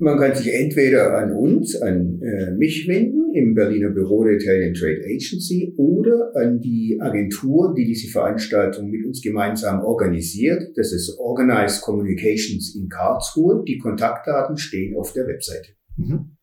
Man 0.00 0.16
kann 0.16 0.34
sich 0.34 0.54
entweder 0.54 1.18
an 1.18 1.32
uns, 1.32 1.74
an 1.82 2.22
äh, 2.22 2.52
mich 2.52 2.86
wenden 2.86 3.34
im 3.34 3.54
Berliner 3.54 3.90
Büro 3.90 4.22
der 4.22 4.34
Italian 4.34 4.72
Trade 4.72 5.02
Agency 5.04 5.74
oder 5.76 6.30
an 6.36 6.60
die 6.60 6.98
Agentur, 7.00 7.74
die 7.76 7.84
diese 7.84 8.08
Veranstaltung 8.08 8.90
mit 8.90 9.04
uns 9.04 9.20
gemeinsam 9.22 9.80
organisiert. 9.80 10.62
Das 10.76 10.92
ist 10.92 11.18
Organized 11.18 11.82
Communications 11.82 12.76
in 12.76 12.88
Karlsruhe. 12.88 13.64
Die 13.66 13.78
Kontaktdaten 13.78 14.56
stehen 14.56 14.96
auf 14.96 15.12
der 15.14 15.26
Webseite. 15.26 15.72
Mhm. 15.96 16.37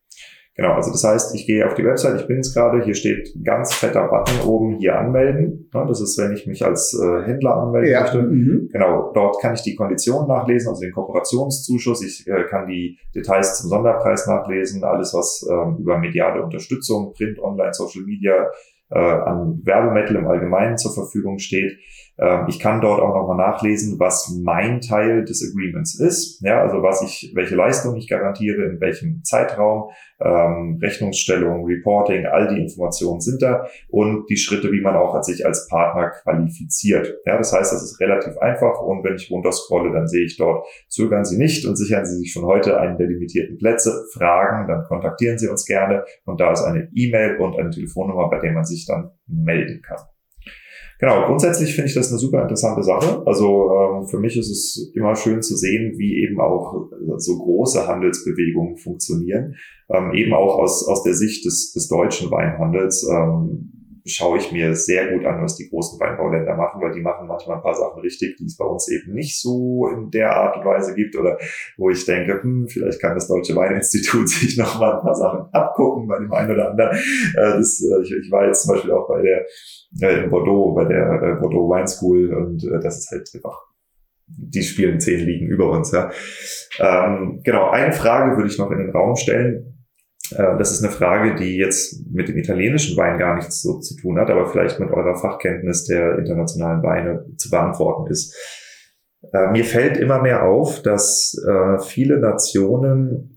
Genau, 0.56 0.72
also 0.72 0.90
das 0.90 1.04
heißt, 1.04 1.34
ich 1.34 1.46
gehe 1.46 1.66
auf 1.66 1.74
die 1.74 1.84
Website, 1.84 2.18
ich 2.18 2.26
bin 2.26 2.38
es 2.38 2.54
gerade, 2.54 2.82
hier 2.82 2.94
steht 2.94 3.34
ganz 3.44 3.74
fetter 3.74 4.08
Button 4.08 4.48
oben, 4.48 4.78
hier 4.78 4.98
anmelden. 4.98 5.68
Das 5.70 6.00
ist, 6.00 6.18
wenn 6.18 6.32
ich 6.32 6.46
mich 6.46 6.64
als 6.64 6.98
äh, 6.98 7.26
Händler 7.26 7.58
anmelden 7.58 7.92
ja. 7.92 8.00
möchte. 8.00 8.22
Mhm. 8.22 8.70
Genau, 8.72 9.12
dort 9.12 9.38
kann 9.42 9.52
ich 9.52 9.60
die 9.60 9.74
Konditionen 9.74 10.26
nachlesen, 10.28 10.70
also 10.70 10.80
den 10.80 10.92
Kooperationszuschuss. 10.92 12.02
Ich 12.02 12.26
äh, 12.26 12.44
kann 12.44 12.66
die 12.66 12.98
Details 13.14 13.58
zum 13.58 13.68
Sonderpreis 13.68 14.26
nachlesen, 14.26 14.82
alles 14.82 15.12
was 15.12 15.46
ähm, 15.50 15.76
über 15.78 15.98
mediale 15.98 16.42
Unterstützung, 16.42 17.12
Print, 17.12 17.38
Online, 17.38 17.74
Social 17.74 18.04
Media, 18.04 18.50
äh, 18.90 18.98
an 18.98 19.60
Werbemittel 19.62 20.16
im 20.16 20.26
Allgemeinen 20.26 20.78
zur 20.78 20.94
Verfügung 20.94 21.38
steht. 21.38 21.76
Ähm, 22.18 22.46
ich 22.48 22.58
kann 22.58 22.80
dort 22.80 23.00
auch 23.00 23.14
nochmal 23.14 23.36
nachlesen, 23.36 23.98
was 23.98 24.34
mein 24.42 24.80
Teil 24.80 25.24
des 25.24 25.46
Agreements 25.50 25.98
ist. 26.00 26.40
Ja, 26.42 26.62
also 26.62 26.82
was 26.82 27.02
ich, 27.02 27.32
welche 27.34 27.54
Leistung 27.54 27.96
ich 27.96 28.08
garantiere, 28.08 28.64
in 28.64 28.80
welchem 28.80 29.22
Zeitraum, 29.22 29.90
ähm, 30.20 30.78
Rechnungsstellung, 30.80 31.66
Reporting, 31.66 32.26
all 32.26 32.48
die 32.48 32.60
Informationen 32.60 33.20
sind 33.20 33.42
da 33.42 33.66
und 33.88 34.28
die 34.30 34.36
Schritte, 34.36 34.72
wie 34.72 34.80
man 34.80 34.96
auch 34.96 35.22
sich 35.22 35.44
als 35.44 35.68
Partner 35.68 36.10
qualifiziert. 36.22 37.18
Ja, 37.26 37.36
das 37.36 37.52
heißt, 37.52 37.72
das 37.72 37.82
ist 37.82 38.00
relativ 38.00 38.38
einfach 38.38 38.80
und 38.80 39.04
wenn 39.04 39.16
ich 39.16 39.30
runterscrolle, 39.30 39.92
dann 39.92 40.08
sehe 40.08 40.24
ich 40.24 40.36
dort, 40.38 40.66
zögern 40.88 41.24
Sie 41.24 41.36
nicht 41.36 41.66
und 41.66 41.76
sichern 41.76 42.06
Sie 42.06 42.16
sich 42.16 42.32
schon 42.32 42.46
heute 42.46 42.80
einen 42.80 42.96
der 42.96 43.08
limitierten 43.08 43.58
Plätze, 43.58 44.06
Fragen, 44.14 44.68
dann 44.68 44.84
kontaktieren 44.84 45.38
Sie 45.38 45.48
uns 45.48 45.66
gerne 45.66 46.04
und 46.24 46.40
da 46.40 46.52
ist 46.52 46.62
eine 46.62 46.88
E-Mail 46.94 47.36
und 47.36 47.58
eine 47.58 47.70
Telefonnummer, 47.70 48.30
bei 48.30 48.38
der 48.38 48.52
man 48.52 48.64
sich 48.64 48.86
dann 48.86 49.10
melden 49.26 49.82
kann. 49.82 49.98
Genau, 50.98 51.26
grundsätzlich 51.26 51.74
finde 51.74 51.88
ich 51.88 51.94
das 51.94 52.08
eine 52.08 52.18
super 52.18 52.42
interessante 52.42 52.82
Sache. 52.82 53.22
Also 53.26 53.70
ähm, 53.70 54.06
für 54.06 54.18
mich 54.18 54.36
ist 54.38 54.50
es 54.50 54.92
immer 54.94 55.14
schön 55.14 55.42
zu 55.42 55.54
sehen, 55.54 55.98
wie 55.98 56.22
eben 56.22 56.40
auch 56.40 56.88
so 57.18 57.36
große 57.36 57.86
Handelsbewegungen 57.86 58.78
funktionieren. 58.78 59.56
Ähm, 59.90 60.12
eben 60.14 60.32
auch 60.32 60.58
aus, 60.58 60.88
aus 60.88 61.02
der 61.02 61.14
Sicht 61.14 61.44
des, 61.44 61.72
des 61.72 61.88
deutschen 61.88 62.30
Weinhandels. 62.30 63.06
Ähm, 63.10 63.75
schaue 64.06 64.38
ich 64.38 64.52
mir 64.52 64.74
sehr 64.74 65.12
gut 65.12 65.26
an, 65.26 65.42
was 65.42 65.56
die 65.56 65.68
großen 65.68 65.98
Weinbauländer 66.00 66.56
machen, 66.56 66.80
weil 66.80 66.92
die 66.92 67.00
machen 67.00 67.26
manchmal 67.26 67.56
ein 67.56 67.62
paar 67.62 67.74
Sachen 67.74 68.00
richtig, 68.00 68.36
die 68.36 68.44
es 68.44 68.56
bei 68.56 68.64
uns 68.64 68.88
eben 68.88 69.12
nicht 69.12 69.40
so 69.40 69.88
in 69.88 70.10
der 70.10 70.36
Art 70.36 70.56
und 70.56 70.64
Weise 70.64 70.94
gibt 70.94 71.16
oder 71.16 71.38
wo 71.76 71.90
ich 71.90 72.04
denke, 72.04 72.42
hm, 72.42 72.68
vielleicht 72.68 73.00
kann 73.00 73.14
das 73.14 73.28
Deutsche 73.28 73.56
Weininstitut 73.56 74.28
sich 74.28 74.56
noch 74.56 74.78
mal 74.78 74.96
ein 74.96 75.02
paar 75.02 75.14
Sachen 75.14 75.52
abgucken 75.52 76.06
bei 76.06 76.18
dem 76.18 76.32
einen 76.32 76.52
oder 76.52 76.70
anderen. 76.70 76.96
Äh, 76.96 77.58
das, 77.58 77.82
äh, 77.82 78.02
ich, 78.02 78.12
ich 78.12 78.30
war 78.30 78.46
jetzt 78.46 78.62
zum 78.62 78.74
Beispiel 78.74 78.92
auch 78.92 79.08
bei 79.08 79.22
der 79.22 79.46
äh, 80.02 80.24
in 80.24 80.30
Bordeaux, 80.30 80.74
bei 80.74 80.84
der 80.84 81.38
Bordeaux 81.40 81.68
Wine 81.68 81.88
School 81.88 82.32
und 82.32 82.64
das 82.82 82.98
ist 82.98 83.10
halt 83.10 83.30
einfach 83.34 83.66
die 84.28 84.62
spielen 84.62 84.98
zehn 85.00 85.20
Ligen 85.20 85.46
über 85.46 85.70
uns. 85.70 85.92
Ja. 85.92 86.10
Ähm, 86.80 87.40
genau, 87.44 87.70
eine 87.70 87.92
Frage 87.92 88.36
würde 88.36 88.48
ich 88.48 88.58
noch 88.58 88.70
in 88.70 88.78
den 88.78 88.90
Raum 88.90 89.14
stellen. 89.16 89.75
Äh, 90.32 90.58
das 90.58 90.72
ist 90.72 90.82
eine 90.82 90.92
Frage, 90.92 91.34
die 91.34 91.56
jetzt 91.56 92.06
mit 92.10 92.28
dem 92.28 92.36
italienischen 92.36 92.96
Wein 92.96 93.18
gar 93.18 93.36
nichts 93.36 93.62
so 93.62 93.78
zu 93.78 93.96
tun 93.96 94.18
hat, 94.18 94.30
aber 94.30 94.46
vielleicht 94.46 94.80
mit 94.80 94.90
eurer 94.90 95.16
Fachkenntnis 95.16 95.84
der 95.84 96.18
internationalen 96.18 96.82
Weine 96.82 97.24
zu 97.36 97.50
beantworten 97.50 98.10
ist. 98.10 98.34
Äh, 99.32 99.50
mir 99.52 99.64
fällt 99.64 99.96
immer 99.96 100.20
mehr 100.20 100.44
auf, 100.44 100.82
dass 100.82 101.34
äh, 101.46 101.78
viele 101.78 102.18
Nationen 102.18 103.32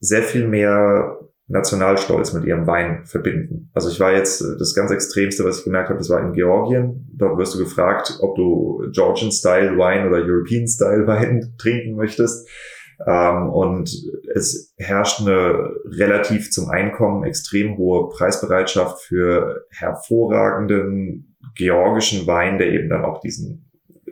sehr 0.00 0.22
viel 0.22 0.46
mehr 0.46 1.18
Nationalstolz 1.46 2.32
mit 2.32 2.44
ihrem 2.44 2.66
Wein 2.66 3.04
verbinden. 3.04 3.70
Also 3.74 3.90
ich 3.90 4.00
war 4.00 4.12
jetzt, 4.12 4.42
das 4.58 4.74
ganz 4.74 4.90
Extremste, 4.90 5.44
was 5.44 5.58
ich 5.58 5.64
gemerkt 5.64 5.90
habe, 5.90 5.98
das 5.98 6.08
war 6.08 6.20
in 6.22 6.32
Georgien. 6.32 7.06
Dort 7.14 7.38
wirst 7.38 7.54
du 7.54 7.58
gefragt, 7.58 8.18
ob 8.20 8.34
du 8.36 8.82
Georgian-Style 8.92 9.76
Wein 9.76 10.06
oder 10.08 10.18
European-Style 10.18 11.06
Wein 11.06 11.54
trinken 11.58 11.96
möchtest. 11.96 12.48
Ähm, 13.06 13.50
und 13.50 13.90
es 14.34 14.74
herrscht 14.78 15.20
eine 15.20 15.74
relativ 15.84 16.50
zum 16.50 16.70
Einkommen 16.70 17.24
extrem 17.24 17.76
hohe 17.76 18.08
Preisbereitschaft 18.08 19.02
für 19.02 19.66
hervorragenden 19.70 21.36
georgischen 21.54 22.26
Wein, 22.26 22.58
der 22.58 22.68
eben 22.68 22.88
dann 22.88 23.04
auch 23.04 23.20
diesen 23.20 23.70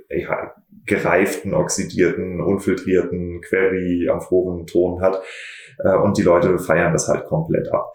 ja, 0.08 0.52
gereiften, 0.86 1.54
oxidierten, 1.54 2.40
unfiltrierten, 2.40 3.40
query 3.42 4.08
amphoren 4.08 4.66
Ton 4.66 5.00
hat. 5.00 5.22
Äh, 5.78 5.96
und 5.96 6.18
die 6.18 6.22
Leute 6.22 6.58
feiern 6.58 6.92
das 6.92 7.08
halt 7.08 7.26
komplett 7.26 7.72
ab. 7.72 7.94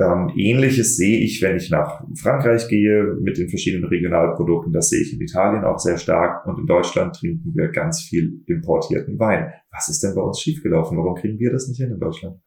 Ähm, 0.00 0.32
Ähnliches 0.34 0.96
sehe 0.96 1.20
ich, 1.20 1.42
wenn 1.42 1.56
ich 1.56 1.70
nach 1.70 2.02
Frankreich 2.14 2.68
gehe 2.68 3.16
mit 3.20 3.36
den 3.36 3.50
verschiedenen 3.50 3.84
Regionalprodukten. 3.84 4.72
Das 4.72 4.88
sehe 4.88 5.02
ich 5.02 5.12
in 5.12 5.20
Italien 5.20 5.64
auch 5.64 5.78
sehr 5.78 5.98
stark. 5.98 6.46
Und 6.46 6.58
in 6.58 6.66
Deutschland 6.66 7.16
trinken 7.16 7.52
wir 7.54 7.68
ganz 7.68 8.00
viel 8.02 8.40
importierten 8.46 9.18
Wein. 9.18 9.52
Was 9.70 9.88
ist 9.88 10.02
denn 10.02 10.14
bei 10.14 10.22
uns 10.22 10.40
schiefgelaufen? 10.40 10.96
Warum 10.96 11.16
kriegen 11.16 11.38
wir 11.38 11.52
das 11.52 11.68
nicht 11.68 11.78
hin 11.78 11.90
in 11.90 12.00
Deutschland? 12.00 12.40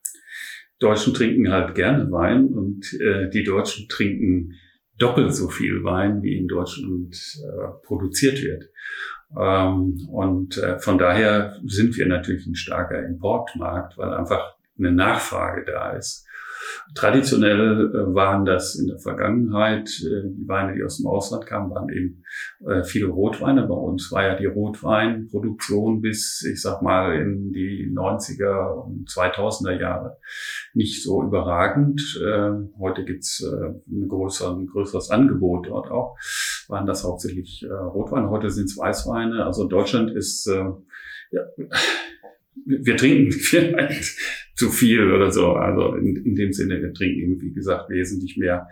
Deutschen 0.79 1.13
trinken 1.13 1.51
halt 1.51 1.75
gerne 1.75 2.11
Wein 2.11 2.47
und 2.47 2.91
äh, 2.99 3.29
die 3.29 3.43
Deutschen 3.43 3.87
trinken 3.87 4.53
doppelt 4.97 5.33
so 5.35 5.47
viel 5.47 5.83
Wein, 5.83 6.23
wie 6.23 6.37
in 6.37 6.47
Deutschland 6.47 7.15
äh, 7.43 7.85
produziert 7.85 8.41
wird. 8.41 8.69
Ähm, 9.39 9.97
und 10.09 10.57
äh, 10.57 10.79
von 10.79 10.97
daher 10.97 11.59
sind 11.65 11.97
wir 11.97 12.07
natürlich 12.07 12.47
ein 12.47 12.55
starker 12.55 13.05
Importmarkt, 13.05 13.97
weil 13.97 14.09
einfach 14.13 14.55
eine 14.77 14.91
Nachfrage 14.91 15.65
da 15.65 15.91
ist. 15.91 16.27
Traditionell 16.95 17.91
äh, 17.93 18.13
waren 18.13 18.45
das 18.45 18.75
in 18.75 18.87
der 18.87 18.99
Vergangenheit, 18.99 19.89
äh, 20.01 20.29
die 20.29 20.47
Weine, 20.47 20.75
die 20.75 20.83
aus 20.83 20.97
dem 20.97 21.07
Ausland 21.07 21.45
kamen, 21.45 21.71
waren 21.71 21.89
eben 21.89 22.23
äh, 22.67 22.83
viele 22.83 23.07
Rotweine. 23.07 23.67
Bei 23.67 23.75
uns 23.75 24.11
war 24.11 24.23
ja 24.23 24.35
die 24.35 24.45
Rotweinproduktion 24.45 26.01
bis, 26.01 26.47
ich 26.49 26.61
sag 26.61 26.81
mal, 26.81 27.15
in 27.15 27.51
die 27.51 27.91
90er 27.93 28.85
und 28.85 29.09
2000er 29.09 29.79
Jahre 29.79 30.17
nicht 30.73 31.03
so 31.03 31.23
überragend. 31.23 32.01
Heute 32.79 33.05
gibt's 33.05 33.43
ein 33.43 34.67
größeres 34.67 35.09
Angebot 35.09 35.67
dort 35.67 35.91
auch. 35.91 36.17
Waren 36.67 36.85
das 36.87 37.03
hauptsächlich 37.03 37.65
Rotweine, 37.69 38.29
heute 38.29 38.49
sind 38.49 38.65
es 38.65 38.77
Weißweine. 38.77 39.45
Also 39.45 39.67
Deutschland 39.67 40.11
ist, 40.11 40.45
ja, 41.31 41.47
wir 42.65 42.97
trinken 42.97 43.31
vielleicht 43.31 44.17
zu 44.55 44.69
viel 44.69 45.11
oder 45.11 45.31
so. 45.31 45.53
Also 45.53 45.95
in, 45.95 46.15
in 46.15 46.35
dem 46.35 46.53
Sinne, 46.53 46.81
wir 46.81 46.93
trinken, 46.93 47.41
wie 47.41 47.51
gesagt, 47.51 47.89
wesentlich 47.89 48.37
mehr, 48.37 48.67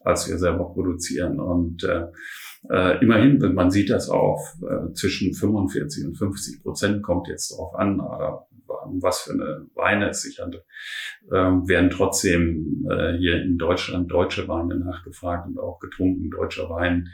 als 0.00 0.28
wir 0.28 0.38
selber 0.38 0.72
produzieren. 0.72 1.40
Und 1.40 1.84
äh, 1.84 2.06
äh, 2.70 3.02
immerhin, 3.02 3.38
man 3.54 3.70
sieht 3.70 3.90
das 3.90 4.08
auch, 4.08 4.40
äh, 4.62 4.92
zwischen 4.94 5.34
45 5.34 6.06
und 6.06 6.16
50 6.16 6.62
Prozent 6.62 7.02
kommt 7.02 7.28
jetzt 7.28 7.50
drauf 7.50 7.74
an, 7.74 8.00
äh, 8.00 8.64
was 9.00 9.22
für 9.22 9.32
eine 9.32 9.66
Weine 9.74 10.10
es 10.10 10.22
sich 10.22 10.40
handelt, 10.40 10.64
äh, 11.30 11.34
werden 11.34 11.90
trotzdem 11.90 12.86
äh, 12.90 13.16
hier 13.18 13.42
in 13.42 13.58
Deutschland 13.58 14.10
deutsche 14.10 14.48
Weine 14.48 14.78
nachgefragt 14.78 15.46
und 15.48 15.58
auch 15.58 15.78
getrunken. 15.78 16.30
Deutscher 16.30 16.70
Wein 16.70 17.08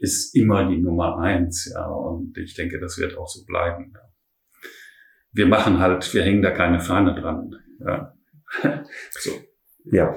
ist 0.00 0.34
immer 0.34 0.68
die 0.68 0.78
Nummer 0.78 1.18
eins, 1.18 1.70
ja, 1.72 1.86
und 1.86 2.36
ich 2.36 2.54
denke, 2.54 2.78
das 2.80 2.98
wird 2.98 3.16
auch 3.16 3.28
so 3.28 3.44
bleiben. 3.44 3.92
Ja 3.94 4.07
wir 5.32 5.46
machen 5.46 5.78
halt, 5.78 6.12
wir 6.14 6.22
hängen 6.22 6.42
da 6.42 6.50
keine 6.50 6.80
Fahne 6.80 7.14
dran. 7.14 7.54
Ja. 7.80 8.14
so. 9.10 9.30
Ja, 9.90 10.14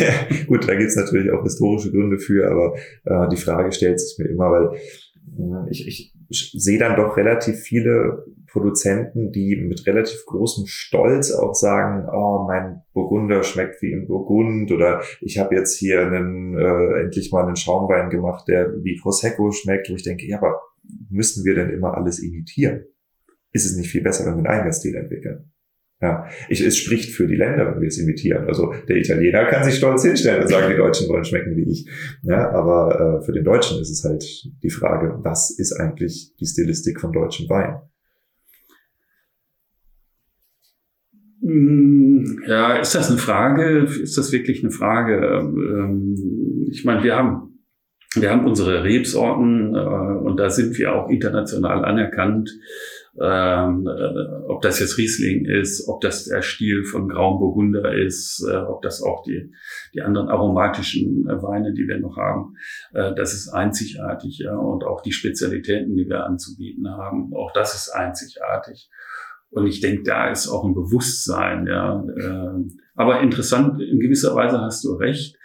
gut, 0.48 0.68
da 0.68 0.74
gibt's 0.74 0.96
natürlich 0.96 1.30
auch 1.32 1.42
historische 1.42 1.90
Gründe 1.90 2.18
für, 2.18 2.50
aber 2.50 2.74
äh, 3.04 3.28
die 3.30 3.38
Frage 3.38 3.72
stellt 3.72 3.98
sich 3.98 4.18
mir 4.18 4.28
immer, 4.30 4.50
weil 4.50 4.76
äh, 5.38 5.70
ich, 5.70 5.88
ich 5.88 6.14
sehe 6.28 6.78
dann 6.78 6.96
doch 6.96 7.16
relativ 7.16 7.56
viele 7.56 8.24
Produzenten, 8.50 9.32
die 9.32 9.56
mit 9.56 9.86
relativ 9.86 10.24
großem 10.26 10.66
Stolz 10.66 11.32
auch 11.32 11.54
sagen, 11.54 12.08
oh, 12.08 12.44
mein 12.46 12.82
Burgunder 12.92 13.42
schmeckt 13.42 13.82
wie 13.82 13.92
im 13.92 14.06
Burgund 14.06 14.70
oder 14.70 15.02
ich 15.20 15.38
habe 15.38 15.54
jetzt 15.56 15.76
hier 15.76 16.06
einen, 16.06 16.56
äh, 16.56 17.02
endlich 17.02 17.32
mal 17.32 17.46
einen 17.46 17.56
Schaumwein 17.56 18.10
gemacht, 18.10 18.46
der 18.48 18.72
wie 18.82 18.98
Prosecco 19.00 19.50
schmeckt, 19.50 19.90
wo 19.90 19.94
ich 19.94 20.04
denke, 20.04 20.26
ja, 20.26 20.38
aber 20.38 20.60
müssen 21.10 21.44
wir 21.44 21.54
denn 21.54 21.70
immer 21.70 21.94
alles 21.94 22.20
imitieren? 22.20 22.84
Ist 23.54 23.64
es 23.64 23.76
nicht 23.76 23.90
viel 23.90 24.02
besser, 24.02 24.26
wenn 24.26 24.34
wir 24.34 24.38
einen 24.38 24.58
eigenen 24.58 24.72
Stil 24.72 24.96
entwickeln? 24.96 25.50
Ja, 26.02 26.26
ich, 26.48 26.60
es 26.60 26.76
spricht 26.76 27.14
für 27.14 27.26
die 27.26 27.36
Länder, 27.36 27.72
wenn 27.72 27.80
wir 27.80 27.88
es 27.88 27.98
imitieren. 27.98 28.46
Also 28.46 28.74
der 28.88 28.96
Italiener 28.96 29.46
kann 29.46 29.64
sich 29.64 29.76
stolz 29.76 30.02
hinstellen 30.02 30.42
und 30.42 30.48
sagen, 30.48 30.70
die 30.70 30.76
Deutschen 30.76 31.08
wollen 31.08 31.24
schmecken 31.24 31.56
wie 31.56 31.70
ich. 31.70 31.88
Ja, 32.22 32.50
aber 32.50 33.20
äh, 33.22 33.24
für 33.24 33.32
den 33.32 33.44
Deutschen 33.44 33.80
ist 33.80 33.90
es 33.90 34.04
halt 34.04 34.22
die 34.62 34.70
Frage, 34.70 35.18
was 35.22 35.56
ist 35.56 35.72
eigentlich 35.72 36.34
die 36.38 36.46
Stilistik 36.46 37.00
von 37.00 37.12
deutschen 37.12 37.48
Wein? 37.48 37.76
Hm, 41.40 42.42
ja, 42.46 42.76
ist 42.76 42.94
das 42.94 43.08
eine 43.08 43.18
Frage? 43.18 43.84
Ist 43.84 44.18
das 44.18 44.32
wirklich 44.32 44.62
eine 44.62 44.72
Frage? 44.72 45.38
Ähm, 45.40 46.66
ich 46.70 46.84
meine, 46.84 47.04
wir 47.04 47.14
haben, 47.14 47.64
wir 48.14 48.30
haben 48.30 48.46
unsere 48.46 48.82
Rebsorten 48.82 49.74
äh, 49.74 49.78
und 49.78 50.38
da 50.38 50.50
sind 50.50 50.76
wir 50.76 50.94
auch 50.94 51.08
international 51.08 51.84
anerkannt 51.84 52.50
ähm, 53.20 53.86
äh, 53.86 54.48
ob 54.48 54.62
das 54.62 54.80
jetzt 54.80 54.98
Riesling 54.98 55.44
ist, 55.46 55.88
ob 55.88 56.00
das 56.00 56.24
der 56.24 56.42
Stil 56.42 56.84
von 56.84 57.08
Graum 57.08 57.38
Burgunder 57.38 57.94
ist, 57.94 58.44
äh, 58.48 58.56
ob 58.56 58.82
das 58.82 59.02
auch 59.02 59.22
die, 59.22 59.52
die 59.94 60.02
anderen 60.02 60.28
aromatischen 60.28 61.28
äh, 61.28 61.40
Weine, 61.42 61.72
die 61.72 61.86
wir 61.86 62.00
noch 62.00 62.16
haben, 62.16 62.56
äh, 62.92 63.14
das 63.14 63.34
ist 63.34 63.50
einzigartig, 63.50 64.38
ja, 64.38 64.56
und 64.56 64.84
auch 64.84 65.00
die 65.00 65.12
Spezialitäten, 65.12 65.94
die 65.94 66.08
wir 66.08 66.24
anzubieten 66.24 66.88
haben, 66.88 67.32
auch 67.34 67.52
das 67.52 67.74
ist 67.74 67.90
einzigartig. 67.90 68.90
Und 69.50 69.68
ich 69.68 69.80
denke, 69.80 70.02
da 70.02 70.30
ist 70.30 70.48
auch 70.48 70.64
ein 70.64 70.74
Bewusstsein, 70.74 71.68
ja. 71.68 72.04
Äh, 72.16 72.64
aber 72.96 73.20
interessant, 73.20 73.80
in 73.80 74.00
gewisser 74.00 74.34
Weise 74.34 74.60
hast 74.60 74.84
du 74.84 74.94
recht. 74.94 75.36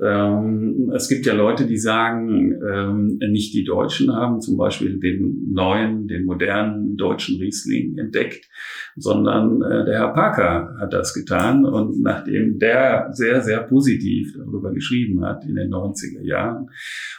Ähm, 0.00 0.92
es 0.94 1.08
gibt 1.08 1.26
ja 1.26 1.34
Leute, 1.34 1.66
die 1.66 1.76
sagen, 1.76 2.54
ähm, 2.62 3.18
nicht 3.30 3.52
die 3.54 3.64
Deutschen 3.64 4.14
haben 4.14 4.40
zum 4.40 4.56
Beispiel 4.56 4.98
den 5.00 5.50
neuen, 5.52 6.06
den 6.06 6.24
modernen 6.24 6.96
deutschen 6.96 7.38
Riesling 7.40 7.98
entdeckt, 7.98 8.48
sondern 8.98 9.62
äh, 9.62 9.84
der 9.84 9.98
Herr 9.98 10.12
Parker 10.12 10.74
hat 10.80 10.92
das 10.92 11.14
getan. 11.14 11.64
Und 11.64 12.02
nachdem 12.02 12.58
der 12.58 13.08
sehr, 13.12 13.42
sehr 13.42 13.62
positiv 13.62 14.34
darüber 14.36 14.72
geschrieben 14.72 15.24
hat 15.24 15.44
in 15.44 15.54
den 15.54 15.70
90er 15.70 16.22
Jahren 16.22 16.68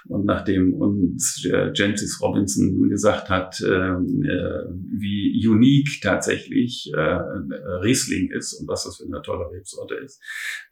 und 0.08 0.26
nachdem 0.26 0.74
uns 0.74 1.46
äh, 1.46 1.72
Gentis 1.72 2.22
Robinson 2.22 2.90
gesagt 2.90 3.30
hat, 3.30 3.62
ähm, 3.62 4.24
äh, 4.24 4.66
wie 5.00 5.48
unique 5.48 6.02
tatsächlich 6.02 6.92
äh, 6.96 7.00
Riesling 7.00 8.32
ist 8.32 8.54
und 8.54 8.68
was 8.68 8.84
das 8.84 8.98
für 8.98 9.06
eine 9.06 9.22
tolle 9.22 9.50
Rebsorte 9.52 9.96
ist, 9.96 10.22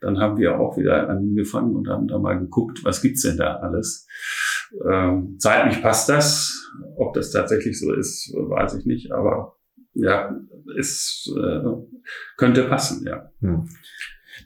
dann 0.00 0.18
haben 0.18 0.38
wir 0.38 0.58
auch 0.58 0.76
wieder 0.76 1.08
angefangen 1.08 1.76
und 1.76 1.88
haben 1.88 2.08
da 2.08 2.18
mal 2.18 2.38
geguckt, 2.38 2.84
was 2.84 3.02
gibt's 3.02 3.22
denn 3.22 3.36
da 3.36 3.56
alles. 3.56 4.06
Ähm, 4.88 5.36
zeitlich 5.38 5.80
passt 5.82 6.08
das. 6.08 6.54
Ob 6.96 7.14
das 7.14 7.30
tatsächlich 7.30 7.78
so 7.78 7.92
ist, 7.92 8.32
weiß 8.34 8.74
ich 8.74 8.86
nicht. 8.86 9.12
Aber 9.12 9.57
ja, 9.94 10.36
es 10.78 11.32
äh, 11.36 11.60
könnte 12.36 12.64
passen, 12.64 13.06
ja. 13.06 13.30
Hm. 13.40 13.68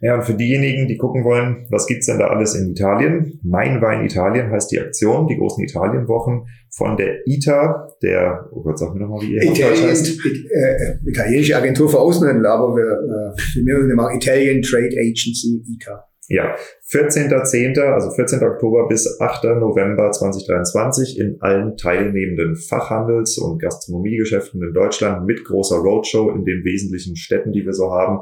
Ja, 0.00 0.16
und 0.16 0.24
für 0.24 0.34
diejenigen, 0.34 0.88
die 0.88 0.96
gucken 0.96 1.22
wollen, 1.22 1.66
was 1.70 1.86
gibt's 1.86 2.06
denn 2.06 2.18
da 2.18 2.26
alles 2.26 2.54
in 2.54 2.70
Italien? 2.70 3.38
Mein 3.44 3.80
Wein 3.80 4.04
Italien 4.04 4.50
heißt 4.50 4.72
die 4.72 4.80
Aktion, 4.80 5.28
die 5.28 5.36
großen 5.36 5.62
Italienwochen 5.62 6.46
von 6.70 6.96
der 6.96 7.26
ITA, 7.26 7.88
der, 8.02 8.48
oh 8.50 8.62
Gott, 8.62 8.78
sag 8.78 8.94
mir 8.94 9.00
nochmal, 9.00 9.20
wie 9.22 9.34
ihr 9.34 9.42
Italien, 9.42 9.88
heißt. 9.88 10.18
Äh, 10.24 11.08
italienische 11.08 11.56
Agentur 11.56 11.88
für 11.88 12.00
Außenhandel, 12.00 12.46
aber 12.46 12.74
wir, 12.74 12.84
äh, 12.84 13.64
wir 13.64 13.78
nennen 13.78 14.16
Italian 14.16 14.62
Trade 14.62 14.96
Agency, 14.98 15.62
ITA. 15.74 16.04
Ja, 16.28 16.54
14.10., 16.88 17.80
also 17.80 18.10
14. 18.10 18.42
Oktober 18.44 18.86
bis 18.86 19.20
8. 19.20 19.44
November 19.58 20.12
2023 20.12 21.18
in 21.18 21.36
allen 21.40 21.76
teilnehmenden 21.76 22.54
Fachhandels- 22.54 23.38
und 23.38 23.60
Gastronomiegeschäften 23.60 24.62
in 24.62 24.72
Deutschland 24.72 25.26
mit 25.26 25.44
großer 25.44 25.76
Roadshow 25.76 26.30
in 26.30 26.44
den 26.44 26.64
wesentlichen 26.64 27.16
Städten, 27.16 27.52
die 27.52 27.66
wir 27.66 27.72
so 27.72 27.90
haben. 27.90 28.20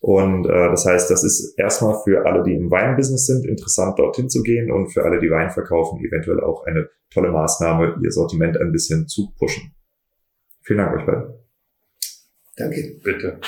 Und 0.00 0.46
äh, 0.46 0.70
das 0.70 0.86
heißt, 0.86 1.10
das 1.10 1.24
ist 1.24 1.54
erstmal 1.58 2.00
für 2.02 2.24
alle, 2.24 2.42
die 2.42 2.54
im 2.54 2.70
Weinbusiness 2.70 3.26
sind, 3.26 3.46
interessant 3.46 3.98
dorthin 3.98 4.30
zu 4.30 4.42
gehen 4.42 4.72
und 4.72 4.88
für 4.88 5.04
alle, 5.04 5.20
die 5.20 5.30
Wein 5.30 5.50
verkaufen, 5.50 6.02
eventuell 6.02 6.40
auch 6.40 6.64
eine 6.64 6.88
tolle 7.10 7.30
Maßnahme, 7.30 7.98
ihr 8.02 8.10
Sortiment 8.10 8.58
ein 8.58 8.72
bisschen 8.72 9.06
zu 9.06 9.30
pushen. 9.38 9.74
Vielen 10.62 10.78
Dank 10.78 10.96
euch 10.96 11.06
beiden. 11.06 11.34
Danke. 12.56 12.96
Bitte. 13.04 13.40